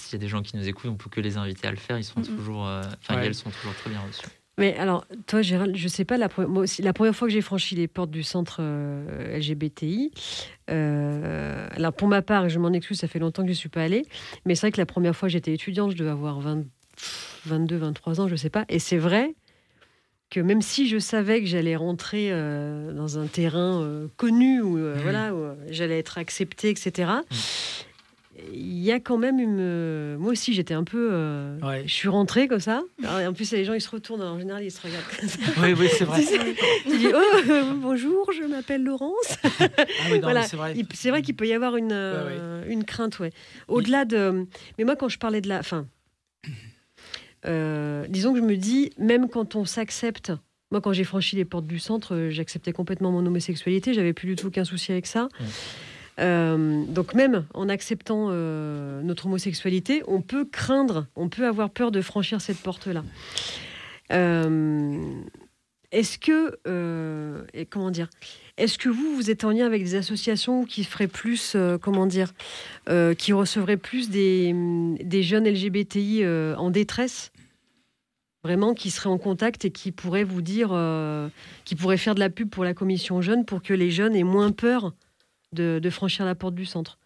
[0.00, 1.76] s'il y a des gens qui nous écoutent, on peut que les inviter à le
[1.76, 1.98] faire.
[1.98, 3.26] Ils sont toujours, euh, enfin, Ouais.
[3.26, 4.26] elles sont toujours très bien reçues.
[4.58, 7.32] Mais alors, toi, Gérald, je sais pas, la, pre- moi aussi, la première fois que
[7.34, 10.10] j'ai franchi les portes du centre euh, LGBTI,
[10.70, 13.68] euh, alors pour ma part, je m'en excuse, ça fait longtemps que je ne suis
[13.68, 14.06] pas allée,
[14.44, 16.64] mais c'est vrai que la première fois que j'étais étudiante, je devais avoir 20
[17.44, 19.34] 22, 23 ans, je sais pas, et c'est vrai
[20.30, 25.00] que même si je savais que j'allais rentrer euh, dans un terrain connu, où, Mhm.
[25.02, 27.10] voilà, où j'allais être acceptée, etc.,
[28.52, 29.58] il y a quand même une.
[29.60, 31.08] euh, Moi aussi, j'étais un peu.
[31.12, 31.84] euh, Ouais.
[31.86, 32.82] Je suis rentrée comme ça.
[33.04, 34.22] Alors, en plus, les gens, ils se retournent.
[34.22, 35.38] En général, ils se regardent comme ça.
[35.62, 36.22] Oui, oui, c'est vrai.
[36.84, 39.36] Tu dis Oh, euh, bonjour, je m'appelle Laurence.
[39.60, 39.66] Ah
[40.22, 40.42] Voilà.
[40.42, 40.74] c'est vrai.
[40.94, 43.32] C'est vrai qu'il peut y avoir une, euh, une crainte, ouais.
[43.68, 44.46] Au-delà de.
[44.78, 45.58] Mais moi, quand je parlais de la.
[45.60, 45.86] Enfin.
[48.08, 50.32] disons que je me dis, même quand on s'accepte.
[50.72, 53.94] Moi, quand j'ai franchi les portes du centre, j'acceptais complètement mon homosexualité.
[53.94, 55.28] J'avais plus du tout aucun souci avec ça.
[56.18, 61.90] Euh, donc même en acceptant euh, notre homosexualité, on peut craindre, on peut avoir peur
[61.90, 63.04] de franchir cette porte-là.
[64.12, 64.98] Euh,
[65.92, 66.58] est-ce que,
[67.54, 68.08] et comment dire,
[68.56, 72.34] est-ce que vous, vous êtes en lien avec des associations qui feraient plus, comment dire,
[73.18, 74.52] qui recevraient plus des,
[75.00, 77.30] des jeunes LGBTI en détresse
[78.42, 79.94] Vraiment, qui seraient en contact et qui
[80.24, 80.76] vous dire,
[81.64, 84.24] qui pourraient faire de la pub pour la commission jeune pour que les jeunes aient
[84.24, 84.92] moins peur
[85.52, 86.98] de, de franchir la porte du centre.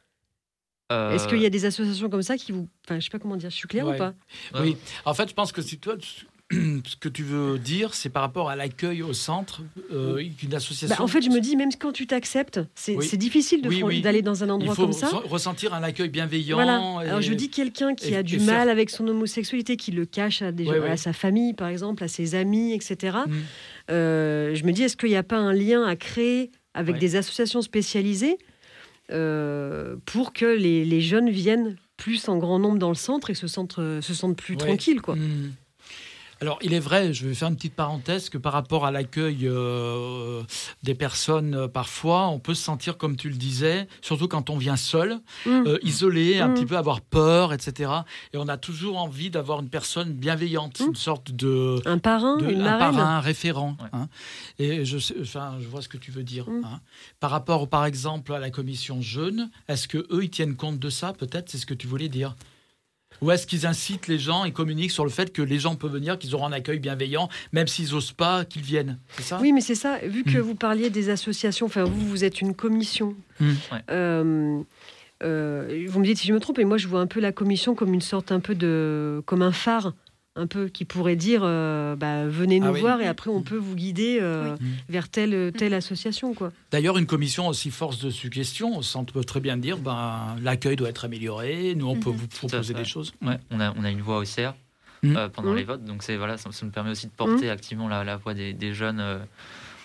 [0.93, 2.69] Euh, Est-ce qu'il y a des associations comme ça qui vous.
[2.85, 3.95] Enfin, je sais pas comment dire, je suis claire Ouais.
[3.95, 4.15] ou pas?
[4.61, 5.95] Oui, en fait, je pense que si toi,
[6.51, 9.63] ce que tu veux dire, c'est par rapport à l'accueil au centre
[9.93, 10.21] euh,
[10.53, 10.97] association.
[10.97, 13.17] Bah, En fait, je me dis, même quand tu t'acceptes, c'est Oui.
[13.19, 14.01] difficile Oui, oui.
[14.01, 15.07] d'aller dans un il endroit faut comme ça.
[15.07, 16.57] re- ressentir un accueil bienveillant.
[16.57, 16.81] Voilà.
[17.09, 20.07] Alors je dis quelqu'un qui et- a du faire- mal avec son homosexualité, qui le
[20.07, 20.91] cache à, des Ouais, gens- ouais.
[20.91, 23.17] à sa famille, par exemple, à ses amis, etc.
[23.29, 23.33] Mm.
[23.93, 27.01] Euh, je me dis, est-ce qu'il n'y a pas un lien à créer avec Ouais.
[27.01, 28.39] des associations spécialisées
[29.11, 33.35] euh, pour que les, les jeunes viennent plus en grand nombre dans le centre et
[33.35, 34.59] se sentent, se sentent plus Ouais.
[34.67, 35.17] tranquilles, quoi.
[35.17, 35.53] Hmm.
[36.43, 39.41] Alors, il est vrai, je vais faire une petite parenthèse, que par rapport à l'accueil
[39.47, 40.43] euh,
[40.83, 44.57] des personnes, euh, parfois, on peut se sentir, comme tu le disais, surtout quand on
[44.57, 45.51] vient seul, Mm.
[45.67, 46.55] euh, isolé, un Mm.
[46.55, 47.91] petit peu avoir peur, etc.
[48.33, 50.87] Et on a toujours envie d'avoir une personne bienveillante, Mm.
[50.89, 52.97] une sorte de, Un parrain, de- une un marraine.
[52.97, 53.77] parrain, un référent.
[53.79, 53.89] Ouais.
[53.93, 54.09] hein.
[54.59, 56.47] Et je, sais- enfin, je vois ce que tu veux dire.
[56.49, 56.81] Hein.
[57.21, 60.89] Par rapport, par exemple, à la commission jeune, est-ce que eux ils tiennent compte de
[60.89, 62.35] ça Peut-être, c'est ce que tu voulais dire.
[63.23, 65.93] Ou est-ce qu'ils incitent les gens et communiquent sur le fait que les gens peuvent
[65.93, 69.39] venir, qu'ils auront un accueil bienveillant, même s'ils n'osent pas qu'ils viennent ça?
[69.41, 69.99] Oui, mais c'est ça.
[70.07, 70.41] Vu que Mm.
[70.41, 73.15] vous parliez des associations, enfin vous, vous êtes une commission.
[73.41, 73.49] Mm.
[73.73, 73.79] Ouais.
[73.91, 74.61] Euh,
[75.23, 77.33] euh, vous me dites si je me trompe, et moi je vois un peu la
[77.33, 79.93] commission comme une sorte un peu de, comme un phare,
[80.41, 82.81] un peu qui pourrait dire, euh, bah, venez nous Ah oui.
[82.81, 84.67] voir et après on peut vous guider euh, Oui.
[84.89, 86.51] vers telle telle association, quoi.
[86.71, 90.89] D'ailleurs, une commission aussi force de suggestion, centre peut très bien dire ben, l'accueil doit
[90.89, 92.17] être amélioré, nous on peut Mhm.
[92.17, 93.13] vous proposer des choses.
[93.23, 94.55] Ouais, on a, on a une voix au CR
[95.05, 97.89] euh, pendant les votes, donc c'est voilà, ça, ça nous permet aussi de porter activement
[97.89, 99.19] la, la voix des, des jeunes, euh,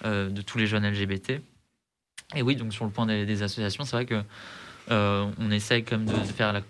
[0.06, 1.42] euh, de tous les jeunes LGBT.
[2.36, 4.22] Et oui, donc sur le point des, des associations, c'est vrai que
[4.92, 6.62] euh, on essaye comme de, de faire la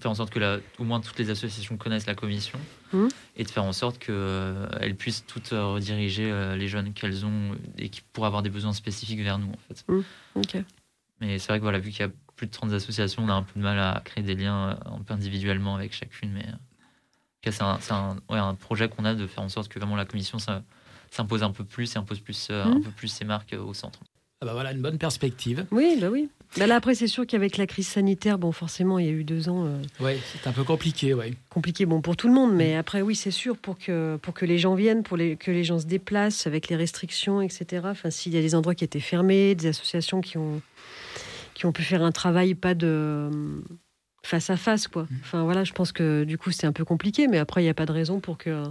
[0.00, 2.58] faire en sorte que la, au moins toutes les associations connaissent la commission
[2.92, 3.08] Mhm.
[3.36, 7.56] et de faire en sorte qu'elles puissent toutes euh, rediriger euh, les jeunes qu'elles ont
[7.78, 9.84] et qui pourraient avoir des besoins spécifiques vers nous en fait.
[10.34, 10.56] Ok.
[11.20, 13.32] Mais c'est vrai que voilà, vu qu'il y a plus de 30 associations, on a
[13.34, 16.32] un peu de mal à créer des liens euh, un peu individuellement avec chacune.
[16.32, 19.26] Mais euh, en tout cas, c'est un, c'est un- ouais, un projet qu'on a de
[19.26, 20.38] faire en sorte que vraiment la commission
[21.10, 23.74] s'impose un peu plus et impose plus, euh, un peu plus ses marques euh, au
[23.74, 24.00] centre.
[24.40, 25.66] Ah ben voilà une bonne perspective.
[25.70, 26.28] Oui, bah oui.
[26.58, 29.24] Bah là après c'est sûr qu'avec la crise sanitaire, bon forcément il y a eu
[29.24, 29.64] deux ans.
[29.66, 31.34] euh, Oui, c'est un peu compliqué, oui.
[31.48, 34.44] compliqué bon pour tout le monde mais après oui c'est sûr pour que pour que
[34.44, 38.10] les gens viennent pour les, que les gens se déplacent avec les restrictions etc enfin
[38.10, 40.60] s'il y a des endroits qui étaient fermés des associations qui ont
[41.54, 43.30] qui ont pu faire un travail pas de euh,
[44.22, 47.28] face à face quoi enfin voilà je pense que du coup c'est un peu compliqué
[47.28, 48.62] mais après il n'y a pas de raison pour que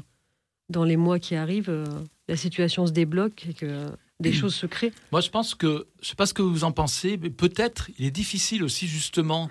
[0.70, 1.86] dans les mois qui arrivent euh,
[2.28, 3.88] la situation se débloque et que
[4.22, 6.64] des choses se créent Moi, je pense que, je ne sais pas ce que vous
[6.64, 9.50] en pensez, mais peut-être il est difficile aussi, justement,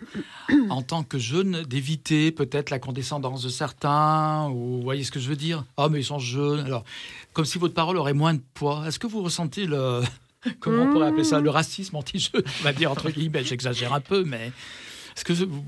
[0.70, 5.20] en tant que jeune, d'éviter peut-être la condescendance de certains, ou vous voyez ce que
[5.20, 5.64] je veux dire?
[5.76, 6.60] Ah, mais ils sont jeunes.
[6.60, 6.84] Alors,
[7.32, 8.84] comme si votre parole aurait moins de poids.
[8.86, 10.02] Est-ce que vous ressentez le.
[10.60, 14.00] Comment on pourrait appeler ça Le racisme anti-jeune On va dire, entre guillemets, j'exagère un
[14.00, 14.52] peu, mais.
[15.16, 15.64] Est-ce que vous,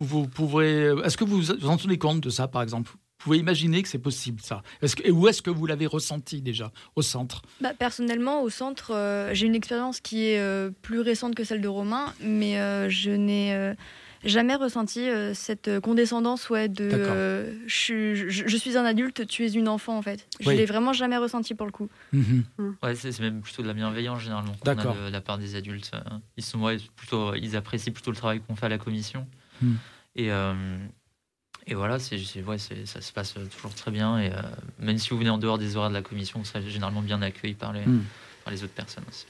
[0.00, 0.92] vous pourrez.
[1.04, 2.92] Est-ce que vous vous en tenez compte de ça, par exemple?
[3.26, 4.62] Pouvez imaginer que c'est possible, ça.
[4.82, 7.42] Est-ce que, et où est-ce que vous l'avez ressenti déjà au centre?
[7.60, 11.60] Bah, personnellement, au centre, euh, j'ai une expérience qui est euh, plus récente que celle
[11.60, 13.74] de Romain, mais euh, je n'ai euh,
[14.24, 19.26] jamais ressenti euh, cette condescendance ouais, de euh, je, suis- je- je suis un adulte,
[19.26, 20.26] tu es une enfant en fait.
[20.40, 20.56] Je Oui.
[20.56, 21.88] l'ai vraiment jamais ressenti pour le coup.
[22.12, 22.44] Mhm.
[22.82, 24.94] Ouais, c'est c'est même plutôt de la bienveillance généralement qu'on a D'accord.
[24.94, 25.90] de, de la part des adultes.
[26.36, 29.26] Ils sont ouais, plutôt, ils apprécient plutôt le travail qu'on fait à la commission.
[29.62, 29.74] Hmm.
[30.16, 30.54] Et, euh,
[31.66, 34.18] et voilà, c'est ouais, ça se passe euh, toujours très bien.
[34.20, 34.36] Et euh,
[34.78, 37.20] même si vous venez en dehors des horaires de la commission, vous serez généralement bien
[37.22, 38.02] accueilli par les, Hmm.
[38.44, 39.26] par les autres personnes aussi.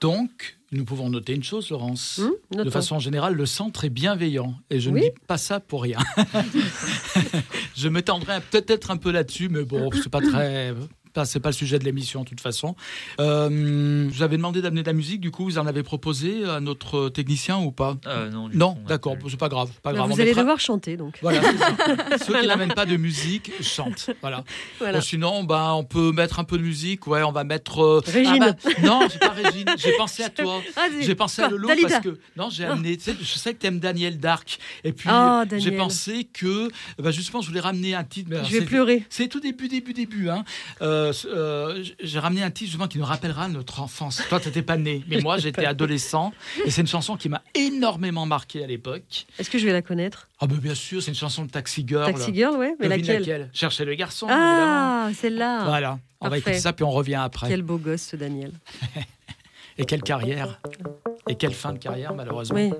[0.00, 2.20] Donc, nous pouvons noter une chose, Laurence.
[2.20, 4.54] Hum, De façon générale, le centre est bienveillant.
[4.70, 5.00] Et je Oui.
[5.00, 5.98] ne dis pas ça pour rien.
[7.76, 10.72] je m'étendrai peut-être un peu là-dessus, mais bon, c'est pas très,
[11.18, 12.76] pas, c'est pas le sujet de l'émission, de toute façon.
[13.20, 16.44] Euh, je vous avais demandé d'amener de la musique, du coup, vous en avez proposé
[16.44, 17.96] à notre technicien ou pas?
[18.06, 19.70] Euh, non, d'accord, c'est pas grave.
[19.82, 20.06] Pas grave.
[20.06, 21.18] vous on allez mettra- devoir chanter donc.
[21.22, 21.40] Voilà.
[22.24, 24.10] Ceux qui n'amènent pas de musique chantent.
[24.20, 24.44] Voilà.
[24.78, 24.98] Voilà.
[24.98, 27.06] Bon, sinon, bah, on peut mettre un peu de musique.
[27.06, 27.80] Ouais, on va mettre.
[27.82, 28.42] euh, Régine.
[28.42, 29.66] ah bah, non, j'ai pas Régine.
[29.76, 30.60] J'ai pensé à toi.
[30.76, 31.88] Ah, J'ai pensé à Lolo Dalida.
[31.88, 32.96] parce que non, j'ai amené.
[32.96, 36.68] tu sais, Je sais que t'aimes Daniel Dark et puis Ah, j'ai pensé que
[36.98, 38.28] bah, justement je voulais ramener un titre.
[38.30, 39.04] mais Je vais pleurer.
[39.10, 40.28] C'est tout début, début, début.
[40.28, 40.44] Hein.
[40.82, 44.22] Euh, euh, j'ai ramené un titre justement qui nous rappellera notre enfance.
[44.28, 46.32] Toi, t'étais pas né, mais moi j'étais adolescent
[46.64, 49.26] et c'est une chanson qui m'a énormément marqué à l'époque.
[49.38, 50.28] Est-ce que je vais la connaître?
[50.40, 52.06] Ah ben bien sûr, c'est une chanson de Taxi Girl.
[52.06, 52.74] Taxi Girl, ouais.
[52.80, 53.50] Mais Devine laquelle?
[53.52, 54.26] Cherchez le garçon.
[54.30, 55.64] Ah, celle-là.
[55.64, 55.98] Voilà.
[56.20, 57.48] On va écouter ça puis on revient après.
[57.48, 58.52] Quel beau gosse ce Daniel.
[59.78, 60.60] Et quelle carrière
[61.28, 62.58] Et quelle fin de carrière malheureusement.
[62.58, 62.72] Oui.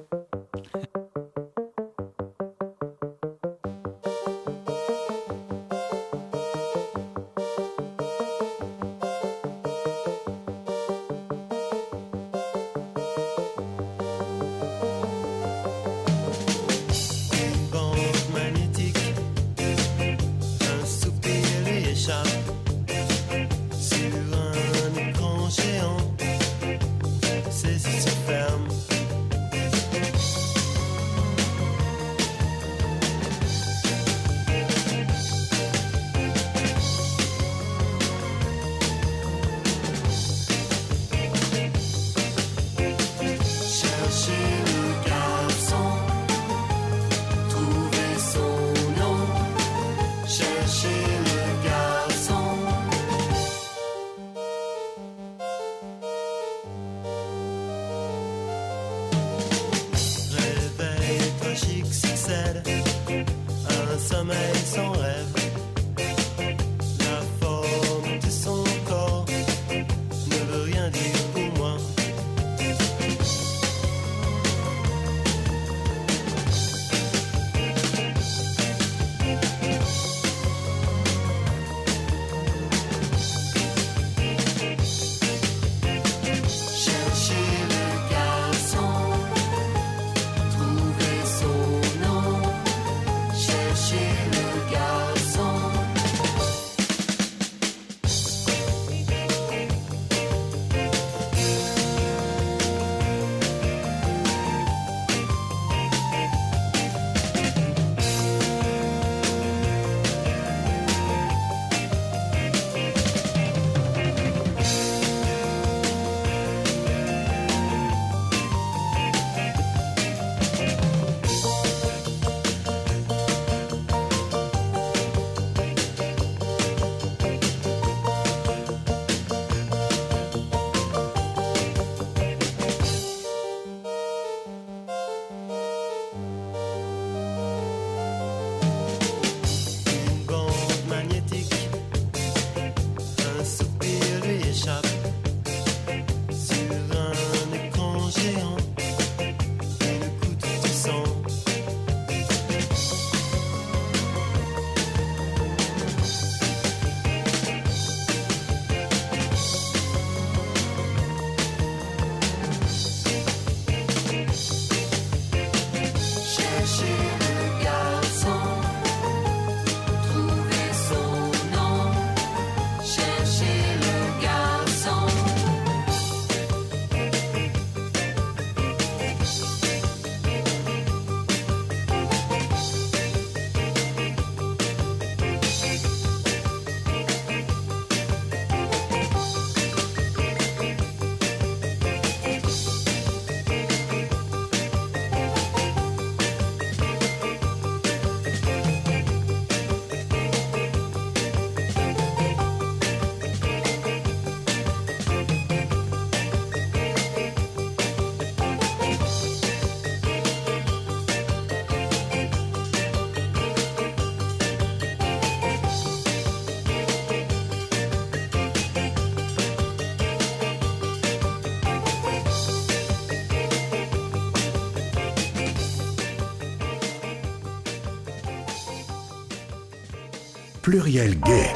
[230.69, 231.47] Pluriel Gay.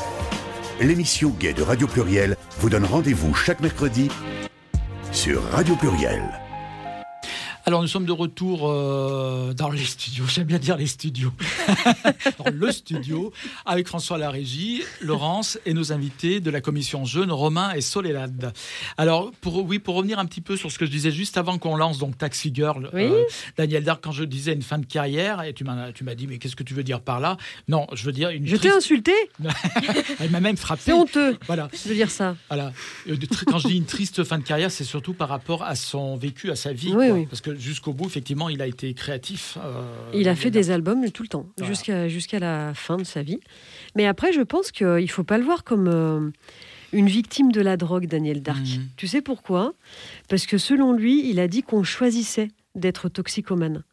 [0.80, 4.08] L'émission Gay de Radio Pluriel vous donne rendez-vous chaque mercredi
[5.12, 6.22] sur Radio Pluriel.
[7.66, 11.30] Alors nous sommes de retour euh, dans les studios, j'aime bien dire les studios,
[12.38, 13.32] dans le studio,
[13.66, 18.52] avec François Larégie, Laurence et nos invités de la commission Jeunes, Romain et Soledad.
[18.96, 21.58] Alors pour, oui, pour revenir un petit peu sur ce que je disais juste avant
[21.58, 23.02] qu'on lance donc Taxi Girl, Oui.
[23.04, 23.24] euh,
[23.56, 26.26] Daniel Dark, quand je disais une fin de carrière, et tu m'as tu m'as dit
[26.26, 27.36] mais qu'est-ce que tu veux dire par là?
[27.68, 29.12] Non, je veux dire une Je t'ai insulté?
[30.20, 30.82] Elle m'a même frappé.
[30.86, 31.68] C'est honteux Voilà.
[31.86, 32.36] de dire ça.
[32.48, 32.72] Voilà.
[33.08, 33.16] Euh,
[33.46, 36.50] Quand je dis une triste fin de carrière, c'est surtout par rapport à son vécu,
[36.50, 36.92] à sa vie.
[36.94, 37.26] Oui, oui.
[37.26, 39.58] Parce que jusqu'au bout, effectivement, il a été créatif.
[39.62, 39.82] euh,
[40.14, 42.08] Il a fait des albums tout le temps, Voilà.
[42.08, 43.40] jusqu'à la fin de sa vie.
[43.96, 46.30] Mais après, je pense qu'il ne faut pas le voir comme euh,
[46.92, 48.60] une victime de la drogue, Daniel Dark.
[48.60, 48.88] Mhm.
[48.96, 49.74] Tu sais pourquoi?
[50.28, 53.84] Parce que selon lui, il a dit qu'on choisissait d'être toxicomane.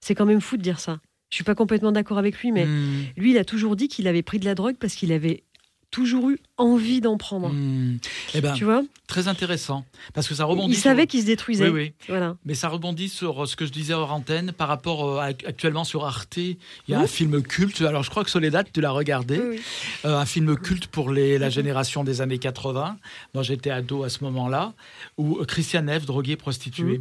[0.00, 1.00] C'est quand même fou de dire ça.
[1.30, 4.08] Je suis pas complètement d'accord avec lui, mais Hmm, lui, il a toujours dit qu'il
[4.08, 5.42] avait pris de la drogue parce qu'il avait
[5.90, 7.48] toujours eu envie d'en prendre.
[7.48, 7.98] hmm.
[8.34, 9.86] Eh ben, Tu vois très intéressant.
[10.12, 10.72] Parce que ça rebondit.
[10.72, 11.68] Il sur- savait qu'il se détruisait.
[11.70, 11.92] Oui, oui.
[12.08, 12.36] Voilà.
[12.44, 15.24] Mais ça rebondit sur euh, ce que je disais hors antenne par rapport euh, à-
[15.28, 16.36] actuellement sur Arte.
[16.36, 16.56] Il
[16.88, 17.04] y a Oui.
[17.04, 17.80] un film culte.
[17.80, 19.38] Alors, je crois que Soledad, tu l'as regardé.
[19.38, 19.60] Oui, oui.
[20.04, 22.98] Euh, un film culte pour les, la génération des années 80.
[23.32, 24.74] Moi, j'étais ado à ce moment-là,
[25.16, 27.00] où Christian Neff, drogué, prostituée.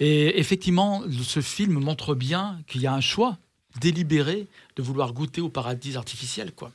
[0.00, 3.38] Et effectivement, ce film montre bien qu'il y a un choix
[3.80, 4.46] délibéré
[4.76, 6.72] de vouloir goûter au paradis artificiel, quoi.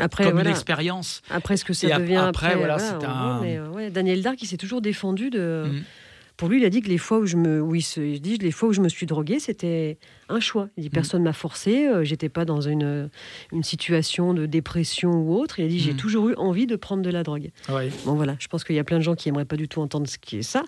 [0.00, 0.48] Après, Comme voilà.
[0.50, 1.20] une expérience.
[1.30, 3.90] Après, ce que ça Et devient après, après, voilà, voilà, c'est un- mais, euh, ouais,
[3.90, 5.64] Daniel Dark, il s'est toujours défendu de.
[5.66, 5.82] Mm.
[6.38, 8.50] Pour lui, il a dit que les fois où je me, oui, il dit les
[8.50, 9.98] fois où je me suis drogué, c'était
[10.28, 10.68] un choix.
[10.76, 10.92] Il dit Mm.
[10.92, 13.10] personne m'a forcé, euh, j'étais pas dans une
[13.52, 15.58] une situation de dépression ou autre.
[15.60, 15.96] Il a dit j'ai Mm.
[15.96, 17.50] toujours eu envie de prendre de la drogue.
[17.68, 17.90] Ouais.
[18.04, 19.80] Bon voilà, je pense qu'il y a plein de gens qui aimeraient pas du tout
[19.80, 20.62] entendre ce qui est ça,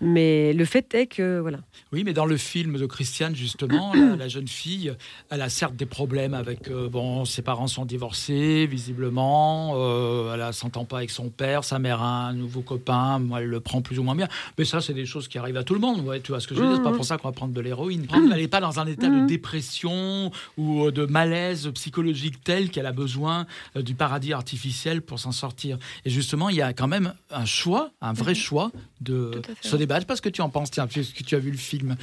[0.00, 1.58] mais le fait est que voilà.
[1.92, 4.92] Oui, mais dans le film de Christiane, justement, la, la jeune fille,
[5.30, 6.68] elle a certes des problèmes avec.
[6.68, 9.72] euh, bon, ses parents sont divorcés, visiblement.
[9.76, 11.64] euh, elle ne s'entend pas avec son père.
[11.64, 13.22] Sa mère a un nouveau copain.
[13.36, 14.28] elle le prend plus ou moins bien.
[14.58, 16.00] Mais ça, c'est des choses qui arrivent à tout le monde.
[16.06, 16.76] Ouais, tu vois ce que je veux dire?
[16.76, 16.96] C'est pas Mhm.
[16.96, 18.06] pour ça qu'on va prendre de l'héroïne.
[18.12, 19.26] Elle n'est pas dans un état de Mhm.
[19.26, 23.46] dépression ou euh, de malaise psychologique tel qu'elle a besoin
[23.76, 25.78] euh, du paradis artificiel pour s'en sortir.
[26.04, 28.70] Et justement, il y a quand même un choix, un vrai choix
[29.00, 29.68] de Tout à fait.
[29.68, 30.06] se débattre.
[30.06, 31.96] Parce que tu en penses, tiens, puisque tu as vu le film.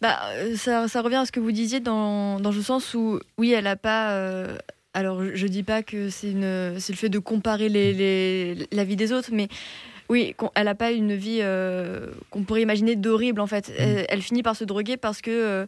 [0.00, 3.18] Bah, euh, ça, ça revient à ce que vous disiez dans, dans le sens où,
[3.38, 4.12] oui, elle n'a pas.
[4.12, 4.56] euh,
[4.94, 8.66] alors, je- je dis pas que c'est une- c'est le fait de comparer les, les-
[8.72, 9.48] la vie des autres, mais
[10.08, 13.72] oui, elle n'a pas une vie euh, qu'on pourrait imaginer d'horrible en fait.
[13.76, 15.66] Elle, elle finit par se droguer parce que euh,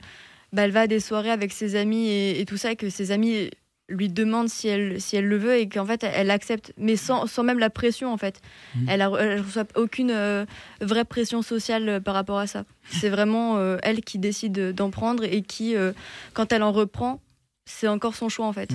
[0.52, 2.88] bah, elle va à des soirées avec ses amis et, et tout ça, et que
[2.90, 3.50] ses amis
[3.90, 7.26] lui demandent si elle, si elle le veut et qu'en fait elle accepte, mais sans,
[7.26, 8.40] sans même la pression en fait.
[8.76, 8.88] Mhm.
[8.88, 10.46] Elle ne reçoit aucune euh,
[10.80, 12.64] vraie pression sociale par rapport à ça.
[12.90, 15.92] C'est vraiment euh, elle qui décide d'en prendre et qui, euh,
[16.32, 17.20] quand elle en reprend,
[17.66, 18.70] c'est encore son choix en fait.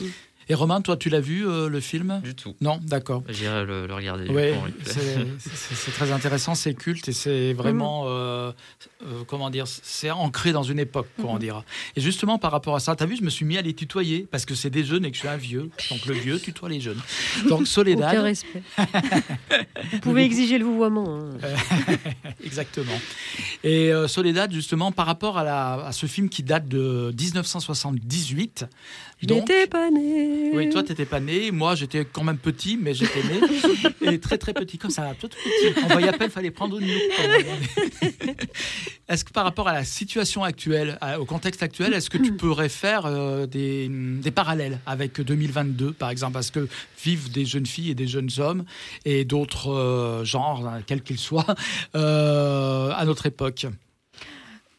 [0.00, 0.10] Mhm.
[0.50, 2.20] Et Romain, toi, tu l'as vu euh, le film?
[2.24, 2.56] Du tout.
[2.60, 3.22] Non, d'accord.
[3.28, 4.26] J'irai le, le regarder.
[4.28, 4.50] Oui,
[4.84, 8.50] c'est très intéressant, c'est culte et c'est vraiment, euh,
[9.04, 11.62] euh, comment dire, c'est ancré dans une époque, comment dire.
[11.94, 13.74] Et justement, par rapport à ça, tu as vu, je me suis mis à les
[13.74, 15.70] tutoyer parce que c'est des jeunes et que je suis un vieux.
[15.88, 17.00] Donc le vieux tutoie les jeunes.
[17.48, 18.62] Donc Aucun Soledad, respect.
[19.92, 21.20] Vous pouvez exiger le vouvoiement.
[21.20, 21.38] hein.
[22.44, 22.98] exactement.
[23.62, 28.66] Et euh, Soledad, justement, par rapport à, la, à ce film qui date de 1978.
[29.22, 30.39] Je donc- n'étais pas né.
[30.52, 31.50] Oui, toi, t'étais pas né.
[31.50, 33.40] Moi, j'étais quand même petit, mais j'étais né.
[34.12, 35.14] et très, très petit, comme ça.
[35.18, 35.80] Toi, tout petit.
[35.84, 38.40] On voyait à peine, fallait prendre une loupe.
[39.08, 42.68] Est-ce que par rapport à la situation actuelle, au contexte actuel, est-ce que tu pourrais
[42.68, 46.34] faire euh, des, des parallèles avec 2022, par exemple?
[46.34, 46.68] Parce que
[47.02, 48.64] vivent des jeunes filles et des jeunes hommes
[49.04, 51.56] et d'autres euh, genres, hein, quels qu'ils soient,
[51.96, 53.66] euh, à notre époque.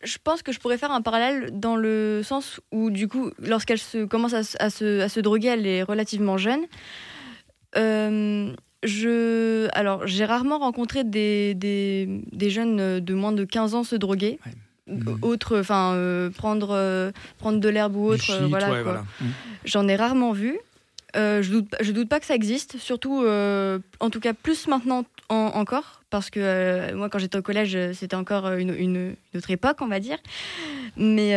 [0.04, 3.78] Je pense que je pourrais faire un parallèle dans le sens où, du coup, lorsqu'elle
[3.78, 6.62] se, commence à, se- à se, à se droguer, elle est relativement jeune.
[7.78, 8.52] Euh,
[8.84, 13.96] je, alors, j'ai rarement rencontré des, des, des jeunes de moins de 15 ans se
[13.96, 14.40] droguer.
[14.46, 14.52] Ouais.
[15.22, 18.66] Autre, enfin, euh, prendre, euh, prendre de l'herbe ou autre, shit, voilà.
[18.72, 18.92] ouais, quoi.
[18.92, 19.02] voilà.
[19.22, 19.26] Mm.
[19.66, 20.58] J'en ai rarement vu.
[21.16, 24.68] Euh, je doute, je doute pas que ça existe, surtout, euh, en tout cas, plus
[24.68, 29.16] maintenant en- encore, parce que euh, moi, quand j'étais au collège, c'était encore une, une-
[29.34, 30.18] une autre époque, on va dire.
[30.98, 31.34] Mais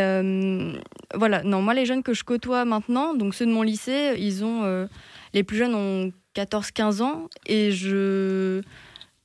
[1.13, 4.43] voilà, non, moi, les jeunes que je côtoie maintenant, donc ceux de mon lycée, ils
[4.43, 4.87] ont,
[5.33, 8.61] les plus jeunes ont 14-15 ans, et je,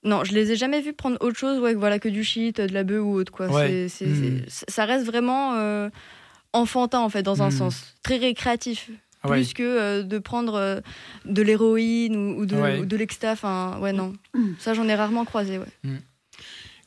[0.05, 2.61] non, je les ai jamais vus prendre autre chose, ouais, que voilà, que du shit,
[2.61, 3.47] de la bœuf ou autre, quoi.
[3.49, 3.89] Ouais.
[3.89, 4.43] C'est- c'est- Mm.
[4.49, 5.89] c'est- ça reste vraiment
[6.53, 7.53] enfantin, en fait, dans un Mm.
[7.53, 8.91] sens, très récréatif
[9.29, 9.37] ouais.
[9.39, 10.81] plus que euh, de prendre euh,
[11.25, 12.79] de l'héroïne ou, ou de, Ouais.
[12.81, 13.33] ou de l'exta.
[13.33, 14.13] Enfin, ouais, non.
[14.59, 15.67] Ça, j'en ai rarement croisé, ouais.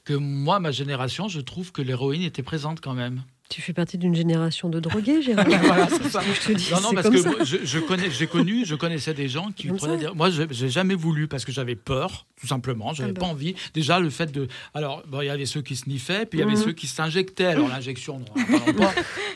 [0.05, 3.23] que moi, ma génération, je trouve que l'héroïne était présente quand même.
[3.49, 5.45] Tu fais partie d'une génération de drogués, Gérard.
[5.63, 6.21] Voilà, c'est ça.
[6.21, 9.13] Je te dis, Non, non, parce que moi, je, je connais, j'ai connu, je connaissais
[9.13, 10.07] des gens qui Comme prenaient des...
[10.15, 12.93] Moi, je j'ai jamais voulu parce que j'avais peur, tout simplement.
[12.93, 13.31] J'avais Ah pas bah.
[13.31, 13.53] envie.
[13.75, 14.47] Déjà, le fait de.
[14.73, 16.63] Alors, bon, il y avait ceux qui sniffaient, puis il y avait Mhm.
[16.63, 17.45] ceux qui s'injectaient.
[17.45, 18.33] Alors, l'injection, pas.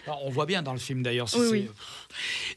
[0.08, 1.30] Alors, on voit bien dans le film d'ailleurs.
[1.30, 1.68] si Oui, c'est- oui.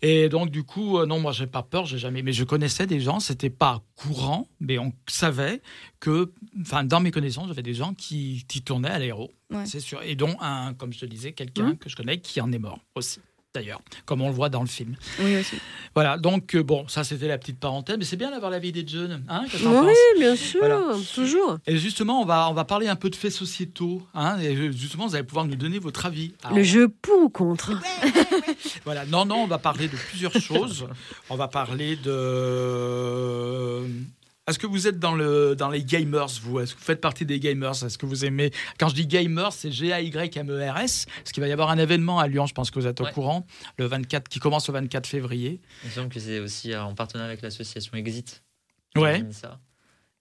[0.02, 2.22] Et donc, du coup, euh, non, moi, j'ai pas peur, j'ai jamais.
[2.22, 5.60] Mais je connaissais des gens, c'était pas courant, mais on savait
[5.98, 9.66] que, enfin, dans mes connaissances, j'avais des gens qui, qui tournaient à l'aéro, Ouais.
[9.66, 10.00] c'est sûr.
[10.02, 12.78] Et dont un, comme je te disais, quelqu'un que je connais qui en est mort
[12.94, 13.18] aussi.
[13.52, 14.94] D'ailleurs, comme on le voit dans le film.
[15.18, 15.56] Oui, aussi.
[15.96, 18.70] Voilà, donc euh, bon, ça c'était la petite parenthèse, mais c'est bien d'avoir la vie
[18.70, 19.24] des jeunes.
[19.28, 20.80] Hein, Oui, bien sûr, Voilà.
[21.16, 21.58] toujours.
[21.66, 24.06] et justement, on va, on va parler un peu de faits sociétaux.
[24.14, 26.32] Hein, et euh, justement, vous allez pouvoir nous donner votre avis.
[26.44, 27.72] Alors, Le jeu pour ou contre?
[28.84, 30.86] Voilà, non, non, on va parler de plusieurs choses.
[31.28, 32.10] On va parler de.
[34.50, 36.60] Est-ce que vous êtes dans, le, dans les gamers, vous?
[36.60, 37.70] Est-ce que vous faites partie des gamers?
[37.84, 38.50] Est-ce que vous aimez?
[38.78, 41.06] Quand je dis gamers, c'est G-A-Y-M-E-R-S.
[41.06, 43.04] Parce qu'il va y avoir un événement à Lyon, je pense que vous êtes au
[43.04, 43.12] Ouais.
[43.12, 43.46] courant,
[43.78, 45.60] le 24, qui commence le 24 février.
[45.84, 48.42] Il me semble que c'est aussi en partenariat avec l'association Exit.
[48.96, 49.24] Ouais.
[49.30, 49.58] ça.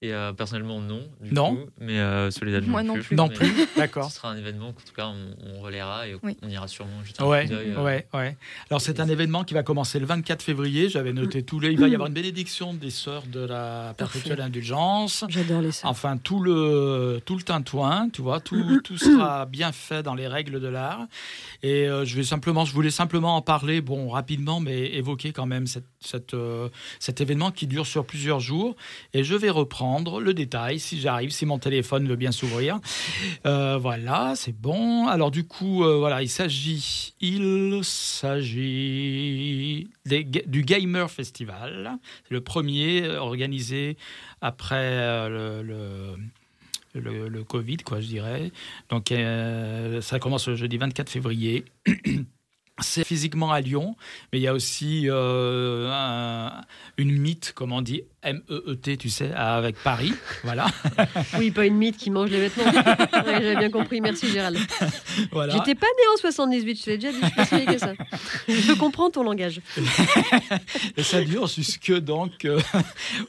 [0.01, 1.01] Et euh, personnellement, non.
[1.19, 1.55] Du Non.
[1.57, 3.17] Coup, mais euh, Soledad Moi non plus.
[3.17, 3.29] Non
[3.75, 4.09] d'accord.
[4.09, 6.37] Ce sera un événement qu'en tout cas on, on relaiera et Oui.
[6.41, 8.37] on ira sûrement jeter un Ouais, coup d'œil, euh, ouais, ouais.
[8.69, 10.87] Alors c'est un événement qui va commencer le 24 février.
[10.87, 11.71] J'avais noté tous les.
[11.71, 15.25] Il va y avoir une bénédiction des sœurs de la perpétuelle indulgence.
[15.27, 15.91] J'adore les sœurs.
[15.91, 20.27] Enfin tout le tout le tintouin, tu vois, tout, tout sera bien fait dans les
[20.29, 21.07] règles de l'art.
[21.61, 25.45] Et euh, je vais simplement, je voulais simplement en parler, bon rapidement, mais évoquer quand
[25.45, 26.69] même cette, cette, euh,
[27.01, 28.77] cet événement qui dure sur plusieurs jours.
[29.13, 32.79] Et je vais reprendre le détail si j'arrive, si mon téléphone veut bien s'ouvrir.
[33.45, 35.07] Euh, voilà, c'est bon.
[35.07, 41.97] Alors du coup, euh, voilà, il s'agit, il s'agit du Gamer Festival.
[42.29, 43.97] Le premier organisé
[44.41, 46.15] après euh,
[46.93, 48.51] le, le- Covid, quoi, je dirais.
[48.89, 49.13] Donc,
[50.01, 51.65] ça commence le jeudi 24 février.
[52.81, 53.97] C'est physiquement à Lyon,
[54.31, 56.61] mais il y a aussi un-
[56.97, 60.13] une mythe, comme on dit, M-E-E-T, tu sais, avec Paris.
[60.43, 60.67] Voilà.
[61.37, 62.65] Oui, pas une mythe qui mange les vêtements.
[62.65, 64.57] Ouais, J'avais bien compris, merci Gérald.
[65.31, 65.53] voilà.
[65.53, 67.93] J'étais pas né en 78, je l'ai déjà dit, je suis que ça.
[68.47, 69.61] Je comprends ton langage.
[70.97, 72.59] Et ça dure jusque donc euh,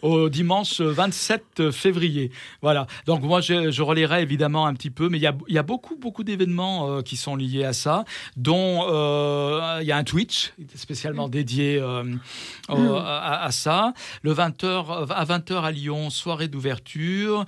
[0.03, 2.31] au dimanche 27 février.
[2.63, 2.87] Voilà.
[3.07, 5.59] Donc moi je, je relayerai évidemment un petit peu, mais il y a, il y
[5.59, 8.05] a beaucoup beaucoup d'événements euh, qui sont liés à ça,
[8.37, 11.81] dont euh, il y a un Twitch spécialement dédié
[12.69, 13.93] au- à, à ça.
[14.23, 17.45] Le 20h à 20h à Lyon, soirée d'ouverture,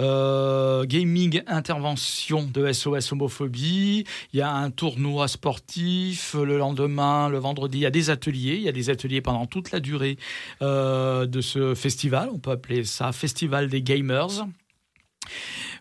[0.00, 4.04] euh, gaming intervention de SOS homophobie.
[4.32, 7.78] Il y a un tournoi sportif le lendemain, le vendredi.
[7.78, 8.56] Il y a des ateliers.
[8.56, 10.16] Il y a des ateliers pendant toute la durée
[10.62, 12.28] euh, de ce festival.
[12.32, 14.46] On peut appeler ça Festival des Gamers.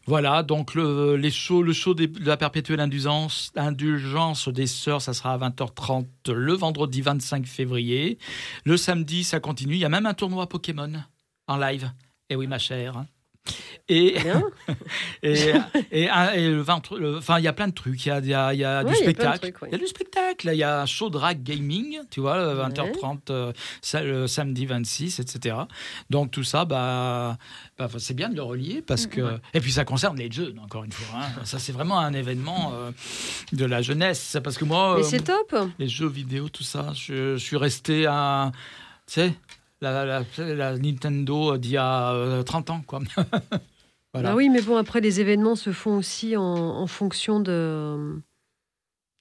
[0.05, 5.33] Voilà, donc le, les le show de la perpétuelle indulgence, indulgence des sœurs, ça sera
[5.33, 8.17] à 20h30 le vendredi 25 février.
[8.63, 9.75] Le samedi, ça continue.
[9.75, 10.91] Il y a même un tournoi Pokémon
[11.47, 11.91] en live.
[12.29, 13.05] Et oui, ma chère.
[13.87, 14.15] Et,
[15.21, 15.53] et,
[15.91, 18.03] et, un- et le 20 le- enfin, il y a plein de trucs.
[18.05, 19.39] Il y a, il y a- il y a Ouais, du il y spectacle.
[19.39, 19.67] trucs, ouais.
[19.69, 20.49] Il y a du spectacle.
[20.51, 23.53] Il y a un show drag gaming, tu vois, le 20h30, euh,
[23.83, 25.55] ça, le samedi 26, etc.
[26.09, 27.37] Donc tout ça, bah,
[27.77, 29.37] bah, c'est bien de le relier parce que.
[29.53, 31.19] Et puis ça concerne les jeunes, encore une fois.
[31.21, 31.41] hein.
[31.43, 32.91] Ça, c'est vraiment un événement euh,
[33.53, 34.37] de la jeunesse.
[34.43, 35.55] Parce que moi, Mais euh, c'est top.
[35.77, 38.51] les jeux vidéo, tout ça, je, je suis resté à.
[39.07, 39.33] Tu sais,
[39.91, 40.05] la,
[40.37, 42.99] la- la Nintendo d'il y a euh, 30 ans, quoi.
[44.13, 44.31] voilà.
[44.31, 48.19] Ah oui, mais bon, après, les événements se font aussi en, en fonction de.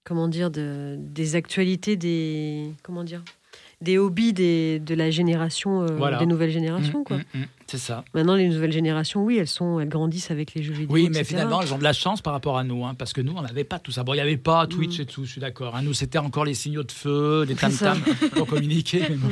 [0.05, 2.71] Comment dire de, Des actualités, des.
[2.83, 3.23] Comment dire
[3.81, 6.19] Des hobbies des, de la génération, euh, Voilà.
[6.19, 7.17] des nouvelles générations, Mm, quoi.
[7.17, 7.45] mm, mm,
[7.79, 8.05] c'est ça.
[8.15, 10.89] Maintenant, les nouvelles générations, oui, elles, sont, elles grandissent avec les jeux vidéo.
[10.91, 11.25] Oui, mais etc.
[11.25, 13.43] finalement, elles ont de la chance par rapport à nous, hein, parce que nous, on
[13.43, 14.05] n'avait pas tout ça.
[14.05, 15.03] Bon, il n'y avait pas Twitch Mm.
[15.03, 15.75] et tout, je suis d'accord.
[15.77, 15.83] hein.
[15.83, 18.01] Nous, c'était encore les signaux de feu, les tam-tams
[18.33, 19.01] pour communiquer.
[19.11, 19.29] bon.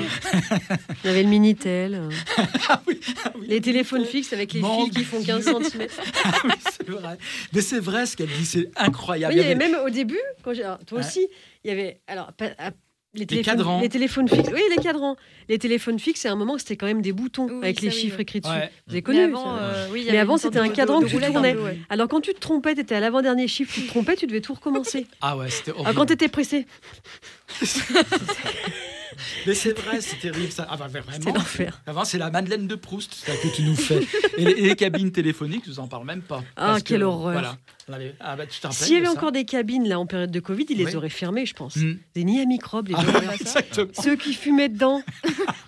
[1.04, 1.94] Il y avait le Minitel.
[1.94, 2.10] euh,
[2.68, 5.54] Ah oui, ah oui, les téléphones fixes avec les Mon fils qui font 15 Dieu.
[5.70, 5.88] cm.
[6.24, 7.18] Ah oui, c'est vrai.
[7.52, 9.34] Mais c'est vrai ce qu'elle dit, c'est incroyable.
[9.34, 11.04] Oui, il y avait même au début, quand j'ai- alors, toi Ouais.
[11.04, 11.26] aussi,
[11.64, 12.70] il y avait alors pas- ah,
[13.14, 13.80] les, cadrans.
[13.80, 14.48] les téléphones fixes.
[14.52, 15.16] Oui, les cadrans.
[15.48, 17.92] Les téléphones fixes, c'est un moment c'était quand même des boutons Oui, avec ça, les
[17.92, 18.52] oui, chiffres écrits dessus.
[18.54, 18.70] Ouais.
[18.86, 21.00] Vous avez Mais connu avant, ça euh, oui, il y Mais avant, c'était un cadran
[21.00, 21.54] de que tu tournais.
[21.56, 21.78] ouais.
[21.90, 24.40] Alors quand tu te trompais, tu étais à l'avant-dernier chiffre, tu te trompais, tu devais
[24.40, 25.06] tout recommencer.
[25.20, 25.98] Ah ouais, c'était Alors horrible.
[25.98, 26.66] quand tu étais pressé,
[29.46, 30.66] Mais c'est vrai, c'est terrible ça.
[30.70, 31.34] Ah bah, vraiment.
[31.38, 31.80] l'enfer.
[31.86, 34.00] Avant, c'est la Madeleine de Proust ça, que tu nous fais.
[34.38, 36.42] Et les, et les cabines téléphoniques, je vous en parle même pas.
[36.56, 37.32] Ah, Parce quelle que, horreur.
[37.34, 37.56] Voilà.
[37.92, 39.86] On avait- Ah bah, tu te rappelles S'il y avait de ça encore des cabines
[39.86, 40.96] là en période de Covid, ils les Oui.
[40.96, 41.76] auraient fermées, je pense.
[41.76, 41.96] Hmm.
[42.14, 43.30] Des nids à microbes, les Ah, gens.
[43.32, 43.88] exactement.
[44.02, 45.02] Ceux qui fumaient dedans.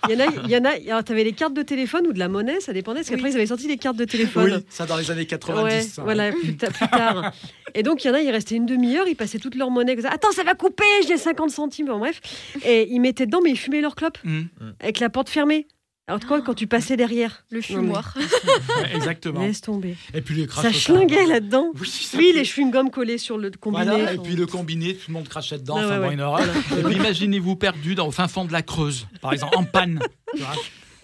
[0.09, 0.71] Il y en a, il y en a.
[0.91, 3.01] Alors, t'avais les cartes de téléphone ou de la monnaie, ça dépendait.
[3.01, 4.55] Parce qu'après, ils avaient sorti des cartes de téléphone.
[4.57, 5.63] Oui, ça dans les années 90.
[5.65, 6.03] Ouais, ça.
[6.03, 7.33] voilà, plus, ta- plus tard.
[7.75, 9.95] Et donc, il y en a, ils restaient une demi-heure, ils passaient toute leur monnaie.
[9.95, 10.11] comme ça.
[10.13, 11.87] Attends, ça va couper, j'ai 50 centimes.
[11.87, 12.21] Bon, bref.
[12.65, 14.49] Et ils mettaient dedans, mais ils fumaient leur clope Hum,
[14.81, 15.67] avec la porte fermée.
[16.07, 18.15] Alors, quoi, quand tu passais derrière Le fumoir.
[18.17, 19.41] ouais, exactement.
[19.41, 19.97] Laisse tomber.
[20.13, 21.69] Et puis les Ça schlinguait là-dedans.
[21.81, 23.85] Oui, ça Oui, peut- les chewing-gums collés sur le combiné.
[23.87, 26.15] Voilà, et puis le combiné, tout le monde crachait dedans, Ah enfin ouais, bon, ouais.
[26.15, 26.47] une horreur.
[26.79, 29.99] Et puis imaginez-vous perdu dans, au fin fond de la Creuse, par exemple, en panne.
[30.35, 30.53] Tu vois.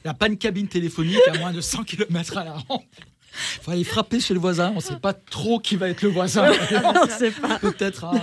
[0.05, 2.81] Il n'y a pas de cabine téléphonique à moins de 100 km à la ronde.
[2.93, 6.03] Il faut aller frapper chez le voisin, on ne sait pas trop qui va être
[6.03, 6.51] le voisin.
[6.85, 7.59] on sait pas.
[7.59, 8.21] Peut-être un,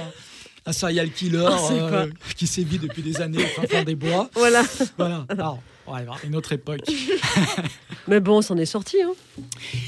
[0.68, 4.30] un serial killer euh, qui sévit depuis des années au fin fond des bois.
[4.34, 4.64] Voilà.
[4.98, 6.82] Voilà, Alors, ouais, une autre époque.
[8.08, 8.98] Mais bon, on s'en est sorti.
[9.02, 9.12] Hein.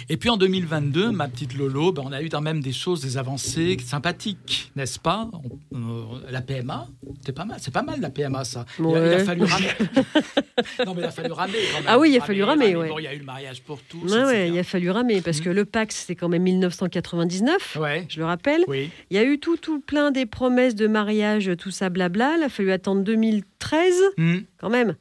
[0.09, 2.99] Et puis en 2022, ma petite Lolo, ben, on a eu quand même des choses,
[3.01, 5.29] des avancées sympathiques, n'est-ce pas?
[5.71, 6.87] On- La PMA,
[7.25, 8.65] c'est pas mal, c'est pas mal la PMA ça.
[8.77, 9.23] Il, a, il a Ouais.
[9.23, 9.67] fallu ramer.
[10.85, 11.53] non mais il a fallu ramer.
[11.71, 11.85] Quand même.
[11.87, 12.89] Ah oui, il a fallu ramer, ouais.
[12.89, 14.11] Bon, il y a eu le mariage pour tous.
[14.13, 17.77] Ouais, ouais, il a fallu ramer parce que le Pax, c'était quand même 1999.
[17.79, 18.05] Ouais.
[18.09, 18.63] Je le rappelle.
[18.67, 18.89] Oui.
[19.11, 22.35] Il y a eu tout, tout plein des promesses de mariage, tout ça, blabla.
[22.37, 24.37] Il a fallu attendre 2013, Hmm.
[24.57, 24.95] quand même.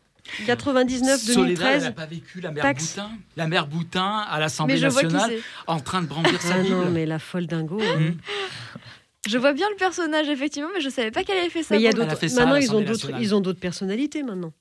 [0.47, 1.83] 99, Soledad, elle 2013.
[1.85, 2.95] n'a pas vécu la mère Taxe.
[2.97, 3.11] Boutin.
[3.37, 6.59] La mère Boutin à l'Assemblée je vois qui nationale en train de brandir sa Ah
[6.61, 6.75] Bible.
[6.75, 7.81] non, mais la folle dingo.
[7.81, 7.99] hein.
[8.01, 8.15] Hmm.
[9.29, 11.75] Je vois bien le personnage, effectivement, mais je savais pas qu'elle avait fait ça.
[11.75, 12.07] Mais il y a d'autres.
[12.07, 12.93] Maintenant, ils ont l'Assemblée d'autres.
[12.93, 13.23] nationale.
[13.23, 14.53] Ils ont d'autres personnalités maintenant.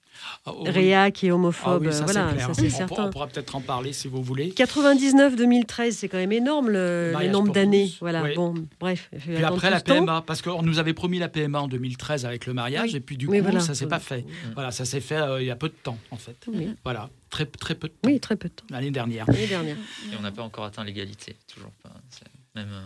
[0.45, 0.69] Ah, oh, oui.
[0.69, 2.47] Réa qui est Ah homophobe, oui, ça, voilà, c'est clair.
[2.47, 3.03] ça c'est on, pourra, certain.
[3.05, 4.51] on pourra peut-être en parler si vous voulez.
[4.51, 7.87] 99-2013, c'est quand même énorme le, le nombre d'années.
[7.89, 7.97] tous.
[7.99, 8.23] Voilà.
[8.23, 8.35] Oui.
[8.35, 9.09] Bon, bref.
[9.19, 9.79] Puis après la.
[9.81, 12.97] PMA, parce qu'on nous avait promis la PMA en 2013 avec le mariage, Oui.
[12.97, 13.59] et puis du coup, voilà.
[13.59, 14.25] ça s'est pas fait.
[14.53, 16.37] Voilà, ça s'est fait euh, il y a peu de temps, en fait.
[16.47, 16.69] Oui.
[16.83, 18.65] Voilà, très, très peu de temps, Oui, très peu de temps.
[18.69, 19.25] l'année dernière.
[19.27, 19.77] L'année dernière.
[20.11, 21.91] Et on n'a pas encore atteint l'égalité, toujours pas.
[22.09, 22.25] C'est
[22.55, 22.81] Même, euh,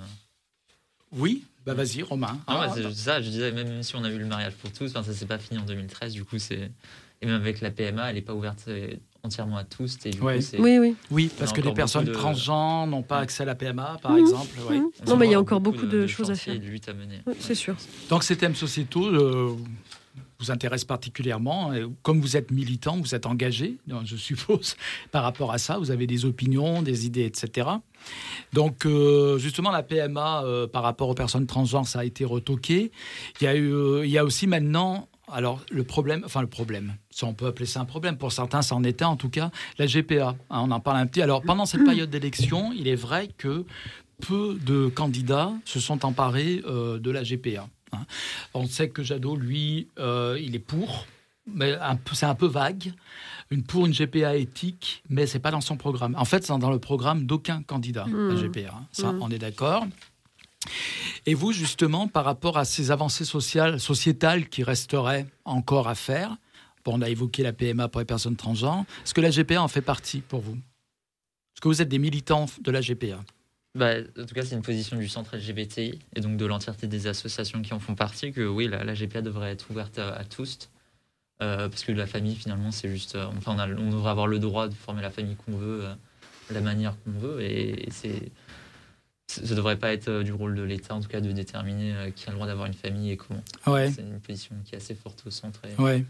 [1.14, 2.34] Oui, bah vas-y, Romain.
[2.34, 4.72] Non, Ah, ouais, c'est ça, je disais, même si on a eu le mariage pour
[4.72, 6.72] tous, ça s'est pas fini en 2013, du coup, c'est.
[7.22, 9.98] Et même avec la PMA, elle n'est pas ouverte euh, entièrement à tous.
[10.06, 10.38] Et du Ouais.
[10.38, 10.60] coup, c'est.
[10.60, 10.96] Oui, oui.
[11.12, 14.20] oui, parce que les personnes de- transgenres n'ont pas accès à la PMA, par Mhm.
[14.20, 14.60] exemple.
[14.70, 14.80] ouais.
[15.06, 16.56] On Non, mais il y a encore beaucoup de, de choses à faire.
[16.56, 17.20] et de luttes à mener.
[17.28, 17.76] Oui, C'est sûr.
[18.10, 19.56] Donc ces thèmes sociétaux euh,
[20.40, 21.72] vous intéressent particulièrement.
[21.74, 24.76] Et comme vous êtes militant, vous êtes engagé, donc, je suppose,
[25.12, 25.78] par rapport à ça.
[25.78, 27.70] Vous avez des opinions, des idées, etc.
[28.52, 32.92] Donc euh, justement, la PMA euh, par rapport aux personnes transgenres, ça a été retoqué.
[33.40, 35.08] Il y a, eu, il y a aussi maintenant...
[35.34, 38.62] Alors, le problème, enfin le problème, si on peut appeler ça un problème, pour certains,
[38.62, 40.30] ça en était en tout cas, la GPA.
[40.30, 41.22] hein, on en parle un petit.
[41.22, 43.66] Alors, pendant cette période d'élection, il est vrai que
[44.28, 47.68] peu de candidats se sont emparés euh, de la GPA.
[47.94, 48.06] hein.
[48.54, 51.06] On sait que Jadot, lui, euh, il est pour,
[51.48, 51.76] mais
[52.14, 52.94] c'est un peu vague.
[53.50, 56.16] Une pour une GPA éthique, mais c'est pas dans son programme.
[56.18, 58.30] En fait, c'est dans le programme d'aucun candidat Mmh.
[58.30, 58.74] la GPA.
[58.74, 58.86] hein.
[58.92, 59.20] Ça, Mmh.
[59.22, 59.86] on est d'accord.
[61.26, 66.38] Et vous, justement, par rapport à ces avancées sociétales qui resteraient encore à faire,
[66.84, 69.68] bon, on a évoqué la PMA pour les personnes transgenres, est-ce que la GPA en
[69.68, 70.56] fait partie pour vous?
[70.56, 73.24] Est-ce que vous êtes des militants de la GPA
[73.76, 77.08] Bah, en tout cas, c'est une position du centre LGBTI et donc de l'entièreté des
[77.08, 80.70] associations qui en font partie que oui, la, GPA devrait être ouverte à, tous.
[81.42, 83.16] Euh, parce que la famille, finalement, c'est juste.
[83.16, 85.94] euh, enfin, on, devrait avoir le droit de former la famille qu'on veut, euh,
[86.52, 87.42] la manière qu'on veut.
[87.42, 88.32] Et c'est.
[89.36, 91.94] Ça ne devrait pas être euh, du rôle de l'État, en tout cas, de déterminer
[91.96, 93.44] euh, qui a le droit d'avoir une famille et comment.
[93.68, 96.06] Ouais, C'est une position qui est assez forte au centre et, ouais.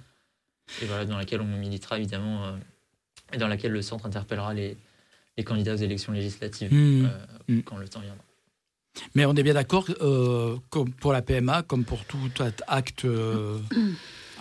[0.82, 2.52] et voilà, dans laquelle on militera évidemment euh,
[3.34, 4.76] et dans laquelle le centre interpellera les,
[5.38, 7.06] les candidats aux élections législatives Mmh.
[7.06, 7.10] euh,
[7.48, 7.62] Mmh.
[7.62, 8.24] quand le temps viendra.
[9.16, 12.18] Mais on est bien d'accord, euh, comme pour la PMA, comme pour tout
[12.68, 13.06] acte,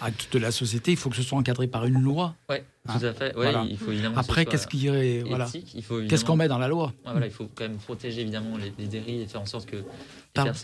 [0.01, 2.35] acte de la société, il faut que ce soit encadré par une loi.
[2.49, 3.37] Ouais, Hein, tout à fait.
[3.37, 3.65] Ouais, voilà.
[3.69, 5.47] il faut évidemment que ce Après, qu'est-ce irait, voilà,
[6.09, 8.87] qu'est-ce qu'on met dans la loi voilà, il faut quand même protéger évidemment les, les
[8.87, 9.83] dérives et faire en sorte que les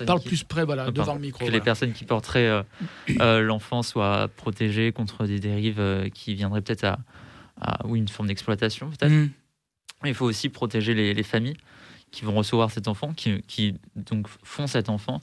[0.07, 1.45] Parle, qui- plus près, voilà, devant le micro.
[1.45, 2.63] que les personnes qui porteraient euh,
[3.21, 6.99] euh, l'enfant soient protégées contre des dérives euh, qui viendraient peut-être à,
[7.61, 9.13] à- ou une forme d'exploitation peut-être.
[9.13, 9.31] Mmh.
[10.07, 11.57] Il faut aussi protéger les, les familles
[12.13, 15.21] qui vont recevoir cet enfant, qui, qui donc font cet enfant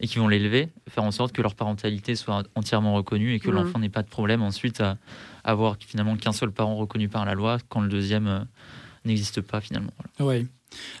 [0.00, 3.48] et qui vont l'élever, faire en sorte que leur parentalité soit entièrement reconnue et que
[3.48, 3.54] Mhm.
[3.54, 4.98] l'enfant n'ait pas de problème ensuite à
[5.44, 8.40] avoir finalement qu'un seul parent reconnu par la loi quand le deuxième euh,
[9.04, 9.92] n'existe pas finalement.
[10.18, 10.32] Voilà.
[10.40, 10.46] Oui.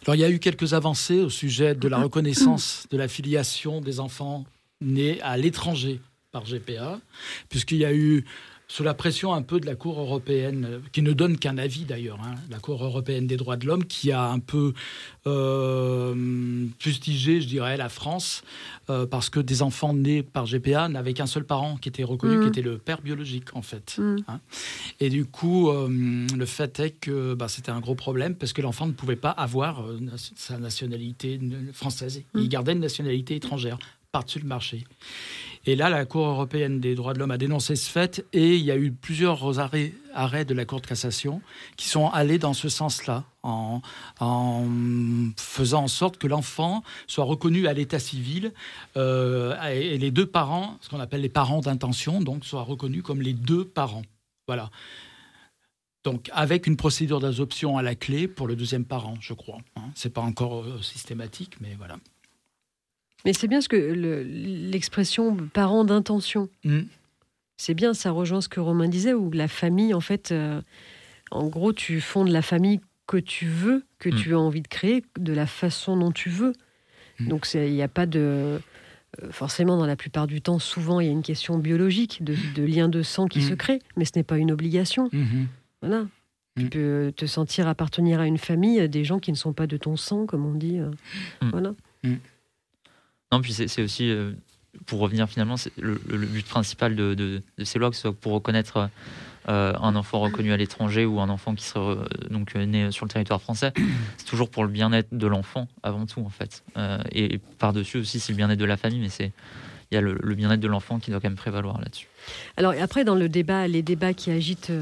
[0.06, 3.80] Alors, il y a eu quelques avancées au sujet de la reconnaissance de la filiation
[3.80, 4.44] des enfants
[4.80, 6.00] nés à l'étranger
[6.32, 7.00] par GPA,
[7.48, 8.24] puisqu'il y a eu,
[8.68, 11.84] sous la pression un peu de la Cour européenne, euh, qui ne donne qu'un avis
[11.84, 14.72] d'ailleurs, hein, la Cour européenne des droits de l'homme, qui a un peu
[15.26, 18.42] euh, fustigé, je dirais, la France,
[18.90, 22.40] euh, parce que des enfants nés par GPA n'avaient qu'un seul parent qui était reconnu,
[22.40, 23.96] qui était le père biologique en fait.
[23.98, 24.16] Mm.
[25.00, 28.62] Et du coup, euh, le fait est que bah, c'était un gros problème parce que
[28.62, 29.84] l'enfant ne pouvait pas avoir
[30.36, 31.40] sa nationalité
[31.72, 32.22] française.
[32.34, 32.48] Il Mm.
[32.48, 33.78] gardait une nationalité étrangère
[34.12, 34.84] par-dessus le marché.
[35.68, 38.64] Et là, la Cour européenne des droits de l'homme a dénoncé ce fait et il
[38.64, 39.92] y a eu plusieurs arrêts,
[40.44, 41.42] de la Cour de cassation
[41.76, 43.82] qui sont allés dans ce sens-là, en,
[45.36, 48.52] faisant en sorte que l'enfant soit reconnu à l'état civil
[48.96, 53.20] euh, et les deux parents, ce qu'on appelle les parents d'intention, donc soient reconnus comme
[53.20, 54.04] les deux parents.
[54.46, 54.70] Voilà.
[56.04, 59.58] Donc, avec une procédure d'adoption à la clé pour le deuxième parent, je crois.
[59.74, 59.90] Hein.
[59.96, 61.96] C'est pas encore euh, systématique, mais voilà.
[63.26, 66.48] Mais c'est bien ce que le- l'expression parent d'intention.
[66.64, 66.80] Mm.
[67.58, 70.60] C'est bien, ça rejoint ce que Romain disait, où la famille, en fait, euh,
[71.30, 74.14] en gros, tu fondes la famille que tu veux, que Mm.
[74.14, 76.52] tu as envie de créer, de la façon dont tu veux.
[77.20, 77.28] Mm.
[77.28, 78.20] Donc, il n'y a pas de.
[78.20, 78.58] euh,
[79.30, 82.62] Forcément, dans la plupart du temps, souvent, il y a une question biologique, de, de
[82.64, 85.08] lien de sang qui se crée, mais ce n'est pas une obligation.
[85.12, 85.46] Mhm.
[85.80, 86.06] Voilà.
[86.58, 89.66] Tu peux te sentir appartenir à une famille, à des gens qui ne sont pas
[89.66, 90.78] de ton sang, comme on dit.
[90.78, 90.90] euh.
[91.50, 91.74] Voilà.
[93.32, 94.32] Non, puis c'est aussi, euh,
[94.86, 98.32] pour revenir finalement, le, but principal de, de- de ces lois, que ce soit pour
[98.32, 98.88] reconnaître
[99.48, 103.04] euh, un enfant reconnu à l'étranger ou un enfant qui serait euh, donc né sur
[103.04, 103.72] le territoire français,
[104.16, 106.62] c'est toujours pour le bien-être de l'enfant avant tout en fait.
[107.12, 109.32] Et et par-dessus aussi, c'est le bien-être de la famille, mais c'est
[109.92, 112.08] il y a le, le bien-être de l'enfant qui doit quand même prévaloir là-dessus.
[112.56, 114.72] Alors après, dans le débat, les débats qui agitent,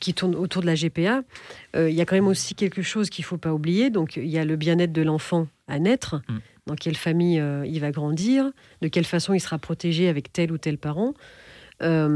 [0.00, 1.20] qui tournent autour de la GPA,
[1.76, 3.90] euh, il y a quand même aussi quelque chose qu'il ne faut pas oublier.
[3.90, 6.38] Donc il y a le bien-être de l'enfant à naître, Mm.
[6.68, 8.50] Dans quelle famille euh, il va grandir,
[8.82, 11.14] de quelle façon il sera protégé avec tel ou tel parent.
[11.82, 12.08] Euh,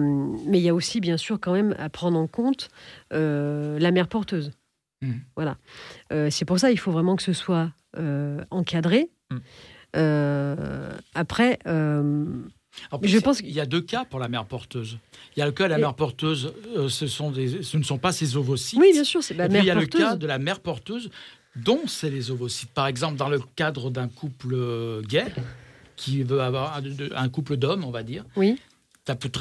[0.47, 2.69] mais il y a aussi, bien sûr, quand même à prendre en compte
[3.13, 4.53] euh, la mère porteuse.
[5.01, 5.13] Mm.
[5.37, 5.57] Voilà.
[6.31, 7.73] C'est pour ça il faut vraiment que ce soit
[8.51, 9.11] encadré.
[9.31, 9.37] Mm.
[9.97, 11.59] Euh, après,
[13.01, 14.99] plus, Je pense qu'il y a deux cas pour la mère porteuse.
[15.37, 17.83] Il y a le cas de la mère porteuse, euh, ce, sont des, ce ne
[17.83, 18.79] sont pas ses ovocytes.
[18.79, 20.01] oui, bien sûr, c'est la Et puis, mère il y a porteuse.
[20.01, 21.11] le cas de la mère porteuse
[21.57, 22.71] dont c'est les ovocytes.
[22.71, 25.27] Par exemple, dans le cadre d'un couple euh, gay,
[25.97, 26.81] qui veut avoir
[27.15, 28.25] un, couple d'hommes, on va dire.
[28.37, 28.59] Oui.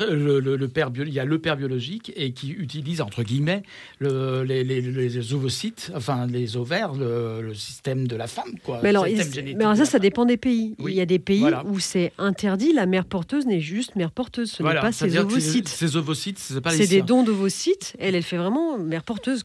[0.10, 3.22] Le, le- le père bio- il y a le père biologique et qui utilise entre
[3.22, 3.62] guillemets
[4.00, 8.80] le- les, les- les ovocytes, enfin les ovaires, le, système de la femme, quoi.
[8.82, 9.18] Mais alors, il-
[9.56, 10.74] mais ça, ça dépend des pays.
[10.80, 10.94] Oui.
[10.94, 11.64] Il y a des pays Voilà.
[11.68, 12.74] où c'est interdit.
[12.74, 14.50] La mère porteuse n'est juste mère porteuse.
[14.52, 15.68] Ce Voilà, n'est pas ses ovocytes.
[15.70, 17.96] Ces ovocytes, c'est pas les C'est des dons d'ovocytes.
[18.00, 19.44] Elle, elle fait vraiment mère porteuse.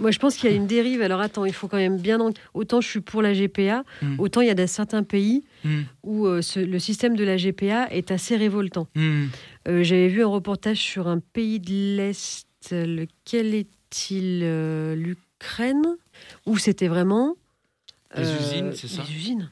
[0.00, 1.02] Moi, je pense qu'il y a une dérive.
[1.02, 2.18] Alors, attends, il faut quand même bien.
[2.20, 4.18] en- Autant je suis pour la GPA, Mm.
[4.18, 5.80] autant il y a des- certains pays Mm.
[6.02, 8.88] où euh, ce- le système de la GPA est assez révoltant.
[8.96, 9.24] Mm.
[9.68, 12.46] Euh, J'avais vu un reportage sur un pays de l'Est.
[12.72, 15.84] Lequel est-il euh, L'Ukraine?
[16.46, 17.36] Où c'était vraiment.
[18.16, 19.02] Euh, usines, c'est ça?
[19.08, 19.50] Les usines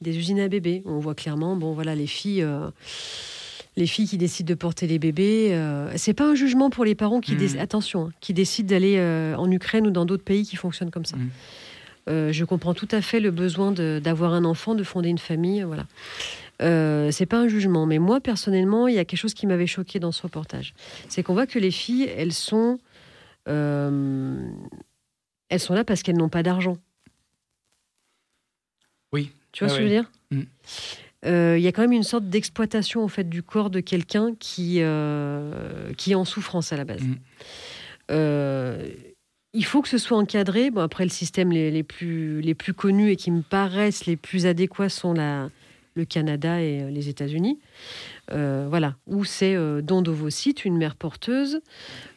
[0.00, 0.82] des usines à bébés.
[0.86, 2.42] On voit clairement, bon voilà, les filles,
[3.76, 5.50] les filles qui décident de porter les bébés.
[5.52, 7.38] euh, c'est pas un jugement pour les parents qui, Mm.
[7.38, 10.90] déc- attention, hein, qui décident d'aller euh, en Ukraine ou dans d'autres pays qui fonctionnent
[10.90, 11.16] comme ça.
[11.16, 11.30] Mm.
[12.10, 15.62] Euh, je comprends tout à fait le besoin d'avoir un enfant, de fonder une famille,
[15.62, 15.86] voilà.
[16.60, 19.66] Euh, c'est pas un jugement, mais moi personnellement, il y a quelque chose qui m'avait
[19.68, 20.74] choqué dans ce reportage,
[21.08, 22.78] c'est qu'on voit que les filles, elles sont,
[23.46, 24.50] elles
[25.60, 26.76] sont là parce qu'elles n'ont pas d'argent.
[29.12, 29.30] Oui.
[29.52, 30.10] Tu vois Ouais, ce que je veux dire?
[30.30, 30.42] Mm.
[31.24, 34.34] Euh, Il y a quand même une sorte d'exploitation en fait du corps de quelqu'un
[34.38, 37.02] qui euh, qui est en souffrance à la base.
[37.02, 37.14] Mm.
[38.10, 38.88] Euh,
[39.54, 40.70] il faut que ce soit encadré.
[40.70, 44.16] Bon, après, le système les, les plus, les plus connus et qui me paraissent les
[44.16, 45.50] plus adéquats sont la,
[45.94, 47.58] le Canada et les États-Unis.
[48.30, 51.60] Euh, voilà, où c'est euh, don d'ovocytes, une mère porteuse,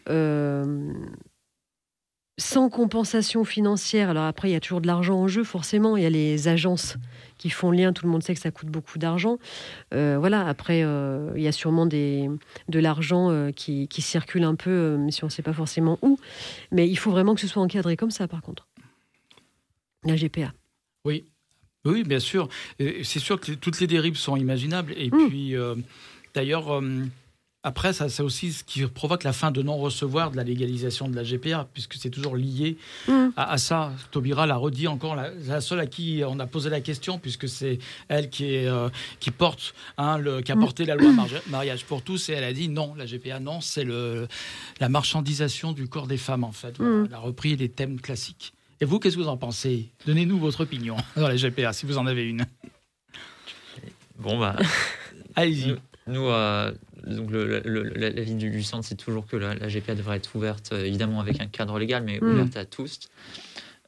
[0.10, 0.94] euh,
[2.38, 4.10] sans compensation financière.
[4.10, 5.98] Alors après, il y a toujours de l'argent en jeu, forcément.
[5.98, 6.96] Il y a les agences
[7.46, 7.94] qui font lien.
[7.94, 9.38] Tout le monde sait que ça coûte beaucoup d'argent.
[9.94, 12.28] Euh, voilà, après, euh, il y a sûrement des,
[12.70, 16.18] de l'argent euh, qui, qui circule un peu, si on ne sait pas forcément où.
[16.72, 18.68] Mais il faut vraiment que ce soit encadré comme ça, par contre.
[20.06, 20.54] La GPA.
[21.04, 21.26] Oui,
[21.86, 22.50] oui, bien sûr.
[22.80, 24.94] C'est sûr que toutes les dérives sont imaginables.
[24.98, 25.28] Et Mm.
[25.30, 25.54] puis,
[26.34, 26.82] d'ailleurs,
[27.66, 31.16] après, ça, c'est aussi ce qui provoque la fin de non-recevoir de la légalisation de
[31.16, 32.78] la GPA, puisque c'est toujours lié
[33.08, 33.28] Mm.
[33.36, 33.92] à, à ça.
[34.12, 37.50] Taubira l'a redit encore, la, la seule à qui on a posé la question, puisque
[37.50, 38.90] c'est elle qui, est, euh,
[39.20, 40.60] qui porte, hein, le, qui a Mm.
[40.62, 41.12] porté la loi
[41.50, 44.28] mariage pour tous, et elle a dit non, la GPA, non, c'est le,
[44.80, 46.78] la marchandisation du corps des femmes, en fait.
[46.78, 47.06] Voilà, Mm.
[47.10, 48.54] Elle a repris les thèmes classiques.
[48.82, 49.90] Et vous, qu'est-ce que vous en pensez?
[50.06, 52.46] Donnez-nous votre opinion dans la GPA, si vous en avez une.
[54.20, 54.56] Bon, bah,
[55.36, 55.68] Allez-y.
[55.70, 55.78] nous,
[56.08, 56.72] nous, euh,
[57.06, 60.18] donc le, le- le- l'avis du, du centre, c'est toujours que la, la GPA devrait
[60.18, 62.32] être ouverte, euh, évidemment avec un cadre légal, mais Mm.
[62.32, 63.00] ouverte à tous.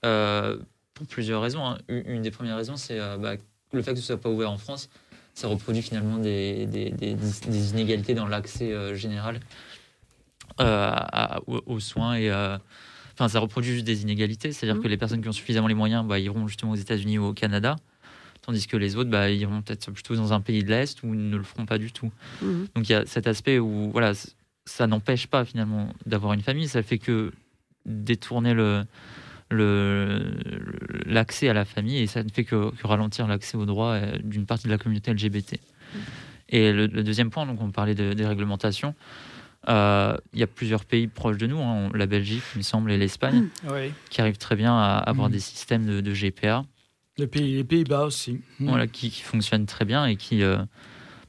[0.06, 0.58] Euh,
[0.94, 1.66] pour plusieurs raisons.
[1.66, 1.78] hein.
[1.88, 3.34] Une, des premières raisons, c'est euh, bah,
[3.74, 4.90] le fait que ce soit pas ouvert en France.
[5.34, 9.40] Ça reproduit finalement des, des- des- des inégalités dans l'accès euh, général
[10.58, 12.32] à- aux, aux soins et
[13.14, 14.52] enfin ça reproduit juste des inégalités.
[14.52, 14.84] C'est-à-dire Mhm.
[14.84, 17.34] que les personnes qui ont suffisamment les moyens bah, iront justement aux États-Unis ou au
[17.34, 17.76] Canada,
[18.48, 21.14] tandis que les autres, bah, ils iront peut-être plutôt dans un pays de l'Est où
[21.14, 22.12] ils ne le feront pas du tout.
[22.42, 22.68] Mhm.
[22.76, 24.14] Donc il y a cet aspect où voilà,
[24.66, 27.32] ça n'empêche pas finalement d'avoir une famille, ça fait que
[27.86, 28.84] détourner le
[29.50, 30.36] le-
[31.06, 34.18] l'accès à la famille et ça ne fait que, que ralentir l'accès aux droits euh,
[34.24, 35.58] d'une partie de la communauté LGBT.
[36.50, 38.94] Et le, le deuxième point, donc on parlait de- des réglementations.
[39.70, 42.92] Euh, Il y a plusieurs pays proches de nous, hein, la Belgique, il me semble,
[42.92, 43.92] et l'Espagne, Oui.
[44.10, 46.66] qui arrivent très bien à avoir des systèmes de, de GPA,
[47.18, 48.42] Les Pays, les Pays-Bas aussi.
[48.60, 48.68] Mm.
[48.70, 50.58] voilà, qui, qui fonctionnent très bien et qui euh,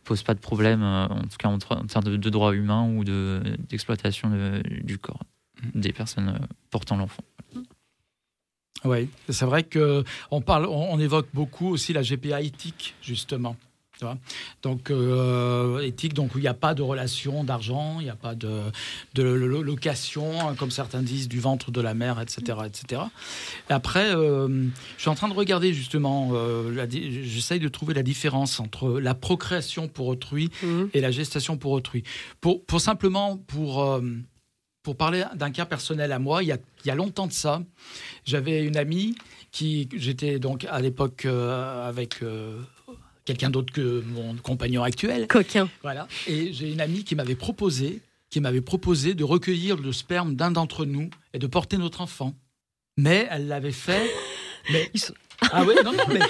[0.04, 3.04] posent pas de problème, euh, en tout cas en, termes de, de droits humains ou
[3.04, 5.22] de- d'exploitation de- du corps
[5.74, 7.24] des personnes euh, portant l'enfant.
[8.84, 13.56] Oui, c'est vrai que on parle, on, on évoque beaucoup aussi la GPA éthique justement.
[13.98, 14.16] Tu vois.
[14.62, 18.34] Donc euh, éthique, donc il n'y a pas de relation d'argent, il n'y a pas
[18.34, 18.60] de,
[19.14, 23.02] de lo- lo- location, hein, comme certains disent, du ventre de la mère, etc., etc.
[23.68, 24.48] Et après, euh,
[24.96, 26.86] je suis en train de regarder justement, euh,
[27.24, 30.90] j'essaye de trouver la différence entre la procréation pour autrui Mhm.
[30.94, 32.04] et la gestation pour autrui.
[32.40, 34.00] Pour, pour simplement pour
[34.84, 37.32] pour parler d'un cas personnel à moi, il y a, il y a longtemps de
[37.32, 37.60] ça,
[38.24, 39.16] j'avais une amie
[39.50, 42.20] qui, j'étais donc à l'époque avec
[43.28, 45.68] quelqu'un d'autre que mon compagnon actuel, Coquin.
[45.82, 48.00] voilà, et j'ai une amie qui m'avait proposé,
[48.30, 52.34] qui m'avait proposé de recueillir le sperme d'un d'entre nous et de porter notre enfant.
[52.96, 54.10] Mais elle l'avait fait.
[54.72, 55.12] Mais sont-
[55.52, 56.20] ah ouais, non, non, mais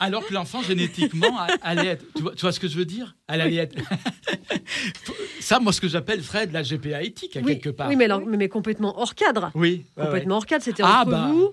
[0.00, 3.16] alors que l'enfant génétiquement allait être, tu vois, tu vois ce que je veux dire?
[3.26, 3.76] Elle allait être.
[5.40, 7.88] Ça, moi, ce que j'appelle Fred la GPA éthique à Oui, quelque part.
[7.88, 9.50] oui mais, alors, mais, mais complètement hors cadre.
[9.54, 10.04] Oui, ouais.
[10.04, 10.62] Complètement hors cadre.
[10.64, 11.52] C'était Ah, entre bah, vous.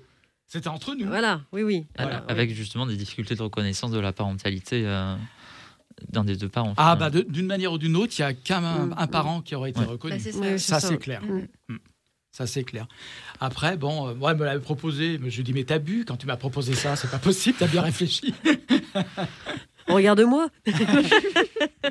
[0.51, 1.07] C'était entre nous.
[1.07, 1.85] Voilà, oui, oui.
[1.97, 5.15] Voilà, avec justement des difficultés de reconnaissance de la parentalité euh,
[6.09, 6.73] d'un des deux parents.
[6.75, 7.19] Ah finalement.
[7.23, 9.69] bah d'une manière ou d'une autre, il y a qu'un Mm, un parent qui aurait
[9.69, 9.85] été Ouais.
[9.85, 10.17] reconnu.
[10.17, 10.39] Bah, ça.
[10.39, 10.87] Oui, ça, ça.
[10.89, 11.21] c'est clair.
[11.23, 11.75] Mm.
[12.33, 12.87] Ça, c'est clair.
[13.39, 15.17] Après, bon, euh, moi, elle me l'avait proposé.
[15.21, 17.17] mais Je lui ai dit, mais t'as bu quand tu m'as proposé ça, c'est pas
[17.19, 18.33] possible, t'as bien réfléchi.
[19.87, 20.47] Regarde-moi.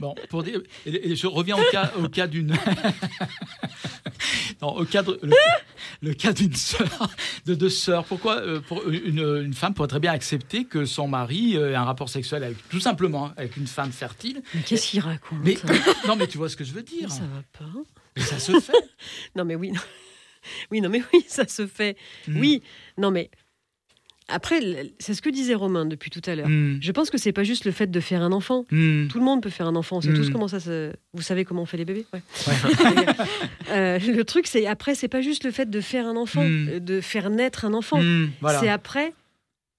[0.00, 2.56] Bon, pour dire, et, je reviens au cas, au cas d'une.
[4.62, 5.34] non, au cadre, le,
[6.00, 7.10] le cas d'une sœur,
[7.44, 8.04] de deux sœurs.
[8.04, 11.74] Pourquoi euh, pour une, une femme pourrait très bien accepter que son mari euh, ait
[11.74, 15.40] un rapport sexuel avec, tout simplement, hein, avec une femme fertile Mais qu'est-ce qu'il raconte
[15.42, 15.56] Mais
[16.06, 17.08] non, mais tu vois ce que je veux dire.
[17.08, 17.80] Mais ça va pas.
[18.16, 18.72] Mais ça se fait.
[19.34, 19.72] Non, mais oui.
[19.72, 19.80] non.
[20.70, 21.96] Oui, non, mais oui, ça se fait.
[22.26, 22.40] Mm.
[22.40, 22.62] Oui,
[22.96, 23.30] non, mais
[24.32, 24.61] après,
[24.98, 26.48] c'est ce que disait Romain depuis tout à l'heure.
[26.48, 26.78] Mm.
[26.81, 28.65] Je pense que c'est pas juste le fait de faire un enfant.
[28.70, 29.09] Mm.
[29.09, 29.97] Tout le monde peut faire un enfant.
[29.98, 30.15] On sait Mm.
[30.16, 30.93] tous comment ça se.
[31.12, 32.07] Vous savez comment on fait les bébés?
[32.12, 32.23] Ouais.
[32.47, 32.55] Ouais.
[33.70, 36.81] Euh, Le truc, c'est après, c'est pas juste le fait de faire un enfant, euh,
[36.81, 38.01] de faire naître un enfant.
[38.40, 38.59] Voilà.
[38.59, 39.12] C'est après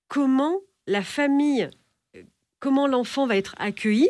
[0.07, 0.55] comment
[0.87, 1.69] la famille,
[2.15, 2.21] euh,
[2.59, 4.09] comment l'enfant va être accueilli,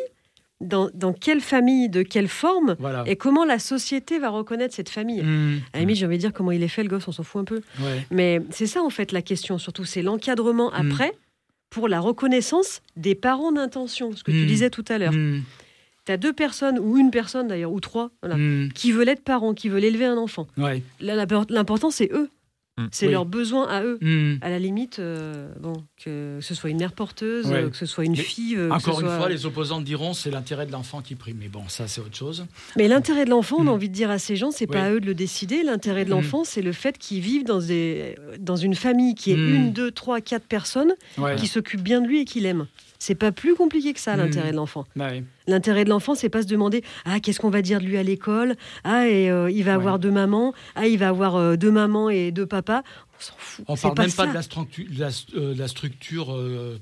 [0.62, 3.04] dans, dans quelle famille, de quelle forme, Voilà.
[3.06, 5.22] et comment la société va reconnaître cette famille.
[5.22, 5.60] Mm.
[5.72, 7.22] À la limite, j'ai envie de dire comment il est fait, le gosse, on s'en
[7.22, 7.60] fout un peu.
[7.80, 8.06] Ouais.
[8.10, 10.90] Mais c'est ça, en fait, la question, surtout, c'est l'encadrement Mm.
[10.90, 11.12] après
[11.70, 14.46] pour la reconnaissance des parents d'intention, ce que tu Mm.
[14.46, 15.12] disais tout à l'heure.
[15.12, 15.42] Mm.
[16.04, 18.36] Tu as deux personnes, ou une personne d'ailleurs, ou trois, voilà,
[18.74, 20.46] qui veulent être parents, qui veulent élever un enfant.
[20.58, 20.82] Ouais.
[21.00, 22.28] Là, la- L'important, c'est eux.
[22.78, 22.86] Mm.
[22.90, 23.12] C'est Oui.
[23.12, 23.98] leurs besoins à eux.
[24.00, 24.38] Mm.
[24.40, 27.64] À la limite, euh, bon, que ce soit une mère porteuse, Ouais.
[27.64, 28.56] euh, que ce soit une Mais fille.
[28.56, 31.36] euh, Encore une soit- fois, les opposants diront c'est l'intérêt de l'enfant qui prime.
[31.38, 32.46] Mais bon, ça, c'est autre chose.
[32.78, 33.68] Mais l'intérêt de l'enfant, on Mm.
[33.68, 34.86] a envie de dire à ces gens, c'est pas Oui.
[34.86, 35.62] à eux de le décider.
[35.62, 36.16] L'intérêt de Mm.
[36.16, 39.54] l'enfant, c'est le fait qu'ils vivent dans, des, dans une famille qui est Mm.
[39.54, 41.36] une, deux, trois, quatre personnes Ouais.
[41.36, 42.66] qui s'occupent bien de lui et qui l'aiment.
[43.04, 44.84] C'est pas plus compliqué que ça, l'intérêt de l'enfant.
[44.94, 45.24] Ouais.
[45.48, 48.04] L'intérêt de l'enfant, c'est pas se demander ah qu'est-ce qu'on va dire de lui à
[48.04, 48.54] l'école,
[48.84, 49.76] ah et euh, il va Ouais.
[49.76, 52.82] avoir deux mamans, ah il va avoir euh, deux mamans et deux papas.
[53.18, 53.64] On s'en fout.
[53.66, 54.22] On parle pas même ça.
[54.22, 56.28] pas de la, structu- de la, euh, de la structure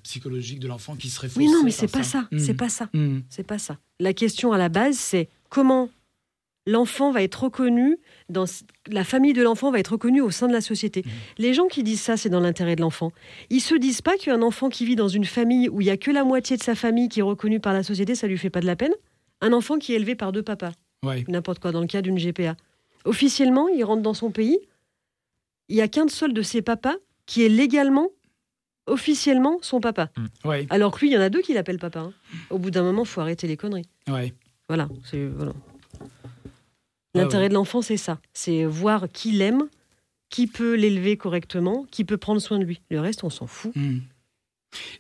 [0.03, 1.41] psychologique de l'enfant qui serait faussée.
[1.41, 3.21] Oui non mais c'est pas ça, c'est pas ça, Mm.
[3.31, 3.79] c'est pas ça.
[3.99, 5.89] La question à la base, c'est comment
[6.67, 7.97] l'enfant va être reconnu
[8.31, 8.45] dans
[8.89, 11.03] la famille de l'enfant va être reconnue au sein de la société.
[11.05, 11.13] Mhm.
[11.39, 13.13] Les gens qui disent ça, c'est dans l'intérêt de l'enfant.
[13.51, 15.97] Ils se disent pas qu'un enfant qui vit dans une famille où il y a
[15.97, 18.51] que la moitié de sa famille qui est reconnue par la société, ça lui fait
[18.51, 18.93] pas de la peine.
[19.41, 20.73] Un enfant qui est élevé par deux papas,
[21.05, 21.25] Ouais.
[21.29, 22.57] n'importe quoi, dans le cas d'une GPA.
[23.05, 24.59] Officiellement, il rentre dans son pays,
[25.69, 26.97] il y a qu'un seul de ses papas
[27.27, 28.09] qui est légalement,
[28.87, 30.11] officiellement, son papa.
[30.45, 30.67] Ouais.
[30.71, 32.01] Alors que lui, il y en a deux qui l'appellent papa.
[32.01, 32.13] hein.
[32.51, 33.87] Au bout d'un moment, faut arrêter les conneries.
[34.09, 34.35] Ouais.
[34.69, 34.89] Voilà.
[35.05, 35.53] c'est voilà.
[37.15, 38.19] Ouais, L'intérêt de l'enfant, c'est ça.
[38.33, 39.65] C'est voir qui l'aime,
[40.29, 42.81] qui peut l'élever correctement, qui peut prendre soin de lui.
[42.91, 43.75] Le reste, on s'en fout.
[43.75, 43.99] Mm.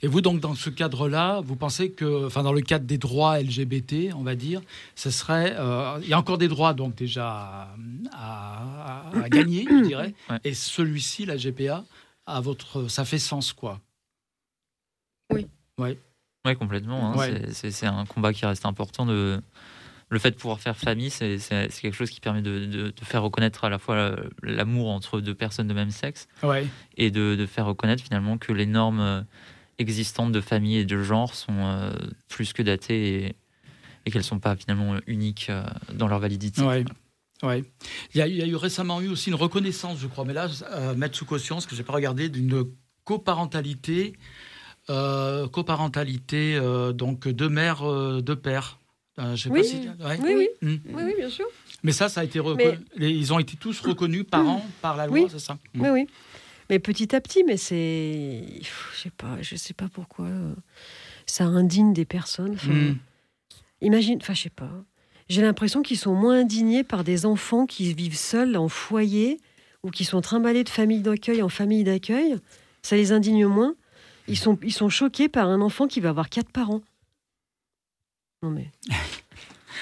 [0.02, 3.38] Et vous, donc, dans ce cadre-là, vous pensez que, enfin, dans le cadre des droits
[3.40, 4.60] LGBT, on va dire,
[4.96, 5.54] ce serait.
[5.56, 7.68] euh, il y a encore des droits, donc, déjà
[8.12, 10.12] à, à- à gagner, je dirais.
[10.28, 10.38] Ouais.
[10.42, 11.84] Et celui-ci, la GPA,
[12.26, 13.80] à votre, ça fait sens, quoi.
[16.46, 17.12] Oui, complètement.
[17.12, 17.16] hein.
[17.16, 17.26] Ouais.
[17.48, 19.06] C'est- C'est c'est un combat qui reste important.
[19.06, 19.40] De...
[20.12, 21.38] Le fait de pouvoir faire famille, c'est
[21.80, 25.20] quelque chose qui permet de, de- de faire reconnaître à la fois euh, l'amour entre
[25.20, 26.66] deux personnes de même sexe Ouais.
[26.96, 29.22] et de, de faire reconnaître finalement que les normes euh,
[29.78, 31.92] existantes de famille et de genre sont euh,
[32.28, 33.36] plus que datées et,
[34.04, 35.62] et qu'elles sont pas finalement uniques euh,
[35.94, 36.62] dans leur validité.
[36.62, 36.84] Ouais.
[37.44, 37.62] Ouais.
[38.12, 40.34] Il, y a, il y a eu récemment eu aussi une reconnaissance, je crois, mais
[40.34, 42.64] là, euh, mettre sous caution, ce que j'ai pas regardé, d'une
[43.04, 44.14] coparentalité,
[45.52, 46.60] coparentalité
[46.94, 48.79] donc de mère, euh, de père.
[49.18, 49.60] Euh, je sais Oui.
[49.60, 50.18] pas si- ouais.
[50.22, 50.48] Oui, oui.
[50.62, 50.94] Mm.
[50.96, 51.46] Oui, oui, bien sûr.
[51.82, 52.70] Mais ça, ça a été reconnu.
[52.70, 55.26] Mais- les- Ils ont été tous reconnus parents par la loi, Oui.
[55.30, 56.06] c'est ça Oui, oui.
[56.70, 58.44] Mais petit à petit, mais c'est.
[58.62, 60.26] Je sais pas, je sais pas pourquoi.
[60.26, 60.54] euh,
[61.26, 62.52] Ça indigne des personnes.
[62.54, 62.98] Enfin, Mm.
[63.82, 64.70] Imagine, enfin, je sais pas.
[65.28, 69.38] J'ai l'impression qu'ils sont moins indignés par des enfants qui vivent seuls en foyer
[69.82, 72.36] ou qui sont trimballés de famille d'accueil en famille d'accueil.
[72.82, 73.74] Ça les indigne moins.
[74.28, 76.82] Ils sont, ils sont choqués par un enfant qui va avoir quatre parents.
[78.42, 78.70] Non mais.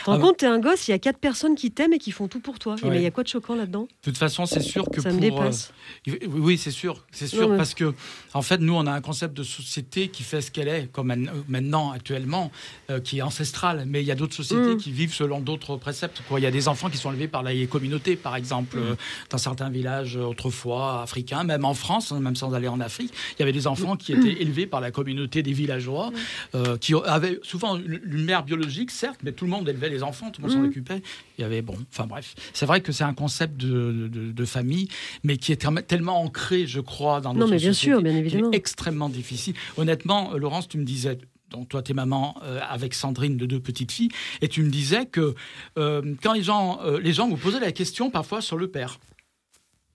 [0.08, 1.92] Te rends Ah bah- compte, t'es un gosse, il y a quatre personnes qui t'aiment
[1.92, 2.76] et qui font tout pour toi.
[2.80, 2.90] Et Ouais.
[2.90, 3.82] mais il y a quoi de choquant là-dedans?
[3.82, 5.16] De toute façon, c'est sûr que Ça pour.
[5.18, 5.72] me dépasse.
[6.08, 7.92] euh, oui, c'est sûr, c'est sûr, Non, mais- parce que
[8.32, 11.08] en fait, nous, on a un concept de société qui fait ce qu'elle est, comme
[11.08, 12.50] man- maintenant, actuellement,
[12.90, 13.84] euh, qui est ancestral.
[13.86, 14.78] Mais il y a d'autres sociétés Mm.
[14.78, 16.22] qui vivent selon d'autres préceptes.
[16.26, 16.40] Quoi.
[16.40, 18.82] Il y a des enfants qui sont élevés par les communautés, par exemple, Mm.
[18.82, 18.94] euh,
[19.30, 23.12] dans certains villages euh, autrefois africains, même en France, hein, même sans aller en Afrique,
[23.36, 24.18] il y avait des enfants qui Mm.
[24.20, 26.12] étaient élevés par la communauté des villageois,
[26.54, 29.97] euh, qui avaient souvent une, une mère biologique, certes, mais tout le monde élevait les
[30.02, 30.68] enfants, tout le monde s'en Mm.
[30.68, 31.02] occupait.
[31.36, 34.44] Il y avait bon, enfin bref, c'est vrai que c'est un concept de, de- de
[34.44, 34.88] famille,
[35.24, 38.16] mais qui est tellement ancré, je crois, dans Non, notre mais bien société, sûr, bien
[38.16, 38.50] évidemment.
[38.52, 39.54] est extrêmement difficile.
[39.76, 41.18] Honnêtement, Laurence, tu me disais.
[41.50, 44.10] Donc toi, t'es maman euh, avec Sandrine de deux petites filles,
[44.42, 45.34] et tu me disais que
[45.78, 48.98] euh, quand les gens, euh, les gens vous posaient la question parfois sur le père.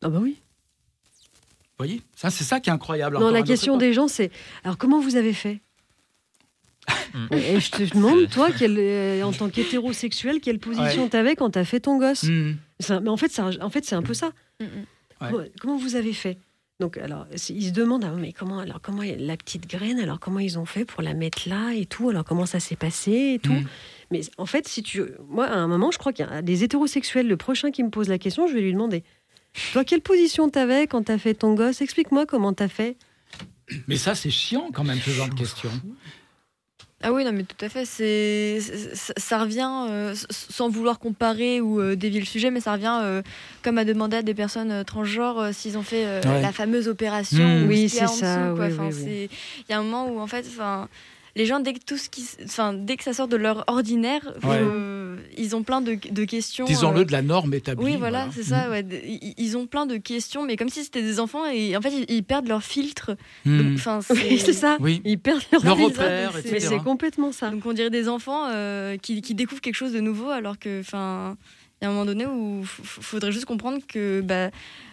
[0.02, 0.38] Ah bah oui.
[1.78, 3.18] Vous voyez, ça c'est ça qui est incroyable.
[3.20, 4.32] Non, la question des gens, c'est
[4.64, 5.62] alors comment vous avez fait?
[7.14, 7.28] Mm.
[7.34, 11.10] Et je te demande, toi, quelle, euh, en tant qu'hétérosexuel, quelle position Ouais.
[11.10, 12.26] t'avais quand t'as fait ton gosse.
[12.80, 14.32] Ça- Mais en fait, ça- en fait, c'est un peu ça.
[14.60, 14.68] Mm, mm.
[14.68, 15.30] Ouais.
[15.32, 16.38] Comment, comment vous avez fait?
[16.80, 20.40] Donc, alors, ils se demandent, ah, mais comment, alors, comment la petite graine, alors comment
[20.40, 23.40] ils ont fait pour la mettre là et tout, alors comment ça s'est passé et
[23.40, 23.54] tout.
[23.54, 23.66] Mm.
[24.12, 26.64] Mais en fait, si tu, moi, à un moment, je crois qu'il y a des
[26.64, 27.28] hétérosexuels.
[27.28, 29.04] Le prochain qui me pose la question, je vais lui demander.
[29.72, 31.82] Toi, quelle position t'avais quand t'as fait ton gosse?
[31.82, 32.98] Explique-moi comment t'as fait.
[33.88, 35.72] Mais ça, c'est chiant quand même, ce genre de questions.
[37.06, 37.84] Ah oui, non, mais tout à fait.
[37.86, 38.60] C'est,
[38.94, 42.72] ça, ça revient, euh, s- sans vouloir comparer ou euh, dévier le sujet, mais ça
[42.74, 43.22] revient euh,
[43.62, 46.42] comme à demander à des personnes euh, transgenres euh, s'ils ont fait euh, Ouais.
[46.42, 47.46] la fameuse opération.
[47.46, 47.64] Mmh.
[47.66, 48.66] ou Oui, ce qu'il y a c'est en ça, dessous, quoi.
[48.68, 49.04] oui, Enfin, oui, oui.
[49.30, 50.88] c'est- Il y a un moment où, en fait, enfin,
[51.36, 54.22] les gens, dès que, tout ce qui, enfin, dès que ça sort de leur ordinaire,
[54.44, 54.60] Ouais.
[54.62, 56.66] euh, ils ont plein de, de questions.
[56.66, 57.84] Disons-le euh, de la norme établie.
[57.86, 58.70] oui, voilà, c'est ça.
[58.70, 58.84] ouais.
[58.84, 61.82] De- Ils, ils ont plein de questions, mais comme si c'était des enfants et en
[61.82, 63.16] fait, ils, ils perdent leur filtre.
[63.46, 64.78] Oui, c'est ça.
[64.80, 65.02] Oui.
[65.06, 66.50] Ils perdent leur Leur repère, etc.
[66.54, 67.50] Mais c'est complètement ça.
[67.50, 70.80] Donc on dirait des enfants euh, qui, qui découvrent quelque chose de nouveau alors que,
[70.82, 71.36] enfin,
[71.82, 74.50] il y a un moment donné où il faudrait juste comprendre que, bah,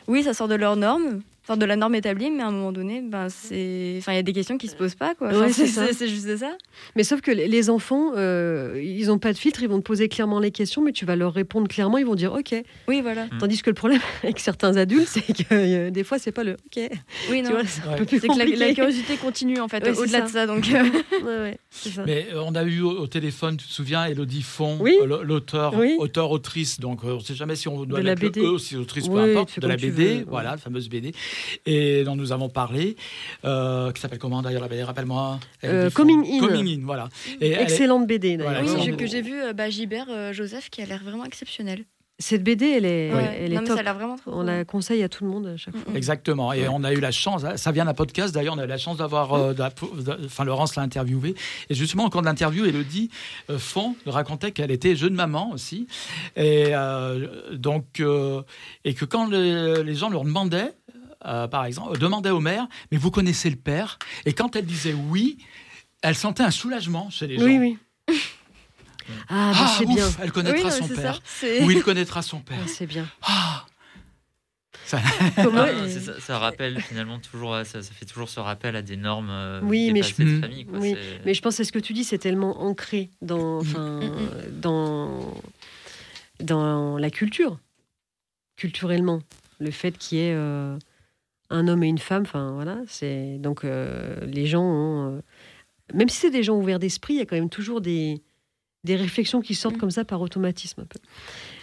[0.09, 2.71] oui, ça sort de leurs normes, enfin de la norme établie, mais à un moment
[2.71, 5.29] donné, bah, c'est, enfin, il y a des questions qui se posent pas, quoi.
[5.29, 6.57] Enfin, Ouais, c'est juste ça.
[6.95, 10.09] Mais sauf que les- enfants, euh, ils n'ont pas de filtre, ils vont te poser
[10.09, 12.55] clairement les questions, mais tu vas leur répondre clairement, ils vont dire OK.
[12.89, 13.27] Oui, voilà.
[13.27, 13.39] Mm.
[13.39, 16.53] Tandis que le problème avec certains adultes, c'est que euh, des fois, c'est pas le
[16.53, 16.89] OK.
[17.31, 17.51] Oui, Tu non.
[17.51, 17.97] vois, c'est un Ouais.
[17.99, 18.57] peu plus c'est que la, compliqué.
[18.69, 20.25] la curiosité continue en fait, Ouais, au-delà ça.
[20.27, 20.47] de ça.
[20.47, 20.83] Donc, euh,
[21.23, 22.05] Ouais, ouais, c'est ça.
[22.07, 24.97] Mais euh, on a eu au, téléphone, tu te souviens, Elodie Font, Oui.
[25.25, 25.97] l'auteur, Oui.
[25.99, 26.81] auteur, autrice.
[26.81, 28.41] Donc euh, on ne sait jamais si on doit De la l'appeler BD.
[28.41, 30.25] eux aussi autrice, peu Oui, importe, tu fais de la BD, veux, ouais.
[30.29, 31.13] voilà, la fameuse BD,
[31.67, 32.97] et dont nous avons parlé,
[33.45, 35.39] euh, qui s'appelle comment d'ailleurs la BD, rappelle-moi.
[35.65, 35.91] Euh.
[35.91, 36.47] Coming In.
[36.47, 37.09] Coming In, voilà.
[37.41, 38.63] Et elle est- Excellente BD d'ailleurs.
[38.63, 41.85] Voilà, oui, que j'ai vu euh, bah, Gilbert euh, Joseph qui a l'air vraiment exceptionnel.
[42.23, 43.39] Cette BD, elle est, Ouais.
[43.41, 43.77] elle non, est mais top.
[43.77, 44.31] ça a l'air vraiment trop.
[44.35, 45.95] On la conseille à tout le monde à chaque fois.
[45.97, 46.53] Exactement.
[46.53, 48.69] Et on a eu la chance, hein, ça vient d'un podcast d'ailleurs, on a eu
[48.69, 51.35] la chance d'avoir, euh, d'a- d'a- enfin Laurence l'a interviewé.
[51.71, 53.09] Et justement, au cours de l'interview, Elodie
[53.49, 55.87] euh, Font racontait qu'elle était jeune maman aussi.
[56.37, 58.43] Et euh, donc, euh,
[58.85, 60.75] et que quand le- les gens leur demandaient,
[61.27, 63.99] euh, par exemple, demandaient au maire, mais vous connaissez le père?
[64.27, 65.39] Et quand elle disait oui,
[66.03, 67.45] elle sentait un soulagement chez les gens.
[67.45, 67.79] Oui, oui.
[69.29, 70.09] Ah, bah, Ah, c'est ouf, bien.
[70.23, 71.21] elle connaîtra Oui, son père.
[71.63, 72.59] Ou il connaîtra son père.
[72.63, 73.09] Ah, c'est bien.
[73.23, 73.67] Ah
[74.85, 75.01] Ça-
[75.37, 78.83] Comment- Ah, c'est ça, ça rappelle finalement toujours, ça, ça fait toujours ce rappel à
[78.83, 80.41] des normes euh, Oui, mais je- de Mm.
[80.41, 80.65] famille.
[80.65, 80.79] Quoi.
[80.79, 84.61] Oui, mais je pense que ce que tu dis, c'est tellement ancré dans, enfin, Mm,
[84.61, 85.35] dans,
[86.41, 87.59] dans la culture,
[88.57, 89.21] culturellement.
[89.59, 90.79] Le fait qu'il y ait euh,
[91.51, 95.21] un homme et une femme, enfin voilà, c'est donc euh, les gens ont, euh,
[95.95, 98.23] même si c'est des gens ouverts d'esprit, il y a quand même toujours des,
[98.85, 99.81] des réflexions qui sortent Mm.
[99.81, 100.99] comme ça par automatisme un peu.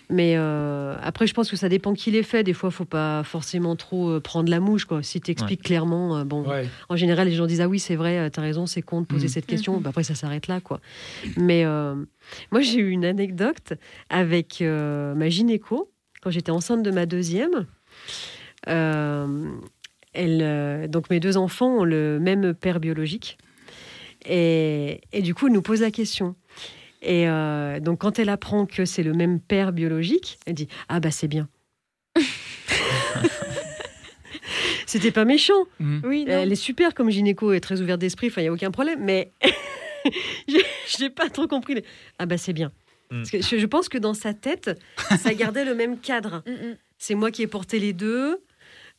[0.10, 2.42] Mais euh, après, je pense que ça dépend qui les fait.
[2.42, 5.04] Des fois, faut pas forcément trop prendre la mouche, quoi.
[5.04, 6.66] Si tu expliques clairement, euh, bon, Ouais.
[6.88, 9.06] en général, les gens disent Ah oui, c'est vrai, tu as raison, c'est con de
[9.06, 9.32] poser Mhm.
[9.34, 9.74] cette question.
[9.78, 9.82] Mhm.
[9.84, 10.62] Bah, après, ça s'arrête là.
[10.62, 10.80] quoi.
[11.36, 11.94] Mais euh,
[12.54, 13.74] moi, j'ai eu une anecdote
[14.10, 15.92] avec euh, ma gynéco
[16.22, 17.66] quand j'étais enceinte de ma deuxième.
[18.70, 19.50] Euh,
[20.18, 23.38] elle, euh, donc mes deux enfants ont le même père biologique.
[24.26, 26.36] Et, et du coup, elle nous pose la question.
[27.02, 31.00] Et euh, donc, quand elle apprend que c'est le même père biologique, elle dit Ah,
[31.00, 31.48] bah, c'est bien.
[34.86, 35.66] C'était pas méchant.
[35.80, 36.00] Mm.
[36.06, 36.32] Oui, non.
[36.42, 39.00] Elle est super comme gynéco et très ouverte d'esprit, enfin, il n'y a aucun problème.
[39.04, 39.32] Mais
[40.48, 41.76] je n'ai pas trop compris.
[41.76, 41.84] les-
[42.20, 42.72] Ah, bah, c'est bien.
[43.12, 43.18] Mm.
[43.18, 44.72] Parce que je, je pense que dans sa tête,
[45.20, 46.42] ça gardait le même cadre.
[46.48, 46.76] Mm.
[46.98, 48.40] C'est moi qui ai porté les deux.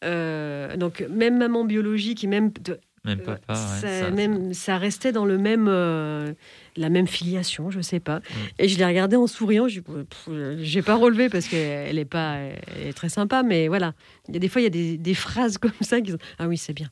[0.04, 2.50] Euh, donc, même maman biologique et même.
[2.60, 3.52] de- Même papa.
[3.54, 6.32] ouais, ça, ça- même, ça restait dans le même, euh,
[6.76, 8.18] la même filiation, je sais pas.
[8.18, 8.22] Mm.
[8.58, 9.66] Et je l'ai regardée en souriant.
[9.68, 9.80] Je
[10.60, 13.94] j'ai pas relevé parce qu'elle est pas, elle est très sympa, mais voilà.
[14.28, 16.18] Il y a des fois, il y a des, des phrases comme ça qui sont
[16.38, 16.88] ah oui, c'est bien.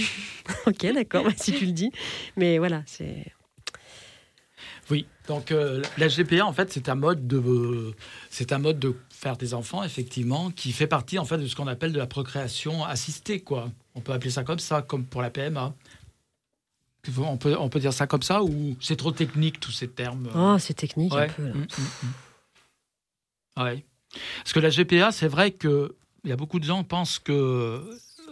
[0.66, 1.90] ok, d'accord, bah, si tu le dis.
[2.36, 3.24] Mais voilà, c'est.
[4.90, 7.92] Oui, donc euh, la GPA, en fait, c'est un mode de,
[8.30, 11.56] c'est un mode de faire des enfants, effectivement, qui fait partie, en fait, de ce
[11.56, 13.68] qu'on appelle de la procréation assistée, quoi.
[13.96, 15.74] On peut appeler ça comme ça, comme pour la PMA.
[17.18, 20.28] On peut, on peut dire ça comme ça, ou c'est trop technique, tous ces termes
[20.34, 21.22] euh, Oh, c'est technique Ouais.
[21.24, 21.42] un peu.
[21.48, 21.54] là.
[21.54, 21.66] Mm, mm,
[23.56, 23.62] mm.
[23.64, 23.84] Ouais.
[24.38, 27.18] Parce que la GPA, c'est vrai que il y a beaucoup de gens qui pensent
[27.18, 27.82] que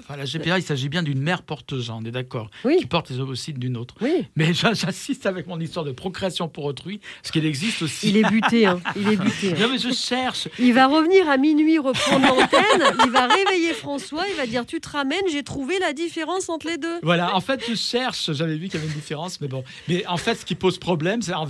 [0.01, 2.77] enfin, la GPA, il s'agit bien d'une mère porteuse, on est d'accord, Oui.
[2.79, 3.95] qui porte les ovocytes d'une autre.
[4.01, 8.09] Oui, Mais j'a- j'assiste avec mon histoire de procréation pour autrui, parce qu'il existe aussi.
[8.11, 8.67] il est buté.
[8.67, 8.81] hein.
[8.97, 9.53] Il est buté.
[9.53, 9.57] hein.
[9.61, 10.49] Non mais je cherche.
[10.59, 12.97] Il va revenir à minuit reprendre l'antenne.
[13.05, 14.25] Il va réveiller François.
[14.31, 16.99] Il va dire Tu te ramènes, j'ai trouvé la différence entre les deux.
[17.03, 18.33] Voilà, en fait, je cherche.
[18.33, 19.65] J'avais vu qu'il y avait une différence, mais bon.
[19.89, 21.45] Mais en fait, ce qui pose problème, c'est en,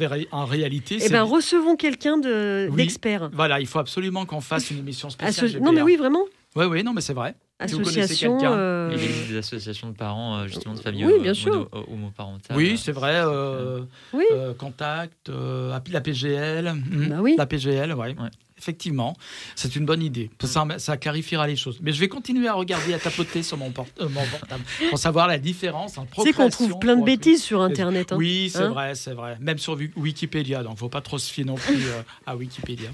[0.45, 2.77] réalité, Eh bien, recevons quelqu'un de- Oui.
[2.77, 3.31] d'expert.
[3.33, 5.61] voilà, il faut absolument qu'on fasse une émission spéciale.
[5.61, 6.25] Non, mais oui, vraiment.
[6.55, 7.35] Oui, oui, non, mais c'est vrai.
[7.65, 8.37] Si vous connaissez Association.
[8.39, 8.53] quelqu'un.
[8.53, 11.53] euh, Il existe des associations de parents, euh, justement, de familles Oui, euh, bien sûr.
[11.55, 12.57] mono- homoparentales.
[12.57, 13.15] Oui, c'est vrai.
[13.17, 13.81] euh,
[14.13, 14.25] Oui.
[14.33, 16.71] euh, contact, euh, la PGL.
[16.73, 17.35] hmm, Bah oui.
[17.39, 18.09] La PGL, ouais.
[18.19, 18.29] Ouais.
[18.59, 19.15] Effectivement,
[19.55, 20.31] c'est une bonne idée.
[20.43, 21.79] Ça, ça clarifiera les choses.
[21.83, 24.99] Mais je vais continuer à regarder, à tapoter sur mon, port- euh, mon portable pour
[24.99, 28.13] savoir la différence Tu sais qu'on trouve plein de bêtises sur Internet.
[28.13, 28.17] hein.
[28.17, 29.37] Oui, c'est Hein vrai, c'est vrai.
[29.41, 32.89] Même sur Wi- Wikipédia, donc faut pas trop se fier non plus euh, à Wikipédia.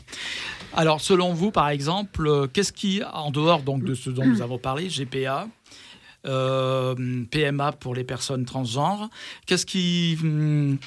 [0.74, 4.42] Alors, selon vous, par exemple, euh, qu'est-ce qui, en dehors donc de ce dont nous
[4.42, 5.46] avons parlé, GPA,
[7.30, 9.08] PMA pour les personnes transgenres,
[9.46, 10.78] qu'est-ce qui, hum,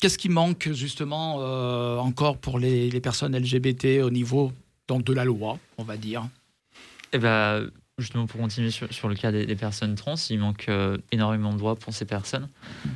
[0.00, 4.52] qu'est-ce qui manque justement euh, encore pour les, les personnes LGBT au niveau
[4.88, 6.26] donc de la loi, on va dire?
[7.12, 7.60] Et bah,
[7.98, 11.52] justement, pour continuer sur, sur le cas des, des personnes trans, il manque euh, énormément
[11.52, 12.48] de droits pour ces personnes.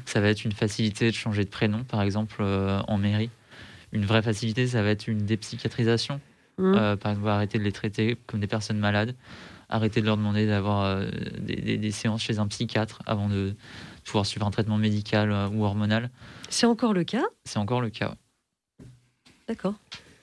[0.06, 3.31] Ça va être une facilité de changer de prénom, par exemple, euh, en mairie.
[3.93, 6.20] Une vraie facilité, ça va être une dépsychiatrisation.
[6.59, 6.74] Mmh.
[6.74, 9.14] Euh, par exemple, arrêter de les traiter comme des personnes malades,
[9.68, 11.09] arrêter de leur demander d'avoir euh,
[11.40, 13.55] des, des- des séances chez un psychiatre avant de
[14.05, 16.10] pouvoir suivre un traitement médical euh, ou hormonal.
[16.55, 18.14] C'est encore le cas C'est encore le cas.
[19.48, 19.74] D'accord.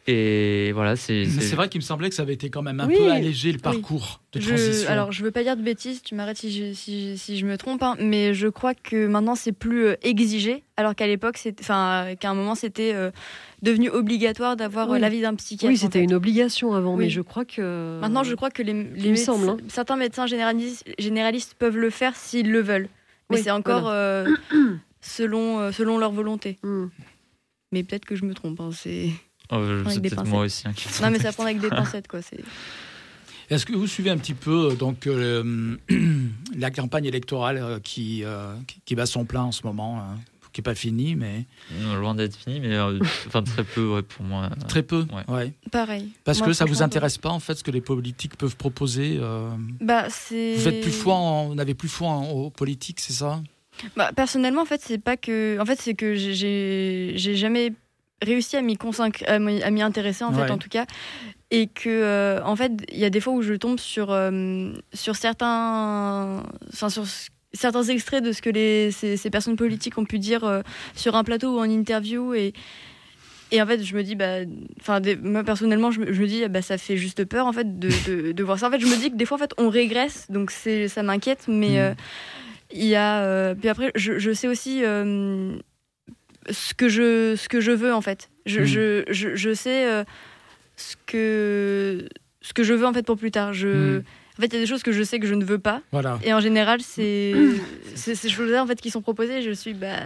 [0.07, 1.25] Et voilà, c'est.
[1.35, 3.11] Mais c'est vrai qu'il me semblait que ça avait été quand même un Oui, peu
[3.11, 4.89] allégé le parcours de Je- transition.
[4.89, 7.55] alors, je veux pas dire de bêtises, tu m'arrêtes si je, si, si je me
[7.55, 11.61] trompe, hein, mais je crois que maintenant c'est plus euh, exigé, alors qu'à l'époque, c'était-
[11.63, 13.11] enfin, qu'à un moment c'était euh,
[13.61, 14.99] devenu obligatoire d'avoir euh, Oui.
[15.01, 15.67] l'avis d'un psychiatre.
[15.71, 16.05] Oui, en c'était fait.
[16.05, 17.05] une obligation avant, Oui.
[17.05, 17.99] mais je crois que.
[18.01, 19.57] Maintenant, je crois que les, les me médecins- semble, hein.
[19.67, 22.89] certains médecins généralistes, généralistes peuvent le faire s'ils le veulent,
[23.29, 24.25] mais Oui, c'est encore euh,
[25.01, 26.57] selon, euh, selon leur volonté.
[26.63, 26.87] Hmm.
[27.71, 28.59] Mais peut-être que je me trompe.
[28.59, 29.09] hein, c'est...
[29.51, 29.57] Oh,
[29.97, 30.67] des peut-être moi aussi.
[30.67, 32.21] hein, Non, mais ça prend avec des pincettes, quoi.
[32.21, 32.39] C'est...
[33.49, 35.75] Est-ce que vous suivez un petit peu euh, donc euh,
[36.57, 38.53] la campagne électorale qui, euh,
[38.85, 40.17] qui- bat son plein en ce moment, hein,
[40.53, 41.45] qui n'est pas finie, mais
[41.81, 42.97] Non, loin d'être fini, mais euh,
[43.27, 44.49] enfin très peu ouais, pour moi.
[44.69, 45.05] très peu.
[45.11, 45.33] Ouais.
[45.33, 45.53] ouais.
[45.69, 46.11] Pareil.
[46.23, 48.55] Parce Moi, que ça vous franchement, intéresse pas en fait ce que les politiques peuvent
[48.55, 49.17] proposer.
[49.19, 49.49] euh,
[49.81, 50.55] Bah, c'est...
[50.55, 53.41] Vous faites plus foi, en- vous n'avez plus foi en- aux politiques, c'est ça?
[53.95, 55.59] Bah, personnellement, en fait, c'est pas que.
[55.59, 57.73] En fait, c'est que j'ai- jamais
[58.21, 60.85] réussi à m'y consacrer, à m'y intéresser, en fait, en tout cas.
[61.49, 64.71] Et que, euh, en fait, il y a des fois où je tombe sur, euh,
[64.93, 66.43] sur certains.
[66.71, 70.19] Enfin, sur ce- certains extraits de ce que les, ces, ces personnes politiques ont pu
[70.19, 70.61] dire euh,
[70.95, 72.33] sur un plateau ou en interview.
[72.33, 72.53] Et.
[73.53, 74.37] Et en fait, je me dis, bah,
[74.79, 77.77] enfin, moi personnellement, je me, je me dis, bah, ça fait juste peur en fait
[77.79, 78.69] de, de, de voir ça.
[78.69, 81.03] En fait, je me dis que des fois, en fait, on régresse, donc c'est, ça
[81.03, 81.95] m'inquiète, mais Mm.
[82.73, 83.21] Il y a.
[83.23, 85.55] euh, puis après, je, je sais aussi euh,
[86.49, 88.29] ce que je ce que je veux en fait.
[88.45, 88.65] Je, Mm.
[88.65, 90.03] je, je, je sais euh,
[90.77, 92.07] ce que
[92.41, 93.53] ce que je veux en fait pour plus tard.
[93.53, 94.03] Je, Mm.
[94.37, 95.81] En fait, il y a des choses que je sais que je ne veux pas.
[95.91, 96.17] Voilà.
[96.23, 97.33] Et en général, c'est
[97.95, 99.41] c'est ces choses-là en fait qui sont proposées.
[99.43, 99.97] Je suis bah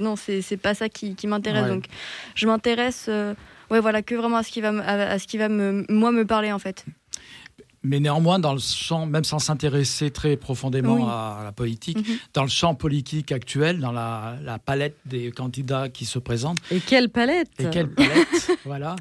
[0.00, 1.64] non, c'est c'est pas ça qui, qui m'intéresse.
[1.64, 1.68] Ouais.
[1.68, 1.84] Donc,
[2.34, 3.34] je m'intéresse euh,
[3.70, 6.10] ouais voilà que vraiment à ce qui va à, à ce qui va me moi
[6.12, 6.84] me parler en fait.
[7.84, 11.02] Mais néanmoins, dans le champ, même sans s'intéresser très profondément Oui.
[11.06, 12.16] à la politique, Mhm.
[12.32, 16.80] dans le champ politique actuel, dans la, la palette des candidats qui se présentent, Et
[16.80, 18.96] quelle palette et quelle palette, voilà,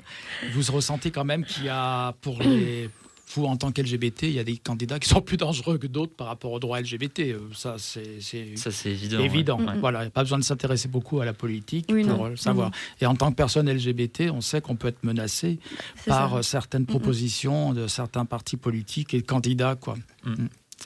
[0.53, 2.89] vous ressentez quand même qu'il y a pour les
[3.33, 6.13] vous, en tant qu'LGBT, il y a des candidats qui sont plus dangereux que d'autres
[6.15, 7.19] par rapport au droit LGBT.
[7.19, 9.19] Euh, Ça, c'est évident.
[9.19, 9.59] évident.
[9.59, 9.77] ouais.
[9.79, 12.25] Voilà, il n'y a pas besoin de s'intéresser beaucoup à la politique Oui, pour non.
[12.25, 12.71] euh, le savoir.
[13.01, 15.59] Et en tant que personne LGBT, on sait qu'on peut être menacé
[16.05, 16.35] par ça.
[16.37, 19.95] euh, certaines propositions de certains partis politiques et candidats, quoi.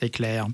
[0.00, 0.46] C'est clair.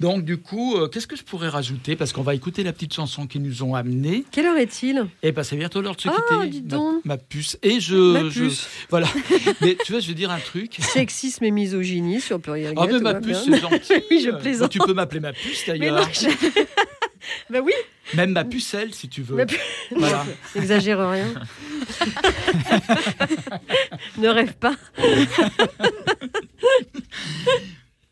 [0.00, 1.94] Donc, du coup, euh, qu'est-ce que je pourrais rajouter?
[1.94, 4.24] Parce qu'on va écouter la petite chanson qu'ils nous ont amenée.
[4.30, 5.06] Quelle heure est-il?
[5.22, 6.48] Et ben, c'est bientôt l'heure de se Ah, quitter.
[6.48, 7.04] dis ma- donc.
[7.04, 7.58] Ma, puce.
[7.62, 7.96] Et je.
[8.22, 8.66] Ma je- puce.
[8.88, 9.06] voilà.
[9.60, 10.76] Mais tu vois, je vais dire un truc.
[10.80, 13.56] Sexisme et misogynie sur Pluriel Ah, mais tout ma puce, bien.
[13.56, 13.92] c'est gentil.
[14.10, 14.70] Oui, je plaisante.
[14.70, 16.08] tu peux m'appeler ma puce, d'ailleurs.
[16.12, 16.28] je-
[17.50, 17.72] bah oui,
[18.14, 19.36] Même ma pucelle, si tu veux.
[19.36, 19.58] Ma pu-
[19.94, 20.24] Voilà.
[20.54, 21.26] n'exagère rien.
[24.16, 24.74] ne rêve pas.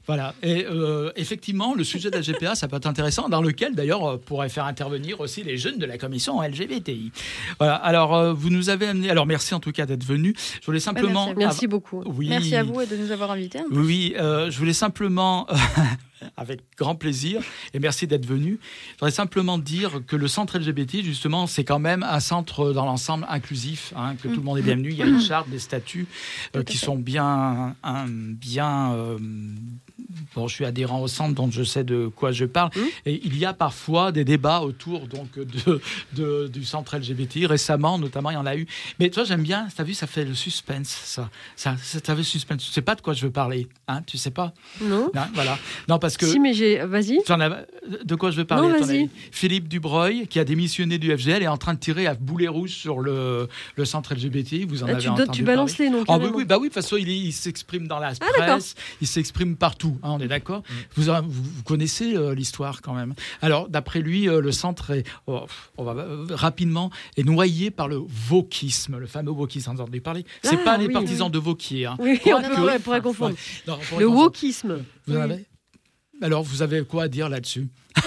[0.06, 0.34] Voilà.
[0.42, 4.04] Et euh, effectivement, le sujet de la GPA, ça peut être intéressant, dans lequel d'ailleurs
[4.08, 7.10] euh, pourrait faire intervenir aussi les jeunes de la commission LGBTI.
[7.58, 7.74] Voilà.
[7.74, 9.10] Alors, euh, vous nous avez amené.
[9.10, 10.34] Alors, merci en tout cas d'être venu.
[10.60, 11.26] Je voulais simplement.
[11.26, 11.38] merci.
[11.38, 12.02] Merci beaucoup.
[12.06, 12.28] Oui.
[12.28, 13.60] Merci à vous et de nous avoir invités.
[13.70, 15.46] Oui, Oui, euh, je voulais simplement,
[16.36, 17.42] avec grand plaisir,
[17.74, 18.58] et merci d'être venu,
[18.88, 22.84] je voudrais simplement dire que le centre LGBT, justement, c'est quand même un centre dans
[22.84, 24.90] l'ensemble inclusif, hein, que tout le monde est bienvenu.
[24.90, 26.06] Il y a une charte, des statuts
[26.56, 29.18] euh, qui sont bien, un- bien euh,
[30.34, 32.70] bon, je suis adhérent au centre, donc je sais de quoi je parle.
[32.76, 32.80] Mmh.
[33.06, 35.80] Et il y a parfois des débats autour donc de,
[36.14, 37.46] de- du centre LGBT.
[37.46, 38.66] Récemment, notamment, il y en a eu.
[39.00, 39.68] Mais toi, j'aime bien.
[39.76, 41.28] T'as vu, ça fait le suspense, ça.
[41.56, 42.64] Ça, ça vu le suspense.
[42.64, 45.58] Tu sais pas de quoi je veux parler, hein Tu sais pas Non Non, Voilà.
[45.88, 46.26] Non, parce que.
[46.26, 46.78] Si, mais j'ai.
[46.84, 47.18] Vas-y.
[48.04, 49.08] De quoi je veux parler Non, vas-y.
[49.30, 52.70] Philippe Dubreuil, qui a démissionné du FGL, est en train de tirer à boulet rouge
[52.70, 54.64] sur le, le centre LGBT.
[54.68, 55.90] Vous en Ah, avez tu, entendu tu balances parler?
[55.90, 56.04] les noms.
[56.08, 59.06] ah oui, oui, bah oui, de toute façon, il, s'exprime dans la Ah, presse, il
[59.06, 60.62] s'exprime partout, hein, on est d'accord
[60.94, 63.14] vous, vous, vous connaissez euh, l'histoire quand même.
[63.42, 65.46] Alors, d'après lui, euh, le centre est, oh,
[65.76, 68.00] on va, euh, rapidement, est noyé par le
[68.30, 70.24] wokisme, le fameux wokisme, on en a parler.
[70.42, 71.86] C'est Ah, pas les oui, partisans de Wauquiez.
[71.86, 71.96] Hein.
[71.98, 73.34] Oui, on pourrait, pourrait confondre.
[73.34, 73.40] Ouais.
[73.66, 74.24] Non, on pourrait Le confondre.
[74.26, 74.84] wokisme.
[75.06, 75.44] Vous en avez
[76.22, 77.68] Alors, vous avez quoi à dire là-dessus?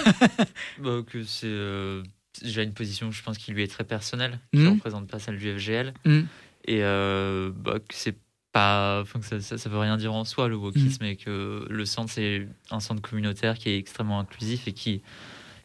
[0.82, 2.02] Bah, que c'est euh,
[2.42, 5.38] déjà une position, je pense, qui lui est très personnelle, qui ne représente pas celle
[5.38, 5.92] du FGL.
[6.04, 6.26] Mhm.
[6.66, 8.16] Et euh, bah, c'est
[8.52, 9.00] pas.
[9.02, 11.84] Enfin, que ça, ça, ça veut rien dire en soi, le wokisme, et que le
[11.84, 15.02] centre, c'est un centre communautaire qui est extrêmement inclusif et qui,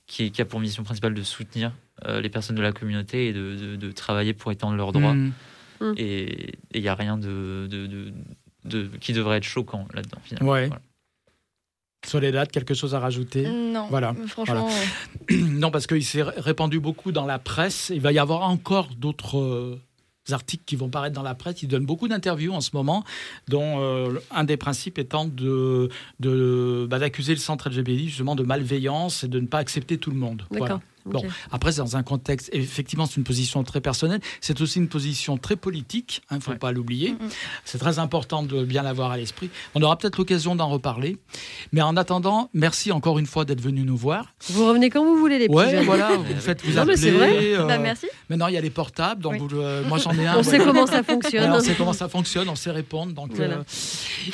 [0.08, 1.72] qui, qui a pour mission principale de soutenir
[2.06, 5.14] euh, les personnes de la communauté et de, de- de travailler pour étendre leurs droits.
[5.14, 5.34] Mhm.
[5.98, 8.14] Et il n'y a rien de, de, de-
[8.66, 10.52] de- qui devrait être choquant là-dedans, finalement.
[10.52, 10.68] Ouais.
[10.68, 10.82] Voilà.
[12.06, 13.50] Soledad, quelque chose à rajouter?
[13.50, 14.70] Non, Voilà, franchement,
[15.32, 17.92] Non, parce qu'il s'est répandu beaucoup dans la presse.
[17.94, 19.82] Il va y avoir encore d'autres euh,
[20.32, 21.62] articles qui vont paraître dans la presse.
[21.62, 23.04] Il donne beaucoup d'interviews en ce moment,
[23.48, 25.90] dont euh, un des principes étant de,
[26.20, 30.18] bah, d'accuser le centre LGBT justement de malveillance et de ne pas accepter tout le
[30.18, 30.44] monde.
[30.52, 30.80] Voilà.
[31.06, 34.20] Bon, après, c'est dans un contexte, effectivement, c'est une position très personnelle.
[34.42, 36.58] C'est aussi une position très politique, il ne faut Ouais.
[36.58, 37.12] pas l'oublier.
[37.12, 37.30] Mm, mm.
[37.64, 39.50] C'est très important de bien l'avoir à l'esprit.
[39.76, 41.18] On aura peut-être l'occasion d'en reparler.
[41.74, 44.34] Mais en attendant, merci encore une fois d'être venu nous voir.
[44.50, 45.86] Vous revenez quand vous voulez, les petits Ouais, jeunes.
[45.86, 46.98] voilà, vous faites vous Non, mais appeler.
[46.98, 47.54] c'est vrai.
[47.56, 48.08] euh, bah, merci.
[48.30, 49.22] Maintenant, il y a les portables.
[49.22, 49.40] Donc Oui.
[49.48, 50.36] vous, euh, moi, j'en ai un.
[50.40, 51.52] On sait comment ça fonctionne.
[51.52, 53.14] On sait comment ça fonctionne, on sait répondre.
[53.14, 53.58] Donc, Voilà.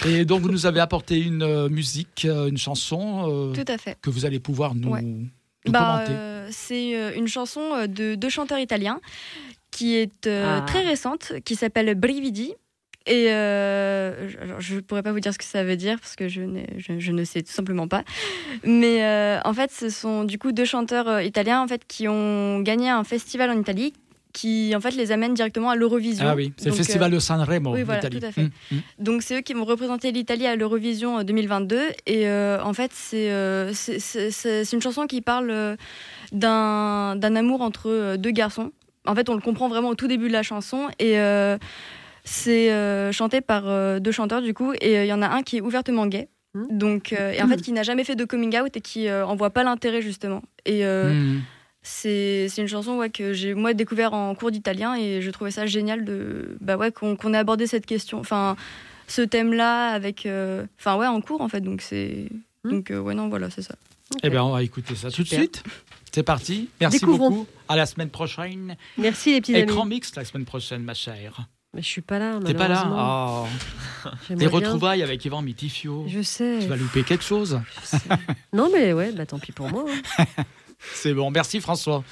[0.06, 3.98] euh, et donc, vous nous avez apporté une musique, une chanson Tout à fait.
[4.02, 5.02] que vous allez pouvoir nous, Ouais.
[5.02, 5.27] nous
[5.68, 6.40] Bah, commenter.
[6.52, 8.99] C'est euh, une chanson euh, de deux chanteurs italiens
[9.72, 10.65] qui est euh, Ah.
[10.68, 12.53] très récente, qui s'appelle Brividi.
[13.07, 14.30] Et euh,
[14.60, 16.68] je- ne pourrais pas vous dire ce que ça veut dire parce que je, n'ai-
[16.78, 18.03] je, je ne sais tout simplement pas.
[18.64, 22.60] Mais euh, en fait, ce sont du coup deux chanteurs italiens en fait qui ont
[22.60, 23.94] gagné un festival en Italie
[24.33, 26.25] qui en fait les amène directement à l'Eurovision.
[26.27, 28.41] Ah oui, c'est le festival euh, de Sanremo, oui, voilà, tout à fait.
[28.41, 28.81] Hum, hum.
[28.99, 32.91] donc c'est eux qui vont représenter l'Italie à l'Eurovision euh, 2022 et euh, en fait
[32.93, 35.75] c'est euh, c'est- une chanson qui parle euh,
[36.31, 38.71] d'un d'un amour entre euh, deux garçons.
[39.05, 41.57] En fait on le comprend vraiment au tout début de la chanson et euh,
[42.23, 45.27] c'est euh, chanté par euh, deux chanteurs du coup et euh, il y en a
[45.27, 46.27] un qui est ouvertement gay.
[46.53, 46.77] Mhm.
[46.77, 49.25] Donc euh, et en fait qui n'a jamais fait de coming out et qui euh,
[49.25, 50.41] en voit pas l'intérêt justement.
[50.65, 51.41] Et euh, Hum.
[51.83, 55.65] C'est une chanson ouais, que j'ai moi découvert en cours d'italien et je trouvais ça
[55.65, 58.55] génial de bah ouais qu'on ait abordé cette question enfin
[59.07, 62.27] ce thème là avec euh, enfin ouais en cours en fait donc c'est
[62.63, 62.69] Hmm.
[62.69, 63.73] donc euh, ouais non voilà c'est ça
[64.21, 65.63] Eh bien, on va écouter ça tout de suite.
[66.13, 66.69] C'est parti.
[66.79, 67.29] Merci Découvrons.
[67.31, 67.47] beaucoup.
[67.67, 68.75] À la semaine prochaine.
[68.99, 69.95] Merci, les petits Écran amis.
[69.95, 71.47] mixte la semaine prochaine, ma chère.
[71.73, 72.37] Mais je suis pas là.
[72.45, 73.47] T'es pas là?
[74.05, 74.09] Oh.
[74.35, 74.47] Bien.
[74.49, 76.05] retrouvailles avec Yvan Mitifio.
[76.07, 76.59] Je sais.
[76.61, 77.59] Tu vas louper quelque chose.
[77.81, 77.97] je sais.
[78.53, 79.85] non, mais ouais, bah tant pis pour moi.
[80.19, 80.25] hein.
[80.93, 81.31] C'est bon.
[81.31, 82.03] Merci François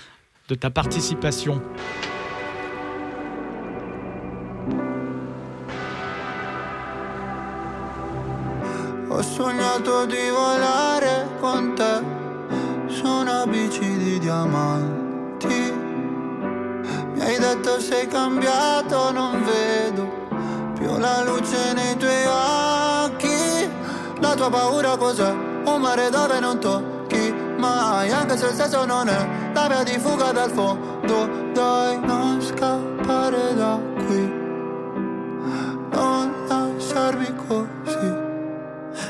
[0.48, 1.62] de ta participation.
[9.10, 12.04] Ho sognato di volare con te
[12.88, 15.74] su una bici di diamanti.
[17.14, 20.28] Mi hai detto sei cambiato, non vedo
[20.76, 22.20] più la luce nei tuoi
[24.22, 25.32] La tua paura cos'è?
[25.32, 26.99] Un mare dove non tocchi
[27.60, 31.30] mai Anche se il senso non è la via di fuga dal fondo.
[31.54, 34.34] Dai, non scappare da qui.
[35.92, 38.12] Non lasciarmi così.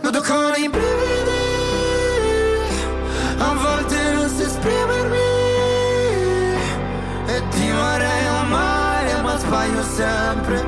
[0.02, 1.48] Noto con i brividi.
[3.38, 5.18] A volte non so esprimermi.
[7.28, 10.66] E ti vorrei amare ma sbaglio sempre.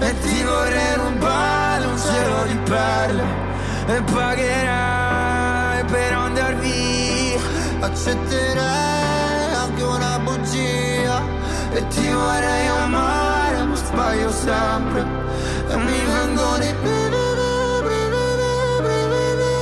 [0.00, 3.24] E ti vorrei rubare un cielo di perle.
[3.86, 5.07] E pagherai
[7.80, 11.22] Accetterei anche una bugia.
[11.72, 15.04] E ti vorrei amare ma sbaglio sempre.
[15.70, 19.56] E mi vengono i brividi, brividi, brividi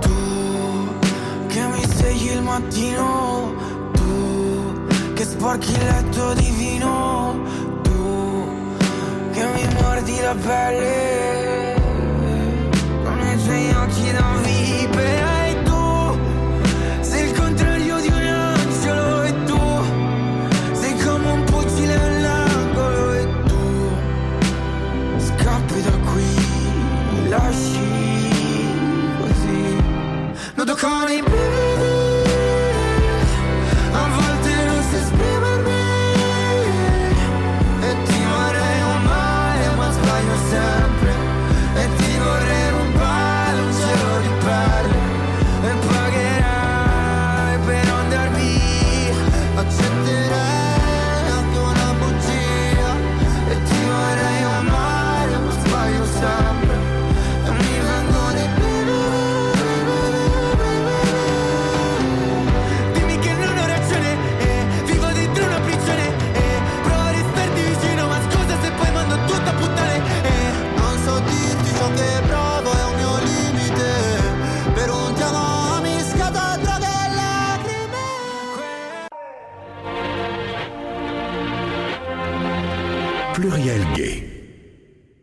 [0.00, 0.96] Tu
[1.48, 3.52] che mi svegli il mattino
[3.92, 7.38] Tu che sporchi il letto di vino
[7.82, 8.48] Tu
[9.32, 11.63] che mi mordi la pelle
[13.44, 15.33] Con i tuoi occhi